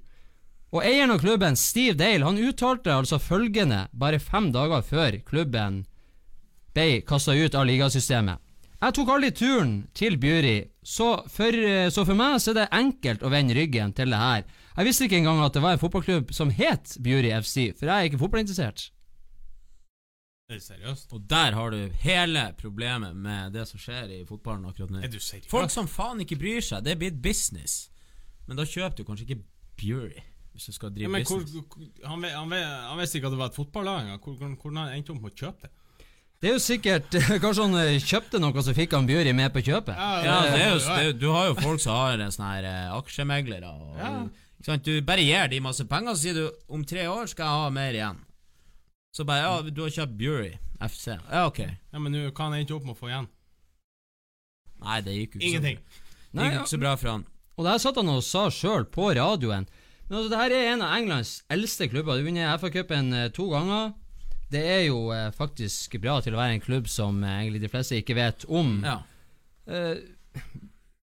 Og 0.74 0.82
eieren 0.82 1.14
av 1.14 1.20
klubben, 1.22 1.56
Steve 1.58 1.96
Dale, 1.98 2.26
han 2.26 2.38
uttalte 2.38 2.94
altså 2.94 3.18
følgende 3.22 3.86
bare 3.92 4.20
fem 4.22 4.50
dager 4.54 4.82
før 4.82 5.18
klubben 5.26 5.84
ble 6.74 7.02
kasta 7.06 7.34
ut 7.34 7.54
av 7.54 7.66
ligasystemet. 7.66 8.40
Jeg 8.84 8.94
tok 8.98 9.10
aldri 9.14 9.30
turen 9.32 9.74
til 9.96 10.18
Bury, 10.20 10.58
så 10.82 11.22
så 11.24 12.04
for 12.04 12.18
meg 12.18 12.40
så 12.42 12.50
er 12.52 12.58
det 12.58 12.72
enkelt 12.74 13.22
å 13.24 13.30
vende 13.32 13.54
ryggen 13.56 13.94
til 13.96 14.10
det 14.12 14.18
her. 14.20 14.42
Jeg 14.76 14.88
visste 14.88 15.06
ikke 15.06 15.22
engang 15.22 15.40
at 15.44 15.54
det 15.54 15.62
var 15.62 15.76
en 15.76 15.80
fotballklubb 15.80 16.34
som 16.34 16.50
het 16.50 16.96
Bury 17.00 17.30
FC, 17.32 17.70
for 17.78 17.86
jeg 17.88 17.94
er 17.94 18.10
ikke 18.10 18.20
fotballinteressert. 18.20 18.90
Er 20.52 20.58
seriøst? 20.60 21.12
Og 21.16 21.22
der 21.30 21.54
har 21.56 21.70
du 21.72 21.78
hele 22.02 22.42
problemet 22.60 23.16
med 23.16 23.54
det 23.56 23.62
som 23.70 23.80
skjer 23.80 24.10
i 24.12 24.18
fotballen 24.28 24.66
akkurat 24.68 24.90
nå. 24.92 25.00
Er 25.00 25.08
du 25.08 25.16
seriøs? 25.16 25.48
Folk 25.48 25.70
som 25.72 25.86
faen 25.88 26.20
ikke 26.20 26.36
bryr 26.36 26.60
seg. 26.60 26.82
Det 26.84 26.92
er 26.92 26.98
blitt 27.00 27.22
business. 27.24 27.86
Men 28.46 28.58
da 28.60 28.66
kjøper 28.68 28.98
du 29.00 29.06
kanskje 29.08 29.24
ikke 29.24 29.38
Bury, 29.80 30.20
hvis 30.52 30.66
du 30.68 30.74
skal 30.76 30.90
ja, 30.92 30.94
drive 30.98 31.08
men 31.14 31.24
business. 31.24 31.54
hvor- 31.54 32.10
han, 32.10 32.26
han, 32.28 32.52
han 32.90 33.00
visste 33.00 33.16
ikke 33.18 33.30
at 33.30 33.32
det 33.32 33.40
var 33.40 33.48
et 33.54 33.56
fotballag 33.56 34.02
engang. 34.04 34.20
Hvor- 34.20 34.36
Hvordan 34.36 34.58
hvordan 34.60 34.76
han 34.82 34.92
endte 34.98 35.14
opp 35.16 35.22
med 35.24 35.32
å 35.32 35.40
kjøpe 35.40 35.62
det? 35.64 35.72
Det 36.44 36.50
er 36.50 36.52
jo 36.58 36.60
sikkert 36.60 37.16
Kanskje 37.46 37.64
han 37.64 37.74
eh, 37.80 37.96
kjøpte 38.04 38.40
noe, 38.44 38.62
så 38.68 38.74
fikk 38.76 38.92
han 38.98 39.08
Bury 39.08 39.32
med 39.32 39.48
på 39.54 39.64
kjøpet. 39.64 39.96
Ja, 39.96 40.10
det 40.20 40.60
er 40.60 40.68
jo, 40.74 40.78
det, 40.84 40.98
er 40.98 41.08
jo- 41.08 41.16
du 41.24 41.26
har 41.32 41.46
jo 41.48 41.54
folk 41.62 41.80
som 41.80 41.96
har 41.96 42.20
en 42.20 42.36
sånn 42.36 42.44
her 42.50 42.68
eh, 42.68 42.92
aksjemeglere. 43.00 43.72
Og, 43.72 43.96
Ja. 43.96 44.12
ikke 44.60 44.68
sant? 44.74 44.84
Du 44.84 45.00
bare 45.08 45.24
gir 45.24 45.48
de 45.48 45.60
masse 45.64 45.88
penger, 45.88 46.12
så 46.12 46.20
sier 46.26 46.34
du 46.36 46.44
om 46.68 46.84
tre 46.84 47.08
år 47.08 47.32
skal 47.32 47.48
jeg 47.48 47.64
ha 47.64 47.70
mer 47.80 47.96
igjen. 47.96 48.20
Så 49.14 49.24
bare 49.28 49.44
ja, 49.44 49.70
du 49.70 49.80
har 49.84 49.92
kjøpt 49.94 50.16
Bury 50.18 50.52
FC. 50.82 51.12
Ja, 51.30 51.44
ok. 51.46 51.60
Ja, 51.62 52.00
Men 52.02 52.12
nå, 52.12 52.24
hva 52.30 52.48
han 52.48 52.56
endte 52.58 52.74
opp 52.74 52.86
med 52.86 52.96
å 52.96 52.98
få 52.98 53.12
igjen? 53.12 53.28
Nei, 54.84 54.98
det 55.06 55.14
gikk 55.14 55.36
jo 55.36 55.40
ikke 55.40 55.48
Ingenting. 55.52 55.78
så 55.78 56.00
Det 56.34 56.40
Nei, 56.40 56.48
gikk 56.50 56.60
ikke 56.64 56.72
så 56.74 56.80
bra 56.82 56.94
for 56.98 57.12
han. 57.12 57.26
Og 57.54 57.64
det 57.64 57.74
her 57.76 57.82
satt 57.84 58.00
han 58.00 58.10
og 58.10 58.24
sa 58.26 58.48
sjøl 58.50 58.88
på 58.90 59.12
radioen. 59.14 59.68
Men 60.08 60.16
altså, 60.18 60.30
det 60.32 60.40
her 60.40 60.54
er 60.56 60.72
en 60.72 60.82
av 60.84 60.96
Englands 60.98 61.36
eldste 61.54 61.86
klubber. 61.92 62.18
Du 62.18 62.26
vinner 62.26 62.58
FA-cupen 62.58 63.12
eh, 63.14 63.28
to 63.32 63.46
ganger. 63.52 63.94
Det 64.52 64.64
er 64.74 64.82
jo 64.88 65.06
eh, 65.14 65.30
faktisk 65.34 65.94
bra 66.02 66.18
til 66.22 66.34
å 66.34 66.40
være 66.42 66.58
en 66.58 66.64
klubb 66.64 66.90
som 66.90 67.22
eh, 67.22 67.38
egentlig 67.44 67.62
de 67.62 67.70
fleste 67.72 68.00
ikke 68.02 68.18
vet 68.18 68.44
om. 68.50 68.74
Ja. 68.84 68.98
Eh, 69.70 70.02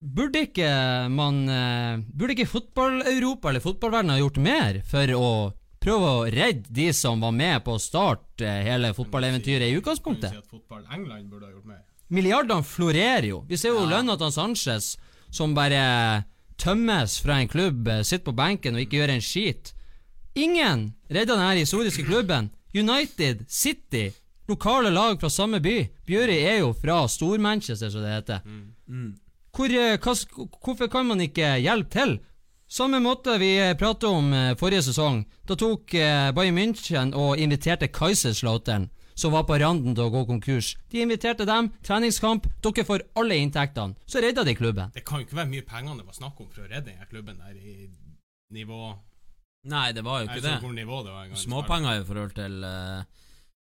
burde 0.01 0.47
ikke 0.49 0.67
man 1.13 1.45
eh, 1.53 2.01
Burde 2.17 2.35
ikke 2.35 2.49
fotball-Europa 2.51 3.53
eller 3.53 3.63
fotballverdenen 3.63 4.17
ha 4.17 4.21
gjort 4.23 4.41
mer 4.43 4.81
for 4.89 5.13
å 5.15 5.29
prøve 5.89 6.09
å 6.13 6.25
redde 6.33 6.69
de 6.75 6.89
som 6.97 7.21
var 7.25 7.35
med 7.35 7.63
på 7.65 7.77
å 7.77 7.83
starte 7.83 8.47
eh, 8.47 8.65
hele 8.69 8.93
fotballeventyret 8.97 9.71
i 9.71 9.79
utgangspunktet? 9.81 10.35
si 10.35 10.41
at 10.43 10.51
fotball 10.51 10.85
England 10.93 11.31
burde 11.33 11.49
ha 11.49 11.55
gjort 11.55 11.69
mer? 11.69 11.85
Milliardene 12.13 12.65
florerer 12.65 13.29
jo. 13.29 13.43
Vi 13.49 13.57
ser 13.61 13.75
jo 13.75 13.85
Ja. 13.85 13.99
Jonathan 13.99 14.33
Sanchez 14.33 14.97
som 15.31 15.55
bare 15.55 16.25
tømmes 16.59 17.19
fra 17.21 17.41
en 17.41 17.49
klubb, 17.49 17.89
eh, 17.89 18.03
sitter 18.03 18.25
på 18.31 18.37
benken 18.37 18.75
og 18.75 18.85
ikke 18.85 19.01
gjør 19.01 19.15
en 19.15 19.25
skit. 19.25 19.73
Ingen 20.35 20.95
redda 21.11 21.37
denne 21.37 21.61
historiske 21.61 22.05
klubben. 22.05 22.51
United, 22.75 23.47
City, 23.49 24.13
lokale 24.49 24.91
lag 24.91 25.21
fra 25.21 25.29
samme 25.29 25.61
by. 25.61 25.89
Bjøri 26.07 26.39
er 26.45 26.59
jo 26.61 26.73
fra 26.73 27.07
Stor-Manchester, 27.09 27.91
som 27.91 28.03
det 28.03 28.13
heter. 28.13 28.41
Mm. 28.89 29.15
Hvor, 29.53 29.73
eh, 29.73 29.97
hva, 29.99 30.15
hvorfor 30.65 30.91
kan 30.91 31.07
man 31.07 31.21
ikke 31.21 31.57
hjelpe 31.61 31.91
til? 31.91 32.19
Samme 32.69 33.01
måte 33.01 33.39
vi 33.41 33.55
pratet 33.81 34.05
om 34.05 34.33
eh, 34.37 34.55
forrige 34.61 34.83
sesong. 34.91 35.23
Da 35.49 35.57
tok 35.57 35.95
eh, 35.97 36.29
Bayern 36.37 36.59
München 36.59 37.15
og 37.17 37.41
inviterte 37.41 37.89
Kaiserslautern, 37.89 38.91
som 39.17 39.33
var 39.33 39.47
på 39.49 39.57
randen 39.57 39.95
til 39.97 40.05
å 40.05 40.13
gå 40.13 40.27
konkurs. 40.29 40.75
De 40.93 41.01
inviterte 41.01 41.47
dem, 41.49 41.71
treningskamp, 41.81 42.45
dere 42.61 42.85
får 42.85 43.07
alle 43.17 43.39
inntektene. 43.41 43.97
Så 44.05 44.21
redda 44.21 44.45
de 44.45 44.53
klubben. 44.59 44.93
Det 44.93 45.07
kan 45.09 45.23
jo 45.23 45.27
ikke 45.27 45.39
være 45.41 45.53
mye 45.55 45.65
penger 45.71 45.97
det 46.03 46.05
var 46.11 46.19
snakk 46.19 46.43
om 46.45 46.51
for 46.53 46.67
å 46.67 46.69
redde 46.69 46.91
denne 46.91 47.09
klubben 47.09 47.41
der 47.41 47.57
i 47.57 47.89
nivå 48.55 48.97
Nei, 49.69 49.89
det 49.93 50.05
var 50.07 50.21
jo 50.23 50.29
ikke 50.29 50.45
det. 50.45 50.59
nivå 50.77 51.01
det 51.05 51.13
var. 51.13 51.33
Småpenger 51.37 51.99
i 51.99 52.05
forhold 52.07 52.31
til 52.37 52.63
uh, 52.63 53.01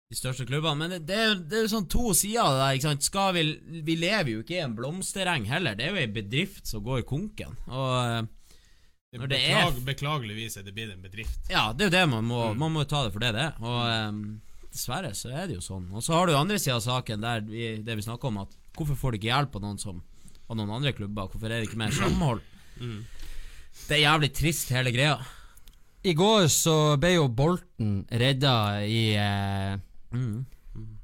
de 0.09 0.17
største 0.17 0.45
klubbene. 0.47 0.77
Men 0.79 0.93
det, 0.93 1.01
det, 1.09 1.17
er 1.19 1.33
det 1.35 1.57
er 1.57 1.65
jo 1.65 1.71
sånn 1.73 1.89
to 1.91 2.13
sider 2.17 2.45
av 2.45 2.53
det 2.53 2.61
der. 2.61 2.77
ikke 2.77 2.87
sant? 2.87 3.07
Skal 3.09 3.33
vi, 3.35 3.43
vi 3.85 3.97
lever 3.99 4.31
jo 4.31 4.45
ikke 4.45 4.55
i 4.55 4.61
en 4.63 4.77
blomstereng 4.77 5.49
heller. 5.51 5.75
Det 5.77 5.89
er 5.89 5.91
jo 5.91 6.01
ei 6.01 6.13
bedrift 6.15 6.69
som 6.69 6.85
går 6.85 7.03
i 7.03 7.07
konken. 7.11 7.59
Og 7.67 7.91
eh, 7.99 8.29
Det 9.11 9.19
Når 9.19 9.27
det 9.27 9.37
er- 9.43 9.71
Beklag, 9.71 9.83
beklageligvis 9.85 10.55
er 10.57 10.63
det 10.63 10.73
blitt 10.73 10.91
en 10.93 11.01
bedrift. 11.01 11.39
ja, 11.49 11.73
det 11.73 11.81
er 11.83 11.89
jo 11.89 11.97
det 11.97 12.09
man 12.09 12.23
må 12.23 12.53
Mm. 12.53 12.57
Man 12.59 12.71
må 12.73 12.87
ta 12.87 13.03
det 13.03 13.11
for 13.11 13.19
det 13.19 13.33
det 13.33 13.41
er. 13.41 13.53
Og 13.59 14.07
um, 14.07 14.41
dessverre 14.71 15.11
så 15.13 15.27
er 15.35 15.47
det 15.47 15.55
jo 15.55 15.59
sånn. 15.59 15.91
Og 15.91 16.01
så 16.01 16.13
har 16.13 16.27
du 16.27 16.33
andre 16.33 16.55
sida 16.57 16.75
av 16.77 16.81
saken, 16.81 17.19
der 17.19 17.41
vi, 17.41 17.75
det 17.83 17.95
vi 17.97 18.01
snakker 18.01 18.27
om, 18.29 18.37
at 18.37 18.47
hvorfor 18.77 18.95
får 18.95 19.11
du 19.11 19.17
ikke 19.17 19.33
hjelp 19.35 19.55
av 19.55 19.61
noen 19.61 19.77
som 19.79 20.01
Av 20.49 20.55
noen 20.57 20.69
andre 20.69 20.91
klubber? 20.93 21.27
Hvorfor 21.29 21.45
er 21.45 21.59
det 21.61 21.67
ikke 21.69 21.77
mer 21.77 21.91
samhold? 21.91 22.41
Mm. 22.81 23.03
Det 23.87 23.97
er 23.97 24.01
jævlig 24.09 24.33
trist, 24.33 24.69
hele 24.69 24.91
greia. 24.91 25.19
I 26.03 26.13
går 26.13 26.45
så 26.49 26.97
ble 26.99 27.13
jo 27.15 27.27
Bolten 27.27 28.05
redda 28.09 28.81
i 28.87 29.13
eh, 29.15 29.77
Mm. 30.13 30.45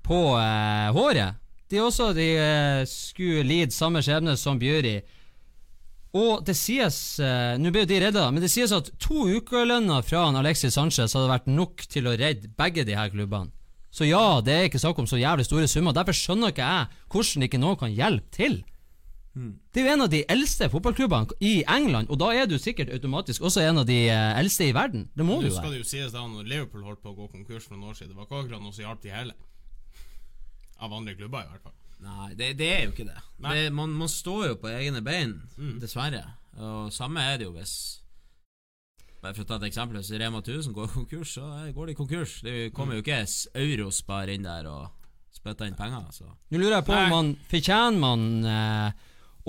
på 0.03 0.37
eh, 0.39 0.91
håret. 0.91 1.35
De 1.69 1.77
også 1.77 2.13
de 2.15 2.35
eh, 2.37 2.85
skulle 2.85 3.43
lide 3.43 3.71
samme 3.71 3.99
skjebne 4.01 4.35
som 4.37 4.57
Bjøri. 4.59 5.01
Og 6.15 6.45
det 6.47 6.55
sies 6.55 7.19
eh, 7.19 7.57
Nå 7.59 7.71
ble 7.73 7.83
jo 7.83 7.89
de 7.89 7.99
redda, 8.05 8.29
men 8.31 8.43
det 8.43 8.51
sies 8.53 8.71
at 8.71 8.89
to 9.03 9.27
ukelønner 9.27 10.05
fra 10.07 10.23
han 10.27 10.39
Alexis 10.39 10.77
Sanchez 10.77 11.13
hadde 11.13 11.31
vært 11.31 11.49
nok 11.51 11.83
til 11.91 12.07
å 12.07 12.15
redde 12.15 12.53
begge 12.57 12.85
de 12.87 12.95
her 12.95 13.11
klubbene. 13.11 13.51
Så 13.91 14.05
ja, 14.07 14.39
det 14.45 14.53
er 14.53 14.65
ikke 14.67 14.81
snakk 14.81 14.99
om 15.01 15.07
så 15.09 15.19
jævlig 15.19 15.47
store 15.47 15.67
summer. 15.71 15.95
Derfor 15.95 16.15
skjønner 16.15 16.53
ikke 16.53 16.65
jeg 16.65 17.03
hvordan 17.11 17.45
ikke 17.47 17.61
noen 17.61 17.79
kan 17.81 17.93
hjelpe 17.93 18.35
til. 18.35 18.59
Det 19.37 19.81
er 19.81 19.85
jo 19.85 19.93
en 19.93 20.03
av 20.07 20.09
de 20.09 20.23
eldste 20.33 20.65
fotballklubbene 20.73 21.35
i 21.45 21.59
England, 21.69 22.09
og 22.09 22.17
da 22.21 22.31
er 22.33 22.47
du 22.49 22.55
sikkert 22.57 22.89
automatisk 22.95 23.43
også 23.45 23.61
en 23.67 23.83
av 23.83 23.85
de 23.85 23.97
eh, 24.09 24.39
eldste 24.39 24.65
i 24.65 24.73
verden. 24.73 25.03
Det 25.13 25.25
må 25.27 25.37
du 25.41 25.49
jo 25.49 25.53
skal 25.53 25.75
det 25.75 25.83
jo 25.83 25.89
sies 25.89 26.13
da 26.15 26.23
når 26.25 26.47
Liverpool 26.49 26.85
holdt 26.87 27.03
på 27.03 27.11
å 27.13 27.17
gå 27.19 27.27
konkurs 27.35 27.67
for 27.67 27.77
noen 27.77 27.91
år 27.91 27.99
siden. 27.99 28.15
Det 28.15 28.17
var 28.17 28.25
ikke 28.25 28.39
akkurat 28.41 28.63
noe 28.63 28.73
som 28.73 28.87
hjalp 28.87 29.03
de 29.03 29.13
heller. 29.13 29.37
Av 30.81 30.95
andre 30.97 31.13
klubber, 31.19 31.45
i 31.45 31.53
hvert 31.53 31.67
fall. 31.67 31.75
Nei, 32.03 32.33
det, 32.37 32.51
det 32.59 32.67
er 32.71 32.83
jo 32.85 32.91
ikke 32.93 33.07
det. 33.07 33.21
Det 33.41 33.73
man, 33.73 33.89
man 33.97 34.09
står 34.11 34.43
jo 34.51 34.55
på 34.61 34.69
egne 34.69 35.01
bein, 35.01 35.31
Mm. 35.57 35.79
dessverre. 35.81 36.23
Og 36.57 36.91
samme 36.93 37.21
er 37.21 37.37
det 37.37 37.45
jo 37.47 37.53
hvis 37.57 37.73
Bare 39.21 39.33
for 39.33 39.43
å 39.43 39.47
ta 39.49 39.55
et 39.57 39.65
eksempel, 39.71 39.97
hvis 39.97 40.11
Rema 40.21 40.39
1000 40.43 40.73
går 40.77 40.91
konkurs, 40.93 41.31
så 41.39 41.47
går 41.73 41.87
de 41.89 41.95
konkurs. 41.97 42.35
Det 42.45 42.71
kommer 42.73 42.93
jo 42.95 43.01
ikke 43.01 43.23
Eurospar 43.57 44.29
inn 44.29 44.45
der 44.45 44.67
og 44.69 44.91
spytter 45.33 45.65
inn 45.65 45.75
penger. 45.77 46.05
Så. 46.13 46.27
Nå 46.53 46.59
lurer 46.61 46.75
jeg 46.77 46.85
på 46.85 46.93
om 46.93 47.09
man 47.09 47.31
fortjener 47.49 47.97
man 47.97 48.27
eh, 48.45 48.91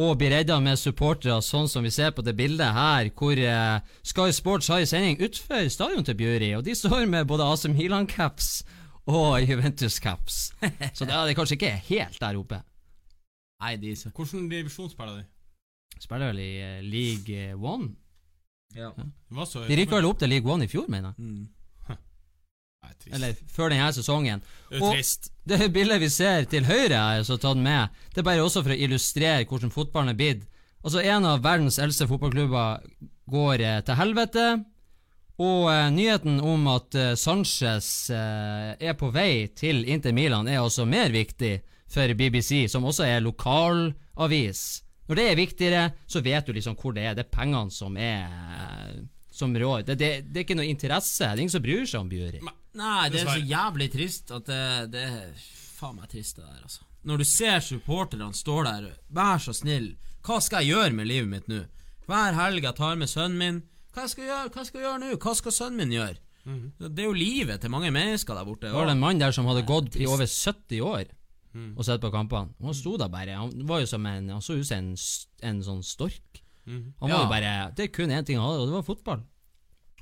å 0.01 0.09
bli 0.17 0.31
redda 0.33 0.57
med 0.65 0.81
supportere, 0.81 1.37
sånn 1.45 1.69
som 1.69 1.85
vi 1.85 1.93
ser 1.93 2.15
på 2.17 2.25
det 2.25 2.33
bildet 2.39 2.73
her, 2.77 3.11
hvor 3.13 3.37
eh, 3.37 3.85
Sky 4.09 4.31
Sports 4.33 4.73
har 4.73 4.81
en 4.81 4.89
sending 4.89 5.21
utenfor 5.21 5.69
stadion 5.75 6.05
til 6.09 6.17
Bjøri, 6.17 6.55
og 6.57 6.65
de 6.65 6.75
står 6.75 7.05
med 7.07 7.29
både 7.29 7.47
AC 7.53 7.69
Milan-caps 7.69 8.51
og 9.09 9.41
Juventus-caps. 9.43 10.39
Så 10.97 11.09
det 11.09 11.17
er 11.17 11.35
kanskje 11.37 11.57
ikke 11.59 11.75
helt 11.89 12.21
der 12.21 12.39
oppe. 12.39 12.63
Nei, 13.59 13.75
de 13.81 13.95
så. 13.99 14.13
Hvordan 14.15 14.47
divisjon 14.51 14.91
spiller 14.93 15.17
de? 15.19 15.25
Spiller 15.99 16.31
vel 16.31 16.43
i 16.45 16.51
uh, 16.63 16.75
League 16.87 17.55
One? 17.59 17.89
Ja. 18.77 18.93
ja. 18.95 19.47
så 19.49 19.65
De 19.67 19.79
rykka 19.81 19.97
vel 19.99 20.07
opp 20.07 20.21
til 20.21 20.31
League 20.31 20.53
One 20.53 20.69
i 20.69 20.71
fjor, 20.71 20.87
mener 20.93 21.11
jeg. 21.17 21.25
Mm. 21.25 21.49
Nei, 22.85 22.93
trist. 22.95 23.15
Eller 23.17 23.41
før 23.51 23.73
denne 23.73 23.89
sesongen. 23.97 24.45
det 24.69 24.79
er 24.79 24.85
og- 24.85 24.95
trist. 24.95 25.33
Det 25.49 25.73
bildet 25.75 26.01
vi 26.05 26.09
ser 26.13 26.45
til 26.45 26.69
høyre, 26.69 26.95
har 26.95 27.19
jeg 27.19 27.27
så 27.27 27.39
tatt 27.41 27.59
med. 27.59 27.89
Det 28.15 28.23
er 28.23 28.29
bare 28.31 28.45
også 28.45 28.63
for 28.63 28.75
å 28.75 28.79
illustrere 28.79 29.49
hvordan 29.49 29.75
fotballen 29.75 30.13
er 30.13 30.19
blitt. 30.21 30.47
Altså, 30.85 31.03
en 31.03 31.25
av 31.27 31.43
verdens 31.43 31.81
eldste 31.83 32.07
fotballklubber 32.07 32.85
går 33.33 33.65
eh, 33.65 33.81
til 33.83 33.99
helvete. 33.99 34.45
Og 35.39 35.69
eh, 35.71 35.87
nyheten 35.95 36.41
om 36.43 36.67
at 36.73 36.95
eh, 36.99 37.15
Sanchez 37.19 38.11
eh, 38.11 38.73
er 38.75 38.97
på 38.99 39.13
vei 39.15 39.47
til 39.55 39.85
Inter 39.87 40.15
Milan, 40.17 40.49
er 40.51 40.65
også 40.65 40.87
mer 40.89 41.13
viktig 41.15 41.61
for 41.89 42.11
BBC, 42.19 42.67
som 42.69 42.85
også 42.85 43.07
er 43.07 43.23
lokalavis 43.25 44.83
Når 45.09 45.17
det 45.17 45.27
er 45.29 45.39
viktigere, 45.39 45.85
så 46.07 46.21
vet 46.21 46.47
du 46.47 46.53
liksom 46.53 46.75
hvor 46.77 46.93
det 46.93 47.07
er. 47.07 47.15
Det 47.15 47.25
er 47.25 47.31
pengene 47.33 47.71
som 47.73 47.97
er 47.97 48.27
Som 49.31 49.55
rår. 49.55 49.87
Det, 49.87 49.95
det, 49.97 50.11
det 50.27 50.41
er 50.41 50.45
ikke 50.45 50.59
noe 50.59 50.67
interesse. 50.67 51.23
Det 51.23 51.31
er 51.31 51.45
ingen 51.45 51.55
som 51.55 51.63
bryr 51.63 51.87
seg 51.87 52.03
om 52.03 52.11
Bjuri. 52.11 52.43
Nei, 52.75 53.09
det 53.09 53.23
er 53.23 53.31
så 53.31 53.39
jævlig 53.39 53.89
trist 53.95 54.35
at 54.35 54.51
det, 54.51 54.91
det 54.93 55.07
er 55.07 55.33
faen 55.79 55.97
meg 55.97 56.11
trist, 56.11 56.37
det 56.37 56.45
der, 56.45 56.61
altså. 56.67 56.83
Når 57.07 57.23
du 57.23 57.25
ser 57.25 57.61
supporterne 57.63 58.35
står 58.35 58.67
der, 58.67 58.89
vær 59.15 59.39
så 59.41 59.55
snill, 59.55 59.93
hva 60.27 60.41
skal 60.43 60.67
jeg 60.67 60.75
gjøre 60.75 60.97
med 60.99 61.09
livet 61.09 61.31
mitt 61.31 61.47
nå? 61.49 61.63
Hver 62.11 62.35
helg 62.35 62.67
jeg 62.67 62.77
tar 62.77 62.99
med 62.99 63.09
sønnen 63.09 63.39
min. 63.39 63.61
Hva 63.95 64.07
skal 64.09 64.25
jeg 64.25 64.31
gjøre 64.33 64.51
Hva 64.55 64.65
skal 64.69 64.81
jeg 64.81 64.87
gjøre 64.89 65.01
nå? 65.05 65.13
Hva 65.23 65.35
skal 65.39 65.53
sønnen 65.57 65.77
min 65.83 65.95
gjøre? 65.97 66.19
Det 66.81 67.03
er 67.03 67.09
jo 67.11 67.13
livet 67.17 67.61
til 67.61 67.71
mange 67.71 67.91
mennesker 67.93 68.35
der 68.39 68.45
borte. 68.49 68.69
Det 68.71 68.73
var 68.73 68.87
det 68.89 68.95
en 68.97 69.01
mann 69.03 69.19
der 69.21 69.35
som 69.37 69.45
hadde 69.51 69.67
gått 69.69 69.97
i 70.01 70.07
over 70.09 70.25
70 70.25 70.81
år 70.81 71.07
og 71.77 71.81
sett 71.85 72.01
på 72.01 72.11
kampene. 72.13 72.53
Han 72.63 72.75
sto 72.77 72.97
der 73.01 73.09
bare. 73.11 73.35
Han 73.35 73.67
var 73.67 73.81
jo 73.83 73.87
som 73.91 74.05
en 74.07 74.29
Han 74.31 74.41
så 74.45 74.55
ut 74.61 74.67
som 74.69 74.79
en, 74.79 74.93
en 75.43 75.63
sånn 75.67 75.83
stork. 75.83 76.43
Han 76.69 76.93
var 77.01 77.09
Ja. 77.09 77.23
jo 77.25 77.29
bare 77.33 77.73
Det 77.75 77.85
er 77.85 77.93
kun 77.93 78.11
én 78.11 78.25
ting 78.25 78.37
han 78.39 78.47
hadde, 78.47 78.61
og 78.63 78.67
det 78.69 78.77
var 78.79 78.83
fotball. 78.87 79.23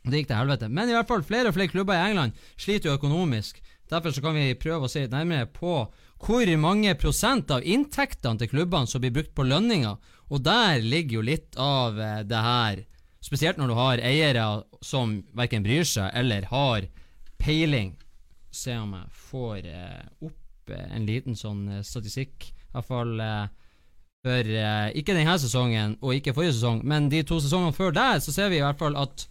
Det 0.05 0.20
gikk 0.20 0.28
til 0.28 0.37
helvete. 0.37 0.68
Men 0.70 0.89
i 0.89 0.93
hvert 0.93 1.09
fall 1.09 1.22
flere 1.22 1.49
og 1.49 1.55
flere 1.55 1.68
klubber 1.72 1.95
i 1.95 2.11
England 2.11 2.32
sliter 2.57 2.91
jo 2.91 2.97
økonomisk. 2.99 3.61
Derfor 3.91 4.11
så 4.12 4.20
kan 4.22 4.34
vi 4.34 4.55
prøve 4.55 4.87
å 4.87 4.91
se 4.91 5.01
litt 5.07 5.11
nærmere 5.14 5.47
på 5.51 5.89
hvor 6.26 6.57
mange 6.59 6.95
prosent 6.99 7.51
av 7.51 7.62
inntektene 7.62 8.39
til 8.39 8.49
klubbene 8.49 8.87
som 8.87 9.01
blir 9.01 9.11
brukt 9.14 9.34
på 9.34 9.47
lønninger. 9.47 9.97
Og 10.30 10.43
der 10.43 10.78
ligger 10.82 11.18
jo 11.18 11.22
litt 11.22 11.57
av 11.57 11.99
eh, 11.99 12.22
det 12.22 12.43
her. 12.43 12.84
Spesielt 13.27 13.59
når 13.59 13.70
du 13.70 13.74
har 13.74 14.03
eiere 14.07 14.47
som 14.87 15.18
verken 15.35 15.64
bryr 15.66 15.87
seg 15.89 16.12
eller 16.14 16.47
har 16.53 16.87
peiling. 17.43 17.97
Se 18.55 18.77
om 18.79 18.93
jeg 18.95 19.22
får 19.31 19.66
eh, 19.66 20.03
opp 20.29 20.72
eh, 20.72 20.89
en 20.95 21.07
liten 21.09 21.35
sånn 21.39 21.64
eh, 21.79 21.85
statistikk. 21.85 22.47
I 22.47 22.77
hvert 22.77 22.89
fall 22.89 23.16
eh, 23.20 23.49
for 24.27 24.53
eh, 24.59 24.91
ikke 24.99 25.16
denne 25.16 25.35
sesongen 25.43 25.97
og 26.01 26.14
ikke 26.16 26.35
forrige 26.37 26.57
sesong, 26.59 26.85
men 26.87 27.11
de 27.12 27.24
to 27.27 27.41
sesongene 27.43 27.74
før 27.77 27.95
der, 27.97 28.22
så 28.22 28.35
ser 28.35 28.53
vi 28.53 28.61
i 28.61 28.64
hvert 28.64 28.79
fall 28.81 28.99
at 28.99 29.27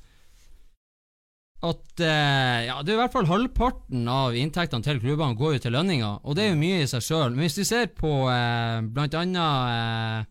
at 1.66 2.02
eh, 2.04 2.66
Ja, 2.68 2.82
det 2.84 2.94
er 2.94 2.98
i 2.98 3.00
hvert 3.00 3.16
fall 3.16 3.30
halvparten 3.30 4.10
av 4.12 4.36
inntektene 4.38 4.86
til 4.86 5.00
klubbene 5.02 5.40
går 5.40 5.56
jo 5.56 5.64
til 5.64 5.74
lønninger, 5.78 6.20
og 6.22 6.36
det 6.36 6.46
er 6.46 6.52
jo 6.52 6.60
mye 6.60 6.84
i 6.84 6.90
seg 6.92 7.06
sjøl. 7.06 7.32
Men 7.32 7.46
hvis 7.46 7.58
vi 7.62 7.68
ser 7.72 7.88
på 7.96 8.12
eh, 8.30 8.84
annet 8.84 9.40
eh, 9.40 10.28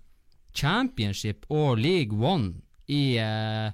Championship 0.55 1.49
og 1.51 1.81
League 1.81 2.15
One 2.15 2.64
i 2.91 3.16
eh, 3.20 3.70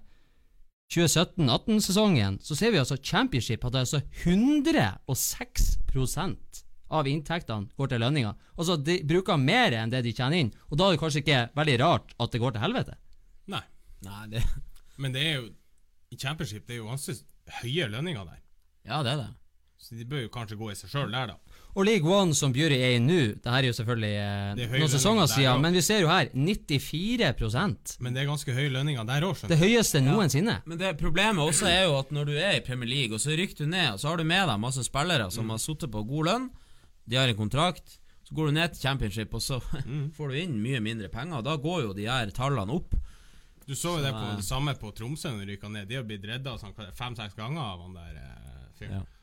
2017-18-sesongen, 0.91 2.41
så 2.43 2.57
ser 2.59 2.73
vi 2.75 2.81
altså 2.81 2.97
Championship 2.99 3.63
hadde 3.65 3.79
altså 3.85 4.01
106% 4.25 6.65
av 6.91 7.07
inntektene 7.07 7.71
går 7.79 7.89
til 7.93 8.01
lønninger. 8.03 8.35
Altså, 8.59 8.75
de 8.77 8.97
bruker 9.07 9.37
mer 9.39 9.73
enn 9.79 9.91
det 9.93 10.03
de 10.07 10.13
tjener 10.17 10.39
inn, 10.43 10.51
og 10.69 10.75
da 10.79 10.85
er 10.89 10.93
det 10.97 11.03
kanskje 11.03 11.23
ikke 11.23 11.49
veldig 11.59 11.77
rart 11.85 12.09
at 12.19 12.33
det 12.35 12.43
går 12.43 12.53
til 12.57 12.65
helvete. 12.65 12.95
Nei. 13.55 13.65
Nei, 14.07 14.25
det 14.33 14.41
Men 15.01 15.11
det 15.15 15.23
er 15.25 15.35
jo 15.39 15.45
I 16.11 16.17
Championship 16.19 16.63
det 16.67 16.75
er 16.75 16.81
jo 16.81 16.91
ganske 16.91 17.13
høye 17.61 17.85
lønninger 17.93 18.25
der. 18.27 18.41
Ja, 18.89 18.97
det 19.07 19.13
er 19.13 19.19
det. 19.23 19.31
Så 19.81 19.89
de 19.97 20.05
bør 20.09 20.23
jo 20.27 20.35
kanskje 20.35 20.59
gå 20.61 20.67
i 20.73 20.77
seg 20.77 20.89
sjøl 20.93 21.11
der, 21.15 21.27
da. 21.31 21.37
Og 21.79 21.85
League 21.87 22.07
One, 22.11 22.35
som 22.35 22.51
Bjuri 22.53 22.81
er 22.83 22.97
i 22.97 23.03
nå, 23.03 23.19
det 23.39 23.47
her 23.53 23.63
er 23.63 23.69
jo 23.69 23.77
selvfølgelig 23.77 24.11
eh, 24.19 24.63
er 24.67 24.73
noen 24.75 24.91
sesonger 24.91 25.27
der 25.29 25.33
siden, 25.37 25.61
men 25.63 25.77
vi 25.79 25.83
ser 25.87 26.01
jo 26.03 26.09
her 26.11 26.31
94% 26.35 27.95
Men 28.03 28.17
det 28.17 28.23
er 28.25 28.29
ganske 28.31 28.55
høye 28.57 28.73
lønninger 28.75 29.07
der 29.07 29.27
òg, 29.29 29.45
Det 29.51 29.59
høyeste 29.61 30.03
noensinne. 30.03 30.57
Men 30.67 30.81
det 30.81 30.97
problemet 30.99 31.43
også 31.45 31.69
er 31.71 31.85
jo 31.87 31.95
at 32.01 32.11
når 32.15 32.31
du 32.31 32.35
er 32.39 32.59
i 32.59 32.65
Premier 32.67 32.91
League, 32.91 33.15
og 33.15 33.23
så 33.23 33.37
rykker 33.39 33.63
du 33.63 33.71
ned, 33.71 33.95
og 33.95 34.03
så 34.03 34.11
har 34.11 34.19
du 34.19 34.27
med 34.27 34.49
deg 34.51 34.63
masse 34.63 34.85
spillere 34.87 35.31
som 35.31 35.53
har 35.55 35.63
sittet 35.63 35.93
på 35.95 36.03
god 36.09 36.31
lønn, 36.31 36.51
de 37.11 37.19
har 37.19 37.31
en 37.31 37.39
kontrakt, 37.39 38.01
så 38.27 38.35
går 38.35 38.51
du 38.51 38.57
ned 38.59 38.75
til 38.75 38.83
championship, 38.89 39.35
og 39.35 39.43
så 39.43 39.61
får 40.17 40.29
du 40.35 40.41
inn 40.43 40.59
mye 40.63 40.83
mindre 40.83 41.09
penger. 41.13 41.39
og 41.39 41.47
Da 41.47 41.57
går 41.59 41.87
jo 41.87 41.95
de 41.97 42.11
her 42.11 42.31
tallene 42.35 42.75
opp. 42.77 42.99
Du 43.67 43.77
så 43.79 43.97
jo 43.99 44.03
det 44.03 44.11
på 44.11 44.27
det 44.35 44.43
samme 44.47 44.75
på 44.75 44.91
Tromsø 44.97 45.31
når 45.31 45.45
de 45.47 45.55
rykka 45.55 45.69
ned. 45.71 45.87
De 45.87 45.99
har 46.01 46.07
blitt 46.07 46.27
redda 46.27 46.57
sånn, 46.59 46.75
fem-seks 46.99 47.37
ganger 47.39 47.63
av 47.63 47.83
han 47.85 47.95
der 47.95 48.17
eh, 48.19 48.63
fyren. 48.79 49.01
Ja. 49.01 49.20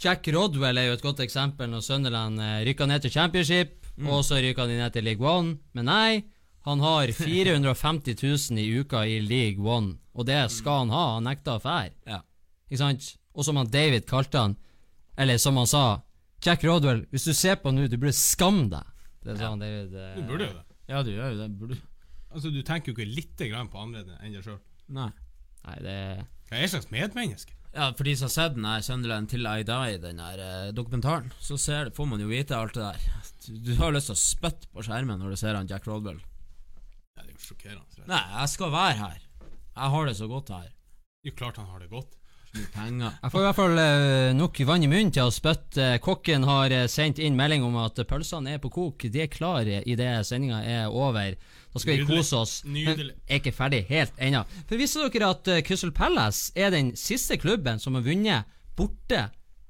Jack 0.00 0.26
Rodwell 0.32 0.78
er 0.78 0.86
jo 0.88 0.92
et 0.98 1.02
godt 1.04 1.20
eksempel 1.20 1.68
når 1.70 1.82
Sunderland 1.84 2.38
rykker 2.40 2.66
rykka 2.70 2.86
ned 2.86 3.02
til 3.02 3.10
Championship, 3.10 3.76
Mm. 4.00 4.06
og 4.08 4.22
så 4.24 4.38
rykka 4.40 4.64
de 4.66 4.76
ned 4.78 4.92
til 4.94 5.04
League 5.04 5.26
One. 5.28 5.58
Men 5.74 5.84
nei, 5.84 6.24
han 6.64 6.80
har 6.80 7.06
450 7.12 8.14
000 8.50 8.58
i 8.62 8.78
uka 8.80 9.02
i 9.04 9.18
League 9.20 9.60
One, 9.60 9.98
og 10.14 10.24
det 10.26 10.38
skal 10.50 10.78
han 10.86 10.90
ha. 10.94 11.02
Han 11.18 11.24
nekta 11.28 11.58
å 11.58 11.60
fære. 11.60 11.92
Ja. 12.06 12.22
Ikke 12.70 12.78
sant? 12.80 13.10
Og 13.34 13.44
som 13.44 13.56
han 13.60 13.68
David 13.68 14.06
kalte 14.08 14.38
han, 14.40 14.56
eller 15.18 15.36
som 15.38 15.56
han 15.60 15.66
sa 15.68 16.00
Jack 16.42 16.64
Rodwell, 16.64 17.02
hvis 17.12 17.24
du 17.28 17.34
ser 17.36 17.56
på 17.60 17.72
nå, 17.74 17.88
du 17.90 17.98
burde 17.98 18.14
skamme 18.16 18.70
deg. 18.72 18.86
Det 19.26 19.36
sa 19.36 19.50
han 19.50 19.58
David. 19.60 19.92
eh, 19.94 20.14
Du 20.16 20.22
burde 20.30 20.46
jo 20.48 20.54
det. 20.54 20.64
Ja, 20.88 21.02
du 21.02 21.10
gjør 21.12 21.34
jo 21.34 21.38
det. 21.42 21.50
Burde 21.60 21.76
Altså, 22.32 22.50
Du 22.54 22.62
tenker 22.62 22.92
jo 22.92 22.94
ikke 22.96 23.10
lite 23.14 23.48
grann 23.50 23.68
på 23.68 23.76
andre 23.82 24.04
enn 24.22 24.32
deg 24.32 24.42
sjøl. 24.44 24.60
Nei. 24.88 25.10
Nei, 25.66 25.76
det 25.82 25.96
Hva 26.48 26.56
er 26.56 26.62
et 26.64 26.70
slags 26.70 26.88
medmenneske? 26.90 27.52
Ja, 27.72 27.92
For 27.94 28.06
de 28.06 28.16
som 28.18 28.26
har 28.26 28.34
sett 28.34 28.56
den 28.56 28.66
her 28.66 28.82
Sunderland 28.82 29.30
til 29.30 29.46
I 29.46 29.62
Die, 29.66 29.98
den 30.02 30.18
her 30.22 30.42
eh, 30.42 30.72
dokumentaren, 30.74 31.30
så 31.38 31.58
ser, 31.60 31.92
får 31.94 32.08
man 32.10 32.22
jo 32.22 32.30
vite 32.30 32.56
alt 32.58 32.74
det 32.74 32.82
der. 32.82 33.20
Du, 33.46 33.72
har 33.78 33.94
lyst 33.94 34.10
til 34.10 34.16
å 34.16 34.20
spytte 34.20 34.70
på 34.74 34.84
skjermen 34.86 35.22
når 35.22 35.34
du 35.34 35.40
ser 35.40 35.58
han 35.58 35.70
Jack 35.70 35.86
Rodwell. 35.86 36.18
Ja, 37.14 37.22
det 37.22 37.30
er 37.30 37.36
jo 37.36 37.44
sjokkerende. 37.44 38.06
Nei, 38.10 38.22
jeg 38.34 38.54
skal 38.56 38.74
være 38.74 38.96
her. 38.98 39.20
Jeg 39.70 39.94
har 39.94 40.10
det 40.10 40.16
så 40.18 40.28
godt 40.30 40.50
her. 40.54 40.66
Det 40.70 41.30
er 41.30 41.32
jo 41.32 41.38
klart 41.38 41.60
han 41.62 41.70
har 41.70 41.84
det 41.84 41.92
godt. 41.92 42.19
Så 42.50 42.58
mye 42.58 42.70
penger. 42.74 43.12
Jeg 43.22 43.30
får 43.30 43.40
i 43.40 43.46
hvert 43.46 43.58
fall 43.60 43.78
eh, 43.78 44.32
nok 44.34 44.60
vann 44.66 44.82
i 44.82 44.88
munnen 44.90 45.12
til 45.14 45.28
å 45.28 45.34
spytte. 45.34 45.86
Kokken 46.02 46.46
har 46.48 46.72
eh, 46.74 46.88
sendt 46.90 47.20
inn 47.22 47.36
melding 47.38 47.62
om 47.62 47.76
at 47.78 48.00
pølsene 48.10 48.56
er 48.56 48.62
på 48.62 48.72
kok. 48.74 49.06
De 49.06 49.22
er 49.22 49.30
klare 49.30 49.82
idet 49.86 50.10
sendinga 50.26 50.58
er 50.66 50.90
over. 50.90 51.36
Da 51.70 51.82
skal 51.82 52.00
vi 52.00 52.08
kose 52.08 52.40
oss. 52.40 52.54
Men 52.66 52.90
er 52.90 53.38
ikke 53.38 53.54
ferdig 53.54 53.84
helt 53.92 54.18
ennå. 54.18 54.42
For 54.66 54.80
visste 54.80 55.06
dere 55.06 55.30
at 55.36 55.50
uh, 55.52 55.60
Crystal 55.62 55.94
Palace 55.94 56.50
er 56.58 56.74
den 56.74 56.90
siste 56.98 57.38
klubben 57.38 57.78
som 57.78 57.94
har 57.94 58.02
vunnet 58.02 58.50
borte 58.78 59.28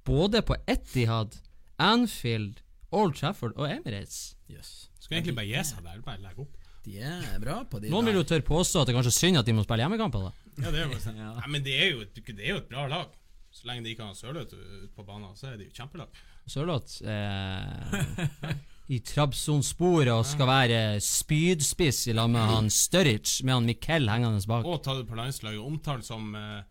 både 0.08 0.40
på 0.46 0.56
Etihad, 0.70 1.36
Anfield, 1.76 2.62
Old 2.96 3.18
Trafford 3.20 3.52
og 3.60 3.68
Emirates? 3.68 4.38
Yes. 4.48 4.88
Skulle 4.96 5.20
egentlig 5.20 5.36
bare 5.36 5.50
gi 5.52 5.68
seg 5.68 5.84
der. 5.84 6.00
Bare 6.06 6.24
legge 6.24 6.46
opp. 6.46 6.56
De 6.80 6.96
er 7.04 7.36
bra 7.42 7.58
på 7.68 7.76
de 7.82 7.90
Noen 7.92 8.08
vil 8.08 8.22
jo 8.22 8.24
tørre 8.24 8.46
påstå 8.46 8.80
at 8.80 8.88
det 8.88 8.94
er 8.94 9.02
kanskje 9.02 9.12
synd 9.12 9.36
at 9.36 9.44
de 9.44 9.52
må 9.52 9.66
spille 9.66 9.84
hjemmekamper. 9.84 10.30
da 10.30 10.49
Ja, 10.64 10.72
det 10.72 10.82
er 10.82 10.90
jo 10.92 11.00
sånn. 11.06 11.20
Ja. 11.20 11.32
Nei, 11.38 11.48
men 11.56 11.64
det 11.66 11.76
er, 11.76 11.88
jo 11.94 12.04
et, 12.04 12.20
det 12.20 12.44
er 12.44 12.54
jo 12.56 12.62
et 12.62 12.70
bra 12.70 12.86
lag. 12.90 13.16
Så 13.50 13.66
lenge 13.66 13.82
de 13.82 13.94
ikke 13.94 14.06
har 14.06 14.14
Sørloth 14.14 14.54
ute 14.54 14.90
på 14.94 15.04
banen, 15.06 15.32
så 15.38 15.50
er 15.50 15.56
de 15.58 15.66
jo 15.66 15.74
kjempelag. 15.74 16.20
Sørloth 16.50 17.00
eh, 17.02 18.52
i 18.94 19.00
Trabzonsporet 19.06 20.12
og 20.14 20.22
skal 20.26 20.48
være 20.50 20.78
spydspiss 21.02 22.04
i 22.10 22.14
lag 22.16 22.30
med 22.30 22.46
han 22.46 22.70
Sturridge, 22.74 23.44
med 23.46 23.56
han 23.56 23.66
Mikkel 23.68 24.10
hengende 24.10 24.42
bak. 24.50 24.66
Og 24.66 24.80
tatt 24.86 25.02
på 25.08 25.18
landslaget, 25.18 25.62
omtalt 25.62 26.06
som 26.06 26.30
eh, 26.38 26.62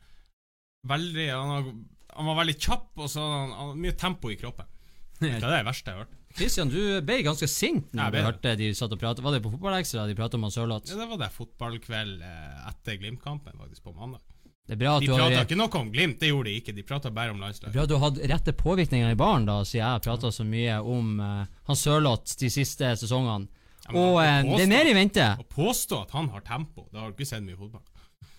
veldig 0.88 1.28
han, 1.32 1.54
har, 1.56 1.70
han 2.16 2.32
var 2.32 2.40
veldig 2.42 2.58
kjapp, 2.60 2.90
og 2.96 3.12
så 3.12 3.24
hadde 3.24 3.42
han, 3.44 3.54
han 3.60 3.84
mye 3.84 3.98
tempo 4.00 4.32
i 4.32 4.40
kroppen. 4.40 4.72
Det 5.20 5.36
er 5.36 5.44
det 5.44 5.66
verste 5.68 5.92
jeg 5.92 6.00
har 6.00 6.06
hørt. 6.08 6.19
Christian, 6.38 6.70
du 6.70 7.02
ble 7.06 7.22
ganske 7.26 7.48
sint 7.50 7.94
når 7.96 8.14
du 8.14 8.20
hørte 8.22 8.56
de 8.60 8.70
satt 8.78 8.92
og 8.94 9.00
pratet 9.02 9.24
Var 9.26 9.34
det 9.36 9.44
på 9.44 9.52
Fotballekstra 9.54 10.06
de 10.08 10.16
pratet 10.18 10.38
om 10.38 10.50
Sørloth? 10.54 10.92
Ja, 10.92 11.00
det 11.02 11.08
var 11.10 11.22
det 11.24 11.32
fotballkveld 11.36 12.26
eh, 12.26 12.68
etter 12.70 13.00
Glimt-kampen, 13.02 13.58
faktisk, 13.58 13.88
på 13.88 13.96
mandag. 13.96 14.22
Det 14.70 14.78
bra 14.78 14.98
at 15.00 15.02
De 15.02 15.10
prata 15.10 15.42
ikke 15.42 15.58
noe 15.58 15.80
om 15.80 15.88
Glimt, 15.90 16.20
det 16.22 16.30
gjorde 16.30 16.52
de 16.52 16.60
ikke. 16.62 16.76
De 16.78 16.84
prata 16.86 17.10
bare 17.14 17.34
om 17.34 17.40
landslaget. 17.42 17.74
Bra 17.74 17.88
du 17.90 17.96
har 17.98 18.04
hatt 18.06 18.20
rette 18.30 18.54
påvirkninger 18.54 19.16
i 19.16 19.18
baren, 19.18 19.48
da, 19.50 19.64
siden 19.66 19.82
jeg 19.82 20.04
prata 20.06 20.30
så 20.36 20.46
mye 20.46 20.76
om 20.86 21.16
uh, 21.18 21.48
han 21.66 21.80
Sørloth 21.80 22.38
de 22.38 22.52
siste 22.54 22.92
sesongene. 23.02 23.50
Ja, 23.88 23.96
Og 23.96 24.20
å 24.20 24.22
eh, 24.22 24.44
det 24.46 24.68
er 24.68 24.70
mer 24.70 24.92
i 24.92 24.94
vente, 24.94 25.26
Å 25.42 25.48
påstå 25.50 26.04
at 26.06 26.14
han 26.14 26.30
har 26.36 26.46
tempo, 26.46 26.86
da 26.94 27.02
har 27.02 27.10
du 27.10 27.18
ikke 27.18 27.32
sett 27.32 27.42
mye 27.42 27.58
fotball. 27.58 27.82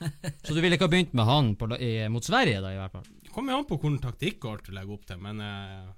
så 0.46 0.54
du 0.54 0.60
ville 0.62 0.78
ikke 0.78 0.86
ha 0.86 0.92
begynt 0.92 1.16
med 1.18 1.26
han 1.26 1.50
på, 1.58 1.66
i, 1.82 1.90
mot 2.14 2.24
Sverige, 2.24 2.62
da, 2.62 2.70
i 2.76 2.78
hvert 2.78 2.94
fall. 2.94 3.08
Det 3.26 3.34
kommer 3.34 3.56
jo 3.56 3.64
an 3.64 3.66
på 3.66 3.80
hvordan 3.80 3.98
taktikk 4.04 4.46
du 4.62 4.70
legger 4.76 4.94
opp 4.94 5.10
til, 5.10 5.18
men 5.24 5.42
nei, 5.42 5.90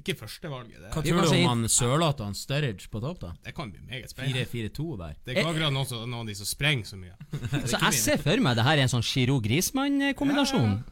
ikke 0.00 0.14
førstevalget. 0.18 0.80
Hva 0.92 1.02
tror 1.02 1.22
du 1.22 1.34
om 1.36 1.48
han 1.48 1.68
Sørloth 1.68 2.20
og 2.20 2.26
han 2.30 2.34
Sturridge 2.38 2.88
på 2.90 3.00
topp, 3.04 3.20
da? 3.20 3.32
det 3.44 3.54
kan 3.54 3.70
bli 3.72 3.80
meget 3.86 4.10
spennende. 4.10 4.44
4-4-2 4.46 4.86
der. 4.98 5.14
Det 5.24 5.32
er 5.34 5.40
ikke 5.40 5.50
akkurat 5.54 5.72
noen, 5.72 5.86
som- 5.86 6.04
noen 6.10 6.20
av 6.20 6.26
de 6.26 6.34
som 6.34 6.46
sprenger 6.46 6.84
så 6.84 6.96
mye. 6.96 7.14
Så 7.70 7.78
jeg 7.80 7.94
ser 7.94 8.18
for 8.18 8.36
meg 8.44 8.56
det 8.56 8.64
her 8.64 8.76
er 8.78 8.82
en 8.88 8.92
sånn 8.94 9.06
Giro 9.06 9.40
Grismann-kombinasjon. 9.40 10.82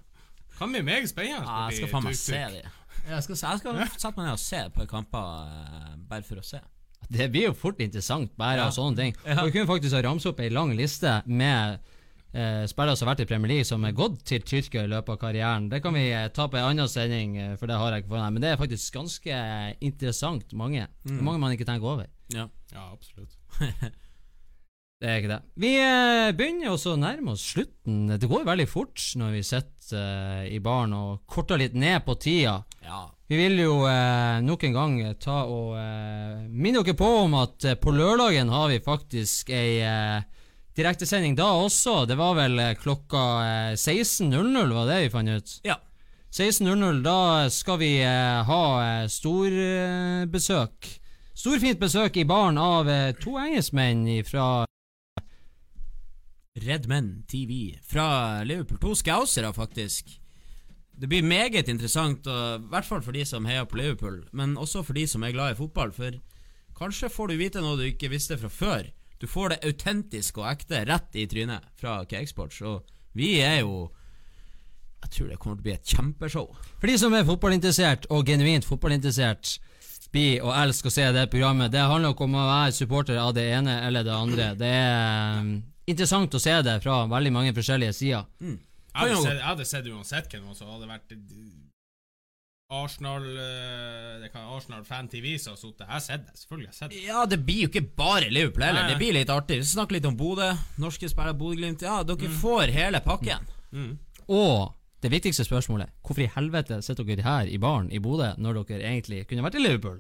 Kan 0.58 0.72
bli 0.72 0.82
meget 0.86 1.08
spennende. 1.10 1.46
Ja, 1.46 1.68
jeg 1.70 1.76
skal 1.82 1.88
faen 1.96 2.04
meg 2.04 2.16
se 2.16 2.32
det. 2.32 2.64
Jeg 3.08 3.22
skal, 3.24 3.34
jeg 3.34 3.62
skal 3.62 3.98
sette 3.98 4.16
meg 4.16 4.26
ned 4.28 4.32
og 4.36 4.38
se 4.38 4.56
et 4.62 4.72
par 4.76 4.86
kamper 4.86 5.48
eh, 5.48 5.96
bare 6.08 6.22
for 6.22 6.38
å 6.38 6.44
se. 6.46 6.60
Det 7.12 7.26
blir 7.32 7.48
jo 7.48 7.54
fort 7.58 7.80
interessant, 7.82 8.30
bare 8.38 8.60
Ja. 8.60 8.66
av 8.68 8.72
sånne 8.76 8.96
ting. 8.96 9.16
Ja. 9.26 9.40
Og 9.42 9.48
Vi 9.50 9.56
kunne 9.58 9.66
faktisk 9.66 9.92
ha 9.96 10.02
ramset 10.06 10.30
opp 10.30 10.40
ei 10.40 10.48
lang 10.50 10.70
liste 10.78 11.22
med 11.26 11.80
eh, 12.32 12.64
spillere 12.70 12.96
som 12.98 13.08
har 13.08 13.14
vært 13.14 13.24
i 13.24 13.28
Premier 13.30 13.52
League, 13.54 13.68
som 13.68 13.84
er 13.84 13.96
gått 13.96 14.22
til 14.28 14.44
Tyrkia 14.44 14.84
i 14.86 14.90
løpet 14.92 15.14
av 15.14 15.20
karrieren. 15.22 15.68
Det 15.72 15.82
kan 15.84 15.96
vi 15.96 16.06
eh, 16.10 16.28
ta 16.34 16.48
på 16.48 16.60
en 16.60 16.70
annen 16.72 16.90
sending, 16.90 17.36
eh, 17.38 17.54
for 17.60 17.70
det 17.70 17.78
har 17.80 17.92
jeg 17.92 18.04
ikke 18.04 18.14
foran 18.14 18.26
her. 18.26 18.36
Men 18.36 18.44
det 18.44 18.52
er 18.52 18.60
faktisk 18.60 18.98
ganske 18.98 19.42
interessant 19.80 20.52
mange. 20.58 20.86
Er 20.88 21.22
mange 21.24 21.42
man 21.42 21.54
ikke 21.56 21.68
tenker 21.68 21.94
over. 21.96 22.08
Ja. 22.34 22.48
Ja, 22.72 22.88
absolutt. 22.92 23.36
Det 25.02 25.10
er 25.10 25.16
ikke 25.18 25.32
det. 25.32 25.40
Vi 25.58 25.70
eh, 25.82 26.28
begynner 26.38 26.76
også 26.76 26.92
å 26.94 26.98
nærme 27.00 27.32
oss 27.32 27.42
slutten. 27.56 28.04
Det 28.22 28.28
går 28.30 28.44
veldig 28.46 28.68
fort 28.70 29.02
når 29.18 29.32
vi 29.34 29.40
sitter 29.42 30.46
i 30.46 30.60
baren 30.62 30.94
og 30.94 31.24
korter 31.26 31.58
litt 31.58 31.74
ned 31.74 32.04
på 32.06 32.14
tida. 32.22 32.60
Ja. 32.86 33.00
Vi 33.26 33.40
vil 33.40 33.58
jo 33.64 33.74
eh, 33.90 34.38
nok 34.46 34.62
en 34.68 34.76
gang 34.76 34.94
ta 35.18 35.40
og 35.50 35.74
eh, 35.80 36.44
minne 36.52 36.84
dere 36.86 36.94
på 36.94 37.08
om 37.24 37.34
at 37.40 37.66
eh, 37.66 37.78
på 37.80 37.90
lørdagen 37.96 38.52
har 38.54 38.70
vi 38.70 38.78
faktisk 38.84 39.50
ei 39.50 39.80
eh, 39.82 40.22
direktesending 40.76 41.36
da 41.38 41.50
også. 41.60 42.04
Det 42.08 42.16
var 42.18 42.36
vel 42.38 42.58
eh, 42.58 42.74
klokka 42.80 43.22
eh, 43.46 43.72
16.00, 43.76 44.74
var 44.74 44.88
det 44.90 45.00
vi 45.04 45.10
fant 45.14 45.34
ut? 45.36 45.56
ja. 45.68 45.78
16.00, 46.32 47.02
da 47.04 47.50
skal 47.52 47.76
vi 47.76 47.90
eh, 48.00 48.38
ha 48.48 48.62
eh, 48.80 49.08
storbesøk. 49.12 50.88
Storfint 51.36 51.80
besøk 51.80 52.16
i 52.16 52.24
baren 52.24 52.56
av 52.56 52.88
eh, 52.88 53.10
to 53.20 53.34
engelskmenn 53.36 54.06
fra 54.24 54.64
Red 56.62 56.88
Men 56.88 57.10
TV 57.28 57.76
fra 57.84 58.40
Liverpool. 58.48 58.80
To 58.80 58.94
scousere, 58.96 59.52
faktisk. 59.52 60.08
Det 60.96 61.08
blir 61.08 61.20
meget 61.24 61.68
interessant, 61.68 62.24
og, 62.24 62.64
i 62.64 62.72
hvert 62.72 62.88
fall 62.88 63.04
for 63.04 63.12
de 63.12 63.26
som 63.28 63.44
heier 63.48 63.68
på 63.68 63.76
Liverpool, 63.82 64.22
men 64.32 64.56
også 64.56 64.80
for 64.88 64.96
de 64.96 65.04
som 65.08 65.24
er 65.28 65.36
glad 65.36 65.52
i 65.52 65.60
fotball. 65.60 65.92
For 65.92 66.16
kanskje 66.80 67.12
får 67.12 67.28
du 67.28 67.40
vite 67.40 67.60
noe 67.60 67.76
du 67.76 67.84
ikke 67.90 68.08
visste 68.12 68.40
fra 68.40 68.48
før. 68.48 68.88
Du 69.22 69.28
får 69.30 69.52
det 69.52 69.60
autentiske 69.68 70.40
og 70.42 70.48
ekte 70.50 70.80
rett 70.88 71.14
i 71.14 71.28
trynet 71.30 71.68
fra 71.78 72.00
Cakesports, 72.10 72.58
og 72.66 72.88
vi 73.14 73.36
er 73.38 73.60
jo 73.60 73.92
Jeg 75.02 75.10
tror 75.14 75.28
det 75.30 75.36
kommer 75.42 75.56
til 75.58 75.62
å 75.62 75.66
bli 75.66 75.72
et 75.74 75.92
kjempeshow. 75.92 76.48
For 76.78 76.90
de 76.90 76.94
som 76.98 77.14
er 77.14 77.24
fotballinteressert, 77.26 78.06
og 78.14 78.26
genuint 78.26 78.66
fotballinteressert, 78.66 79.56
blir 80.12 80.44
og 80.44 80.52
elsker 80.54 80.90
å 80.90 80.94
se 80.94 81.06
det 81.14 81.24
programmet. 81.32 81.72
Det 81.72 81.82
handler 81.82 82.14
ikke 82.14 82.26
om 82.28 82.36
å 82.38 82.44
være 82.46 82.74
supporter 82.76 83.18
av 83.18 83.32
det 83.34 83.48
ene 83.56 83.78
eller 83.86 84.06
det 84.06 84.14
andre. 84.14 84.46
Det 84.58 84.68
er 84.68 85.40
um, 85.40 85.50
interessant 85.90 86.36
å 86.38 86.42
se 86.42 86.54
det 86.66 86.76
fra 86.84 87.00
veldig 87.10 87.32
mange 87.34 87.54
forskjellige 87.56 87.96
sider. 87.98 88.28
Jeg 88.42 88.58
hadde, 89.00 89.18
sett, 89.24 89.38
jeg 89.38 89.48
hadde 89.48 89.68
sett 89.70 89.90
uansett 89.90 90.30
hvem 90.30 90.44
det 90.44 90.52
var 90.52 90.58
som 90.58 90.70
hadde 90.74 90.90
vært 90.90 91.14
eh, 91.16 91.22
Arsenal 92.72 93.24
eh, 93.36 94.20
Det 94.22 94.30
kan 94.32 94.48
Arsenal 94.56 94.84
Fan 94.88 95.08
TV 95.12 95.34
som 95.38 95.52
har 95.54 95.60
sittet. 95.60 95.82
Jeg 95.84 95.92
har 95.92 96.04
sett 96.04 96.26
det. 96.26 96.36
Selvfølgelig 96.40 96.68
har 96.68 96.72
jeg 96.72 96.78
sett 96.80 96.94
det. 96.94 97.02
Ja, 97.06 97.24
det 97.28 97.38
blir 97.46 97.64
jo 97.66 97.70
ikke 97.72 97.84
bare 98.02 98.30
Liverpool 98.32 98.64
heller. 98.66 98.88
Det 98.92 99.00
blir 99.00 99.16
litt 99.16 99.32
artig. 99.32 99.58
Vi 99.62 99.68
snakker 99.72 99.98
litt 99.98 100.08
om 100.08 100.16
Bodø. 100.16 100.48
Norske 100.82 101.10
spillere, 101.10 101.36
Bodø-Glimt. 101.38 101.84
Ja, 101.84 102.00
dere 102.08 102.32
får 102.42 102.72
hele 102.74 103.02
pakken. 103.04 103.50
Og 104.32 104.72
det 105.02 105.10
viktigste 105.10 105.42
spørsmålet 105.42 105.90
Hvorfor 106.06 106.22
i 106.22 106.30
helvete 106.30 106.76
sitter 106.86 107.04
dere 107.08 107.24
her 107.26 107.48
i 107.50 107.58
baren 107.58 107.88
i 107.90 107.98
Bodø 107.98 108.28
når 108.38 108.60
dere 108.62 108.84
egentlig 108.92 109.24
kunne 109.26 109.42
vært 109.42 109.58
i 109.58 109.64
Liverpool? 109.64 109.98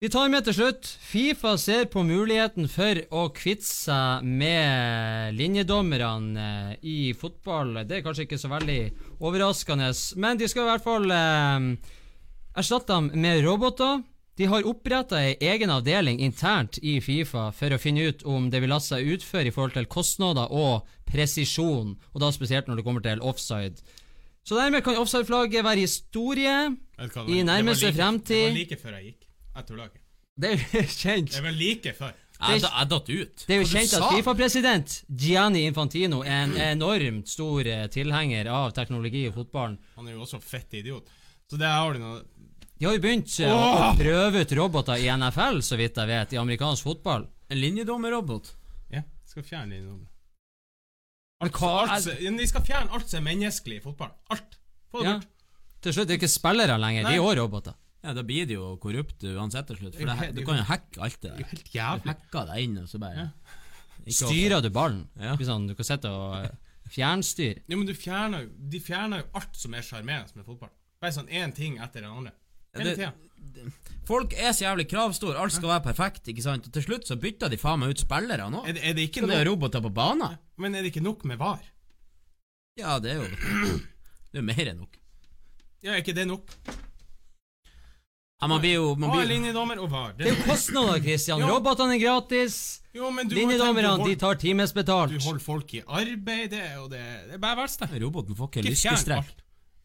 Vi 0.00 0.08
tar 0.08 0.30
med 0.32 0.46
til 0.46 0.54
slutt. 0.56 0.86
Fifa 1.04 1.58
ser 1.60 1.82
på 1.92 2.00
muligheten 2.08 2.70
for 2.72 2.96
å 3.12 3.26
kvitte 3.36 3.68
seg 3.68 4.24
med 4.24 5.36
linjedommerne 5.36 6.44
eh, 6.70 6.78
i 6.80 6.94
fotball. 7.12 7.82
Det 7.84 7.98
er 7.98 8.06
kanskje 8.06 8.24
ikke 8.24 8.38
så 8.40 8.48
veldig 8.48 8.78
overraskende, 9.20 9.90
men 10.16 10.40
de 10.40 10.48
skal 10.48 10.64
i 10.64 10.70
hvert 10.70 10.88
fall 10.88 11.12
eh, 11.12 11.92
erstatte 12.56 12.96
dem 12.96 13.12
med 13.12 13.44
roboter. 13.44 14.00
De 14.40 14.48
har 14.48 14.64
oppretta 14.72 15.20
ei 15.20 15.36
egen 15.52 15.68
avdeling 15.76 16.24
internt 16.24 16.80
i 16.80 16.96
Fifa 17.04 17.50
for 17.52 17.76
å 17.76 17.82
finne 17.84 18.08
ut 18.08 18.24
om 18.24 18.48
det 18.48 18.64
vil 18.64 18.72
la 18.72 18.80
seg 18.80 19.04
utføre 19.18 19.52
i 19.52 19.52
forhold 19.52 19.76
til 19.76 19.92
kostnader 20.00 20.48
og 20.48 20.88
presisjon, 21.12 21.98
og 22.14 22.22
da 22.24 22.32
spesielt 22.32 22.72
når 22.72 22.80
det 22.80 22.88
kommer 22.88 23.04
til 23.04 23.20
offside. 23.20 23.84
Så 24.48 24.56
dermed 24.56 24.80
kan 24.80 24.96
offside-flagget 24.96 25.60
være 25.60 25.84
historie. 25.84 26.60
I 27.28 27.42
nærmeste 27.44 27.92
fremtid. 27.92 28.46
Det 28.48 28.54
var 28.54 28.64
like 28.64 28.80
før 28.80 28.96
jeg 28.96 29.12
gikk. 29.12 29.26
Jeg 29.60 29.68
tuller 29.68 29.90
ikke. 29.90 30.02
Det 30.40 30.50
er 30.50 30.56
jo 30.56 30.82
kjent. 31.04 31.30
Det 31.36 31.44
var 31.44 31.56
like 31.60 31.92
før. 31.98 32.18
Jeg, 32.40 32.62
jeg 32.64 32.88
datt 32.88 33.08
ut. 33.12 33.42
Det 33.44 33.52
er 33.52 33.58
jo 33.60 33.68
kjent 33.68 33.94
at? 33.98 34.04
Fifa-president 34.14 34.92
Gianni 35.20 35.66
Infantino 35.68 36.22
er 36.24 36.46
en 36.46 36.54
enormt 36.70 37.28
stor 37.28 37.68
eh, 37.68 37.82
tilhenger 37.92 38.48
av 38.48 38.70
teknologi 38.76 39.26
i 39.28 39.32
fotballen. 39.34 39.74
Han 39.98 40.08
er 40.08 40.14
jo 40.16 40.22
også 40.24 40.40
fett 40.40 40.72
idiot. 40.80 41.10
Så 41.50 41.58
det 41.60 41.68
har 41.68 41.92
du 41.92 42.00
noe 42.00 42.22
De 42.80 42.86
har 42.88 42.94
jo 42.96 43.02
begynt 43.04 43.34
eh, 43.44 43.52
å 43.52 43.90
prøve 43.98 44.40
ut 44.46 44.54
roboter 44.56 45.02
i 45.04 45.10
NFL, 45.12 45.60
så 45.66 45.76
vidt 45.76 46.00
jeg 46.00 46.08
vet, 46.08 46.32
i 46.32 46.40
amerikansk 46.40 46.86
fotball. 46.88 47.26
En 47.52 47.60
linjedommerrobot. 47.60 48.54
Ja, 48.94 49.02
skal 49.28 49.44
fjerne 49.44 49.74
linjedommer. 49.74 50.08
Alt, 51.44 51.60
alt, 51.60 52.06
er- 52.14 52.36
de 52.40 52.46
skal 52.48 52.64
fjerne 52.64 52.92
alt 52.96 53.08
som 53.12 53.20
er 53.20 53.28
menneskelig 53.34 53.82
i 53.82 53.84
fotball. 53.84 54.10
Alt. 54.32 54.56
Få 54.92 55.04
det 55.04 55.08
Ja. 55.10 55.18
bort. 55.20 55.28
Til 55.80 55.92
slutt 55.96 56.04
er 56.08 56.12
det 56.14 56.18
ikke 56.22 56.28
spillere 56.32 56.74
lenger, 56.80 57.04
de 57.08 57.14
er 57.16 57.22
òg 57.24 57.36
roboter. 57.38 57.76
Ja, 58.02 58.14
Da 58.16 58.22
blir 58.24 58.46
det 58.48 58.54
jo 58.56 58.76
korrupt 58.80 59.22
uansett 59.28 59.66
til 59.68 59.76
slutt. 59.76 59.94
For 59.98 60.06
Det 60.08 60.14
er 60.16 60.32
det, 60.32 60.40
du 60.40 60.46
kan 60.46 60.56
jo 60.56 60.64
hacke 60.64 61.02
alt 61.04 61.20
det 61.20 61.22
Det 61.22 61.30
er 61.32 61.36
der. 61.36 61.48
helt 61.50 61.64
Du 61.64 61.78
jævlig. 61.78 62.06
hacker 62.14 62.46
deg 62.46 62.62
inn, 62.64 62.78
og 62.78 62.88
så 62.88 62.98
bare 63.02 63.30
Styrer 64.08 64.62
du 64.64 64.70
ballen? 64.70 65.02
Ja. 65.20 65.34
Sånn, 65.36 65.66
du 65.68 65.74
kan 65.76 65.84
sitte 65.84 66.08
og 66.08 66.44
eh, 66.44 66.50
fjernstyre. 66.88 67.60
Ja, 67.68 67.76
men 67.76 67.86
du 67.86 67.92
fjerner 67.94 68.48
De 68.70 68.80
fjerner 68.80 69.20
jo 69.20 69.26
alt 69.34 69.54
som 69.60 69.74
er 69.74 69.82
sjarmerende 69.84 70.34
med 70.36 70.46
fotball. 70.46 70.70
Bare 71.00 71.12
sånn 71.12 71.28
én 71.28 71.52
ting 71.54 71.76
etter 71.78 72.00
den 72.00 72.10
andre. 72.10 72.32
Hele 72.74 72.94
det- 72.94 72.96
tida. 72.96 73.12
Folk 74.06 74.32
er 74.32 74.52
så 74.52 74.64
jævlig 74.64 74.88
kravstore, 74.90 75.36
alt 75.38 75.52
skal 75.52 75.68
være 75.68 75.82
perfekt, 75.84 76.26
ikke 76.28 76.42
sant? 76.42 76.66
Og 76.66 76.72
til 76.72 76.82
slutt 76.82 77.06
så 77.06 77.16
bytter 77.20 77.48
de 77.50 77.56
faen 77.60 77.78
meg 77.80 77.90
ut 77.90 77.98
spillere 78.02 78.48
nå. 78.50 78.64
Er, 78.66 78.72
det- 78.72 78.84
er 78.84 78.92
det 78.94 79.08
ikke 79.10 79.20
Skal 79.20 79.28
de 79.28 79.36
ha 79.36 79.44
nok 79.44 79.50
roboter 79.52 79.80
på 79.84 79.92
banen? 79.94 80.38
Men 80.56 80.74
er 80.74 80.82
det 80.82 80.92
ikke 80.94 81.02
nok 81.04 81.24
med 81.24 81.38
VAR? 81.38 81.60
Ja, 82.78 82.98
det 82.98 83.10
er 83.12 83.16
jo 83.16 83.28
Det 83.28 84.38
er 84.38 84.40
jo 84.40 84.42
mer 84.42 84.66
enn 84.70 84.78
nok. 84.78 84.96
Ja, 85.82 85.92
er 85.92 86.02
ikke 86.02 86.14
det 86.14 86.26
nok? 86.26 86.48
Ja, 88.40 88.46
man 88.48 88.60
blir 88.62 88.72
jo 88.78 88.94
man 88.96 89.10
blir, 89.12 89.26
linjedommer 89.28 89.78
og 89.84 89.90
VAR. 89.92 90.12
Det 90.16 90.26
er 90.26 90.30
jo 90.34 90.44
kostnader, 90.46 91.00
Christian. 91.04 91.42
Robotene 91.44 91.98
er 91.98 92.00
gratis. 92.00 92.54
Jo, 92.96 93.10
Linjedommerne 93.12 93.98
du 94.00 94.08
de 94.08 94.14
tar 94.18 94.34
timesbetalt. 94.40 95.12
du 95.12 95.20
holder 95.26 95.42
folk 95.44 95.74
i 95.76 95.82
arbeid, 95.86 96.48
det, 96.50 96.62
og 96.80 96.88
det, 96.90 97.02
det 97.28 97.36
er 97.36 97.42
bare 97.42 97.60
verst, 97.60 97.84
det. 97.84 98.00
Roboten 98.02 98.34
får 98.38 98.48
ikke 98.50 98.64
lyskestrekk. 98.70 99.34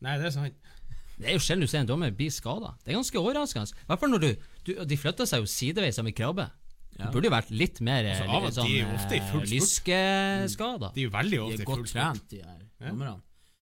Nei, 0.05 0.15
det 0.21 0.29
er 0.31 0.33
sant. 0.37 0.71
Det 1.15 1.29
er 1.29 1.35
jo 1.37 1.39
sjelden 1.43 1.63
du 1.63 1.71
ser 1.71 1.83
en 1.83 1.87
dommer 1.87 2.11
bli 2.15 2.29
skada. 2.33 2.73
Det 2.83 2.91
er 2.91 2.97
ganske 2.97 3.19
overraskende. 3.19 3.71
I 3.71 3.87
hvert 3.91 4.01
fall 4.01 4.11
når 4.11 4.23
du, 4.23 4.31
du 4.67 4.71
De 4.87 4.97
flytter 4.99 5.27
seg 5.29 5.43
jo 5.43 5.47
sideveis 5.51 5.95
som 5.95 6.07
en 6.09 6.15
krabbe. 6.15 6.47
Ja. 6.95 7.05
Det 7.05 7.11
burde 7.13 7.27
jo 7.29 7.35
vært 7.35 7.51
litt 7.51 7.79
mer 7.83 8.07
Altså, 8.07 8.23
eh, 8.23 8.33
av 8.35 8.49
sånn, 8.55 8.67
de 8.67 8.79
er 8.79 8.81
jo 8.85 8.95
ofte 8.97 9.15
i 9.15 9.21
full 9.29 9.45
sport. 9.45 9.51
lyskeskada. 9.51 10.89
De 10.95 11.01
er 11.03 11.07
jo 11.09 11.13
veldig 11.15 11.39
ofte 11.43 11.59
ofte 11.59 11.65
full 11.67 11.79
i 11.79 11.83
De 11.83 11.83
full 11.83 11.87
spurt. 11.87 12.01
trent, 12.01 12.29
de 12.31 12.41
her 12.41 12.59
Ja. 12.79 12.89
dommerne. 12.89 13.21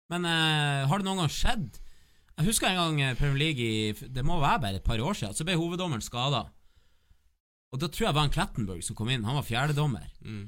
Men 0.09 0.25
uh, 0.25 0.88
har 0.89 0.97
det 0.97 1.05
noen 1.05 1.19
gang 1.23 1.30
skjedd 1.32 1.80
Jeg 2.40 2.48
husker 2.48 2.70
en 2.72 2.78
gang 2.80 3.02
eh, 3.04 3.16
Premier 3.20 3.40
League 3.42 3.60
i 3.60 3.92
Det 4.16 4.24
må 4.26 4.38
være 4.40 4.62
bare 4.64 4.76
et 4.80 4.86
par 4.88 5.00
år 5.04 5.14
siden. 5.20 5.36
Så 5.36 5.44
ble 5.48 5.58
hoveddommeren 5.60 6.02
skada. 6.06 6.46
Og 7.74 7.78
da 7.82 7.88
tror 7.92 8.06
jeg 8.08 8.14
det 8.14 8.20
var 8.22 8.28
en 8.30 8.34
Klettenberg 8.34 8.82
som 8.86 8.96
kom 8.98 9.10
inn. 9.14 9.26
Han 9.28 9.36
var 9.38 9.46
fjerdedommer. 9.46 10.08
Mm. 10.26 10.46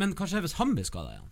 Men 0.00 0.08
hva 0.16 0.24
skjer 0.30 0.42
hvis 0.46 0.56
han 0.58 0.72
blir 0.74 0.86
skada 0.88 1.10
igjen? 1.12 1.28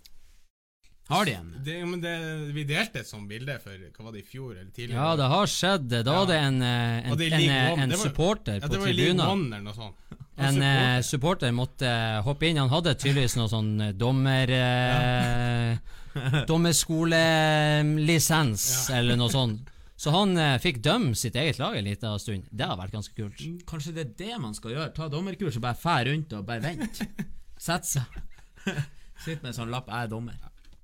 Har 1.07 1.23
de 1.29 1.33
en 1.39 1.51
Det, 1.63 1.75
men 1.87 2.01
det, 2.03 2.13
vi 2.55 2.65
delte 2.67 2.99
et 3.01 3.07
sånt 3.09 3.29
bilde 3.31 3.55
for 3.63 3.71
hva 3.79 4.05
var 4.09 4.13
det, 4.17 4.23
i 4.25 4.27
fjor 4.27 4.51
eller 4.57 4.71
tidligere? 4.75 4.99
Ja, 4.99 5.15
det 5.19 5.27
har 5.31 5.47
skjedd. 5.51 5.87
Da 5.93 5.99
Ja. 6.03 6.07
var 6.19 6.27
det 6.27 6.37
en, 6.43 6.59
eh, 6.63 7.07
en, 7.07 7.17
det 7.19 7.33
en, 7.33 7.41
eh, 7.41 7.83
en 7.83 7.89
Det 7.89 7.99
var- 7.99 8.07
supporter 8.11 8.55
ja, 8.59 8.63
på 8.67 8.73
det 8.73 8.79
var 8.81 8.89
i 8.89 8.91
tribunen. 8.95 9.53
Eller 9.53 9.61
noe 9.63 9.75
sånt. 9.75 9.95
En 10.37 10.53
supporter. 10.53 11.03
supporter 11.09 11.51
måtte 11.57 11.87
eh, 11.89 12.21
hoppe 12.27 12.47
inn. 12.51 12.59
Han 12.61 12.69
hadde 12.75 12.93
tydeligvis 13.01 13.37
noe 13.39 13.49
sånn 13.49 13.71
eh, 13.81 13.93
dommer... 13.97 14.47
Ja. 14.51 15.77
Dommerskolelisens, 16.49 18.63
eller 18.91 19.17
noe 19.21 19.29
sånt. 19.33 19.61
Så 19.97 20.13
han 20.13 20.37
eh, 20.37 20.59
fikk 20.61 20.83
dømme 20.85 21.17
sitt 21.17 21.39
eget 21.41 21.61
lag 21.61 21.77
en 21.79 21.87
liten 21.87 22.19
stund. 22.21 22.51
Det 22.53 22.69
har 22.69 22.77
vært 22.77 22.93
ganske 22.99 23.17
kult. 23.17 23.41
Kanskje 23.69 23.95
det 23.97 24.05
er 24.05 24.13
det 24.19 24.41
man 24.43 24.53
skal 24.57 24.75
gjøre? 24.75 24.91
Ta 24.97 25.09
dommerkurs 25.13 25.57
og 25.57 25.65
bare 25.65 25.81
fære 25.81 26.11
rundt 26.11 26.37
og 26.37 26.45
bare 26.49 26.65
vente. 26.65 27.09
Sett 27.69 27.89
seg. 27.89 28.21
Sitt 29.25 29.41
med 29.41 29.55
en 29.55 29.59
sånn 29.63 29.73
lapp 29.73 29.89
'jeg 29.89 30.05
er 30.05 30.13
dommer'. 30.13 30.37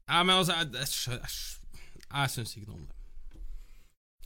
Ja, 0.09 0.23
men 0.25 0.37
altså, 0.37 0.57
jeg, 0.57 0.73
jeg, 0.73 0.89
jeg, 1.13 1.31
jeg 2.09 2.33
syns 2.33 2.57
ikke 2.57 2.69
noe 2.71 2.81
om 2.81 2.87
det. 2.89 2.97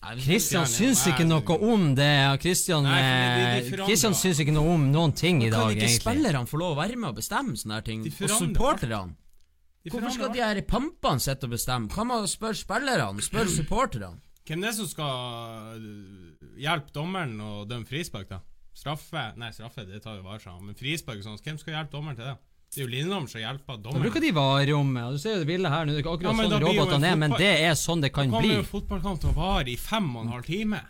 Gjerne, 0.07 0.67
syns 0.71 1.03
ikke 1.11 1.25
noe 1.27 1.57
om 1.67 1.87
det. 1.99 2.11
Kristian 2.43 2.85
de 2.87 2.93
eh, 2.95 4.15
syns 4.15 4.39
ikke 4.43 4.55
noe 4.55 4.75
om 4.77 4.85
noen 4.93 5.15
ting 5.17 5.41
i 5.43 5.51
dag, 5.51 5.73
egentlig. 5.73 5.89
Kan 5.89 5.95
ikke 5.97 6.05
spillerne 6.05 6.51
få 6.51 6.61
lov 6.61 6.77
å 6.77 6.79
være 6.79 6.99
med 7.01 7.11
og 7.11 7.17
bestemme 7.19 7.57
sånne 7.59 7.81
her 7.81 7.87
ting? 7.87 8.05
Og 8.07 8.31
supporterne? 8.31 9.17
Hvorfor 9.87 10.15
skal 10.15 10.33
de 10.35 10.43
her 10.43 10.61
pampene 10.67 11.23
sitte 11.23 11.49
og 11.49 11.57
bestemme? 11.57 11.91
Hva 11.91 12.07
med 12.07 12.23
å 12.23 12.31
spørre 12.31 12.59
spillerne? 12.59 13.27
Spørre 13.27 13.55
supporterne? 13.59 14.15
Hvem 14.47 14.63
det 14.63 14.69
er 14.71 14.77
som 14.77 14.87
skal 14.91 15.79
øh, 15.81 16.51
hjelpe 16.63 16.93
dommeren 16.95 17.35
å 17.43 17.65
dømme 17.69 17.89
frispark, 17.89 18.29
da? 18.31 18.41
Straffe? 18.77 19.23
Nei, 19.41 19.49
straffe, 19.57 19.87
det 19.89 20.03
tar 20.05 20.19
jo 20.21 20.27
Varsa. 20.27 20.53
Men 20.63 20.77
frispark 20.79 21.19
og 21.23 21.25
sånn, 21.27 21.41
hvem 21.43 21.59
skal 21.59 21.79
hjelpe 21.79 21.97
dommeren 21.97 22.19
til 22.19 22.29
det? 22.29 22.37
Det 22.77 22.83
er 22.83 22.85
jo 22.85 22.91
Lindholm 22.93 23.27
som 23.31 23.41
hjelper 23.41 23.77
Da 23.79 23.83
dommeren. 23.87 24.05
bruker 24.05 24.21
de 24.21 24.31
varerommet. 24.37 25.13
Du 25.15 25.19
ser 25.23 25.37
jo 25.37 25.43
det 25.45 25.49
bildet 25.49 25.73
her 25.73 25.87
nå. 25.87 25.93
Det 25.95 26.01
er 26.01 26.05
ikke 26.05 26.15
akkurat 26.17 26.33
ja, 26.33 26.49
sånn 26.51 26.65
robotene 26.67 27.11
er, 27.11 27.21
men 27.23 27.35
det 27.39 27.53
er 27.65 27.77
sånn 27.79 28.03
det 28.05 28.11
kan 28.13 28.27
bli. 28.27 28.35
Da 28.35 28.43
kommer 28.43 28.59
jo 28.59 28.67
fotballkamp 28.73 29.23
til 29.23 29.31
å 29.31 29.37
vare 29.39 29.73
i 29.73 29.77
fem 29.81 30.09
og 30.13 30.25
en 30.27 30.33
halv 30.35 30.49
time. 30.51 30.83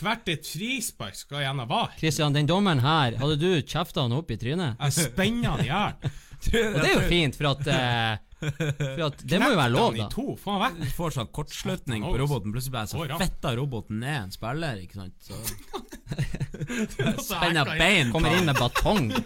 Hvert 0.00 0.30
et 0.32 0.46
frispark 0.48 1.16
skal 1.18 1.42
gjennom 1.44 1.68
VAR. 1.68 1.96
Christian, 1.98 2.36
den 2.36 2.48
dommeren 2.48 2.80
her, 2.84 3.16
hadde 3.20 3.36
du 3.40 3.48
kjefta 3.66 4.04
han 4.06 4.14
opp 4.16 4.30
i 4.32 4.38
trynet? 4.40 4.78
Jeg 4.80 5.10
spenner 5.10 5.56
han 5.56 5.64
i 5.64 5.68
hjel. 5.72 6.14
Og 6.46 6.78
det 6.78 6.86
er 6.86 6.94
jo 6.94 7.04
fint, 7.10 7.36
for 7.40 7.50
at, 7.50 7.66
eh, 7.72 8.22
for 8.40 9.02
at 9.06 9.22
Det 9.24 9.38
må 9.40 9.48
jo 9.52 9.58
være 9.58 9.72
lov, 9.72 9.96
da. 9.96 10.08
to, 10.12 10.26
faen 10.40 10.60
vekk. 10.62 10.80
Du 10.82 10.94
får 10.98 11.14
sånn 11.16 11.30
kortslutning 11.38 12.04
på 12.04 12.14
roboten, 12.20 12.52
plutselig 12.54 12.74
bare 12.74 12.90
så 12.90 13.00
Å, 13.00 13.06
ja. 13.08 13.52
roboten 13.56 14.02
ned 14.02 14.18
en 14.26 14.34
spiller, 14.34 14.82
ikke 14.84 15.00
sant? 15.00 15.16
Så 15.24 15.34
spenner 17.30 17.76
bein 17.78 18.12
Kommer 18.14 18.36
inn 18.36 18.48
med 18.48 18.58
batong. 18.60 19.10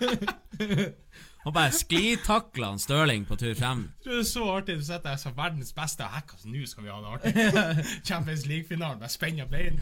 Og 1.40 1.54
bare 1.56 1.72
sklitakla 1.72 2.74
han 2.74 2.80
Stirling 2.82 3.24
på 3.24 3.36
tur 3.40 3.54
frem. 3.56 3.86
Jeg 4.04 4.10
det 4.10 4.18
er 4.18 4.26
så 4.28 4.42
artig 4.52 4.76
Du 4.76 4.84
sitter 4.84 5.14
jeg 5.14 5.22
som 5.22 5.36
verdens 5.38 5.72
beste 5.72 6.04
og 6.04 6.12
hacka, 6.12 6.36
så 6.36 6.50
nå 6.52 6.66
skal 6.68 6.84
vi 6.84 6.92
ha 6.92 6.98
det 7.00 7.14
artig. 7.14 7.86
Champions 8.04 8.44
League-finalen 8.46 9.00
med 9.00 9.12
spenna 9.12 9.46
bein. 9.48 9.80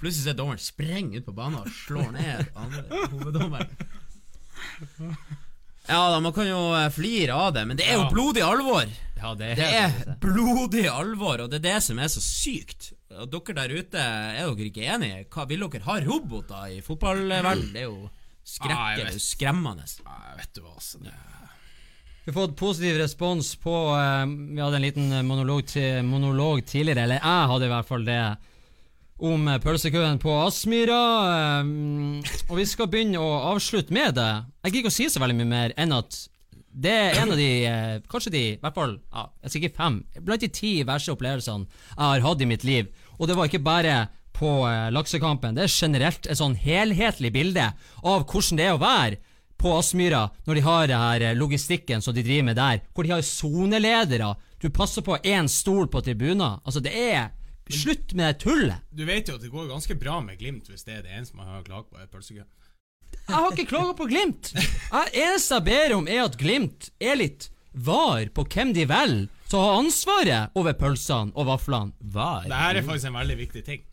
Plutselig 0.00 0.24
ser 0.24 0.38
dommeren 0.38 0.62
sprenge 0.64 1.20
ut 1.20 1.28
på 1.28 1.36
banen 1.36 1.60
og 1.60 1.68
slår 1.82 2.08
ned 2.16 2.48
andre 2.56 3.04
hoveddommeren. 3.12 3.76
Ja 5.88 6.10
da, 6.12 6.20
man 6.20 6.32
kan 6.36 6.46
jo 6.46 6.58
eh, 6.76 6.88
flire 6.92 7.34
av 7.34 7.54
det, 7.56 7.64
men 7.66 7.76
det 7.78 7.86
er 7.88 7.96
jo 7.96 8.04
Ja. 8.04 8.10
blodig 8.12 8.42
alvor. 8.44 8.86
Ja, 9.20 9.34
det 9.34 9.50
er 9.50 9.56
Det 9.56 9.68
er 9.76 10.16
blodig 10.20 10.86
alvor, 10.88 11.40
og 11.44 11.50
det 11.50 11.58
er 11.60 11.66
det 11.74 11.82
som 11.82 11.98
er 11.98 12.08
så 12.08 12.20
sykt. 12.24 12.92
Og 13.10 13.28
dere 13.32 13.54
der 13.58 13.74
ute, 13.80 13.98
er 13.98 14.46
dere 14.46 14.68
ikke 14.70 14.86
enige? 14.94 15.24
Hva 15.28 15.46
Vil 15.48 15.60
dere 15.68 15.82
ha 15.84 15.98
roboter 16.00 16.70
i 16.76 16.80
fotballverden? 16.80 17.72
Det 17.72 17.82
er 17.82 17.88
jo 17.90 18.08
Ah, 18.08 18.46
skrekkelig, 18.46 19.04
er 19.06 19.12
jo 19.12 19.18
skremmende. 19.22 19.84
Nei, 20.06 20.36
vet 20.38 20.54
du 20.54 20.60
hva, 20.62 20.72
altså. 20.74 20.98
Det 21.04 21.12
Vi 22.24 22.32
har 22.32 22.36
fått 22.36 22.56
positiv 22.56 22.96
respons 22.98 23.54
på 23.56 23.74
uh, 23.94 24.24
Vi 24.26 24.60
hadde 24.60 24.76
en 24.76 24.82
liten 24.82 25.26
monolog, 25.26 25.66
til, 25.66 26.02
monolog 26.04 26.64
tidligere, 26.66 27.04
eller 27.04 27.20
jeg 27.20 27.48
hadde 27.52 27.64
i 27.68 27.72
hvert 27.74 27.86
fall 27.88 28.04
det, 28.04 28.18
om 29.20 29.48
eh, 29.48 29.60
pølsekøen 29.62 30.20
på 30.22 30.32
Aspmyra. 30.46 31.00
eh, 31.60 32.36
og 32.48 32.58
vi 32.58 32.66
skal 32.68 32.90
begynne 32.90 33.20
å 33.20 33.30
avslutte 33.52 33.94
med 33.94 34.16
det. 34.18 34.28
Jeg 34.64 34.72
gidder 34.72 34.82
ikke 34.84 34.92
å 34.92 34.98
si 34.98 35.08
så 35.12 35.22
veldig 35.22 35.38
mye 35.40 35.50
mer 35.50 35.74
enn 35.80 35.96
at 35.96 36.18
det 36.70 36.92
er 36.94 37.18
en 37.18 37.32
av 37.34 37.40
de, 37.40 37.48
eh, 37.66 37.96
kanskje 38.10 38.32
de, 38.32 38.44
i 38.54 38.58
hvert 38.62 38.76
fall 38.76 38.94
ja, 38.98 39.26
ikke 39.48 39.72
fem, 39.76 40.00
blant 40.22 40.44
de 40.44 40.50
ti 40.54 40.76
verste 40.86 41.12
opplevelsene 41.16 41.66
jeg 41.66 42.04
har 42.04 42.26
hatt 42.26 42.44
i 42.44 42.48
mitt 42.48 42.64
liv. 42.64 42.92
Og 43.18 43.28
det 43.28 43.36
var 43.36 43.50
ikke 43.50 43.64
bare 43.64 43.96
på 44.40 44.50
laksekampen, 44.94 45.52
det 45.52 45.66
er 45.66 45.74
generelt 45.74 46.24
et 46.24 46.38
sånn 46.38 46.54
helhetlig 46.56 47.28
bilde 47.34 47.66
av 48.00 48.22
hvordan 48.24 48.56
det 48.56 48.68
er 48.70 48.76
å 48.78 48.80
være 48.80 49.18
på 49.60 49.74
Aspmyra 49.76 50.22
når 50.46 50.56
de 50.56 50.62
har 50.64 50.86
det 50.88 51.00
her 51.02 51.24
logistikken 51.36 52.00
som 52.00 52.16
de 52.16 52.24
driver 52.24 52.46
med 52.46 52.56
der, 52.56 52.80
hvor 52.94 53.04
de 53.04 53.12
har 53.12 53.26
soneledere. 53.26 54.30
Du 54.62 54.70
passer 54.72 55.04
på 55.04 55.18
én 55.20 55.50
stol 55.52 55.90
på 55.92 56.00
tribunen. 56.06 56.62
Altså, 56.64 56.80
det 56.80 56.94
er 56.96 57.28
Slutt 57.74 58.14
med 58.14 58.26
det 58.26 58.40
tullet! 58.44 58.82
Du 58.90 59.04
vet 59.08 59.28
jo 59.28 59.36
at 59.38 59.44
det 59.44 59.50
går 59.52 59.68
ganske 59.70 59.96
bra 60.00 60.20
med 60.24 60.38
Glimt 60.40 60.70
hvis 60.70 60.84
det 60.86 60.98
er 60.98 61.02
det 61.06 61.14
eneste 61.16 61.36
man 61.38 61.48
har 61.50 61.62
klaget 61.66 61.90
på, 61.90 62.00
er 62.00 62.10
pølsekø. 62.10 62.44
Jeg 63.20 63.36
har 63.36 63.52
ikke 63.52 63.68
klaga 63.70 63.94
på 63.98 64.06
Glimt. 64.10 64.52
Jeg, 64.54 65.12
eneste 65.24 65.58
jeg 65.58 65.66
ber 65.68 65.94
om, 65.96 66.08
er 66.10 66.24
at 66.24 66.38
Glimt 66.38 66.90
er 67.00 67.18
litt 67.20 67.50
var 67.72 68.26
på 68.34 68.44
hvem 68.50 68.72
de 68.74 68.86
velger 68.90 69.28
til 69.50 69.58
å 69.58 69.62
ha 69.66 69.76
ansvaret 69.78 70.58
over 70.58 70.74
pølsene 70.78 71.34
og 71.38 71.46
vaflene. 71.50 71.94
Var 72.00 72.48
Det 72.50 72.58
her 72.58 72.80
er 72.80 72.86
faktisk 72.86 73.10
en 73.10 73.18
veldig 73.20 73.38
viktig 73.38 73.62
ting. 73.66 73.86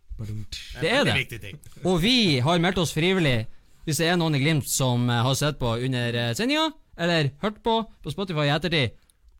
Det 0.81 0.89
er 0.89 1.05
det. 1.05 1.53
Og 1.85 1.99
vi 2.01 2.39
har 2.41 2.61
meldt 2.61 2.81
oss 2.81 2.93
frivillig 2.95 3.43
hvis 3.87 4.01
det 4.01 4.09
er 4.11 4.17
noen 4.19 4.35
i 4.35 4.41
Glimt 4.41 4.67
som 4.67 5.05
har 5.09 5.35
sett 5.37 5.59
på 5.61 5.77
under 5.77 6.17
eh, 6.17 6.33
sendinga, 6.35 6.71
eller 6.97 7.29
hørt 7.43 7.61
på 7.63 7.77
på 8.03 8.11
Spotify 8.11 8.49
i 8.49 8.55
ettertid, 8.55 8.97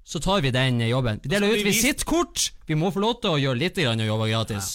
så 0.07 0.19
tar 0.23 0.41
vi 0.41 0.51
den 0.55 0.79
jobben. 0.87 1.19
Vi 1.23 1.29
deler 1.29 1.51
ut 1.51 1.65
visittkort. 1.65 2.51
Vi 2.65 2.75
må 2.79 2.93
få 2.95 3.01
lov 3.03 3.17
til 3.19 3.33
å 3.35 3.39
gjøre 3.41 3.59
litt 3.59 3.75
grann 3.75 3.99
jobber 3.99 4.29
gratis. 4.31 4.69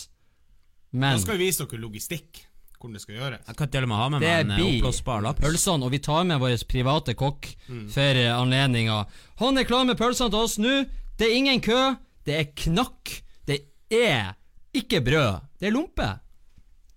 Da 0.93 0.99
Men 1.01 1.20
skal 1.22 1.39
vi 1.39 1.47
vise 1.47 1.64
dere 1.64 1.80
logistikk, 1.80 2.43
hvordan 2.76 2.99
det 2.99 3.01
skal 3.01 3.16
gjøres. 3.16 3.47
Jeg 3.49 3.57
kan 3.57 3.70
til 3.72 3.87
og 3.87 3.89
med 3.89 3.97
ha 3.97 4.09
med 4.12 4.20
det 4.20 4.28
meg 4.28 4.43
en 4.45 4.51
eh, 4.53 4.59
blir 4.61 4.74
oppblåsbar 4.74 5.24
lapp. 5.24 5.41
pølsene, 5.41 5.89
og 5.89 5.95
vi 5.95 6.03
tar 6.05 6.26
med 6.28 6.43
vår 6.43 6.57
private 6.68 7.14
kokk 7.16 7.49
for 7.95 8.20
eh, 8.20 8.28
anledninga. 8.35 8.99
Han 9.41 9.57
er 9.62 9.68
klar 9.70 9.89
med 9.89 9.97
pølsene 9.97 10.35
til 10.35 10.45
oss 10.45 10.59
nå. 10.61 10.74
Det 11.16 11.30
er 11.30 11.39
ingen 11.39 11.64
kø. 11.64 11.80
Det 12.28 12.37
er 12.37 12.53
knakk. 12.66 13.14
Det 13.49 13.59
er 13.89 14.35
ikke 14.76 15.01
brød. 15.01 15.49
Det 15.57 15.70
er 15.70 15.76
lompe. 15.78 16.11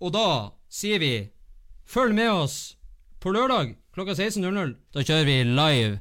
Og 0.04 0.12
da 0.12 0.28
sier 0.68 1.00
vi 1.00 1.14
følg 1.88 2.12
med 2.20 2.34
oss 2.36 2.60
på 3.24 3.32
lørdag 3.32 3.78
klokka 3.96 4.12
16.00. 4.12 4.76
Da 4.92 5.08
kjører 5.08 5.24
vi 5.32 5.40
live 5.48 6.00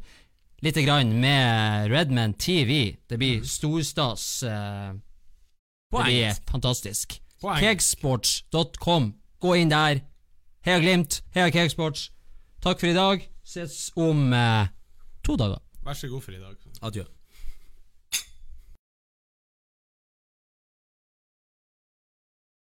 lite 0.65 0.83
grann 0.83 1.13
med 1.21 1.91
Redman 1.93 2.35
TV. 2.35 2.97
Det 3.09 3.19
blir 3.19 3.43
storstas. 3.45 4.43
eh, 4.43 4.95
det 5.93 6.05
blir 6.05 6.35
fantastisk. 6.51 7.21
Cakesports.com. 7.41 7.61
Kegsports.com. 7.61 9.13
Gå 9.41 9.57
inn 9.61 9.69
der. 9.71 10.01
Heia 10.65 10.81
Glimt. 10.81 11.23
Heia 11.35 11.51
Kegsports. 11.53 12.11
Takk 12.65 12.81
for 12.81 12.89
i 12.89 12.95
dag. 12.97 13.27
Ses 13.45 13.91
om 13.97 14.33
eh, 14.33 14.67
to 15.25 15.37
dager. 15.37 15.61
Vær 15.85 15.93
så 15.95 16.09
god 16.09 16.23
for 16.25 16.33
i 16.33 16.41
dag. 16.41 16.57
Adjø. 16.83 17.05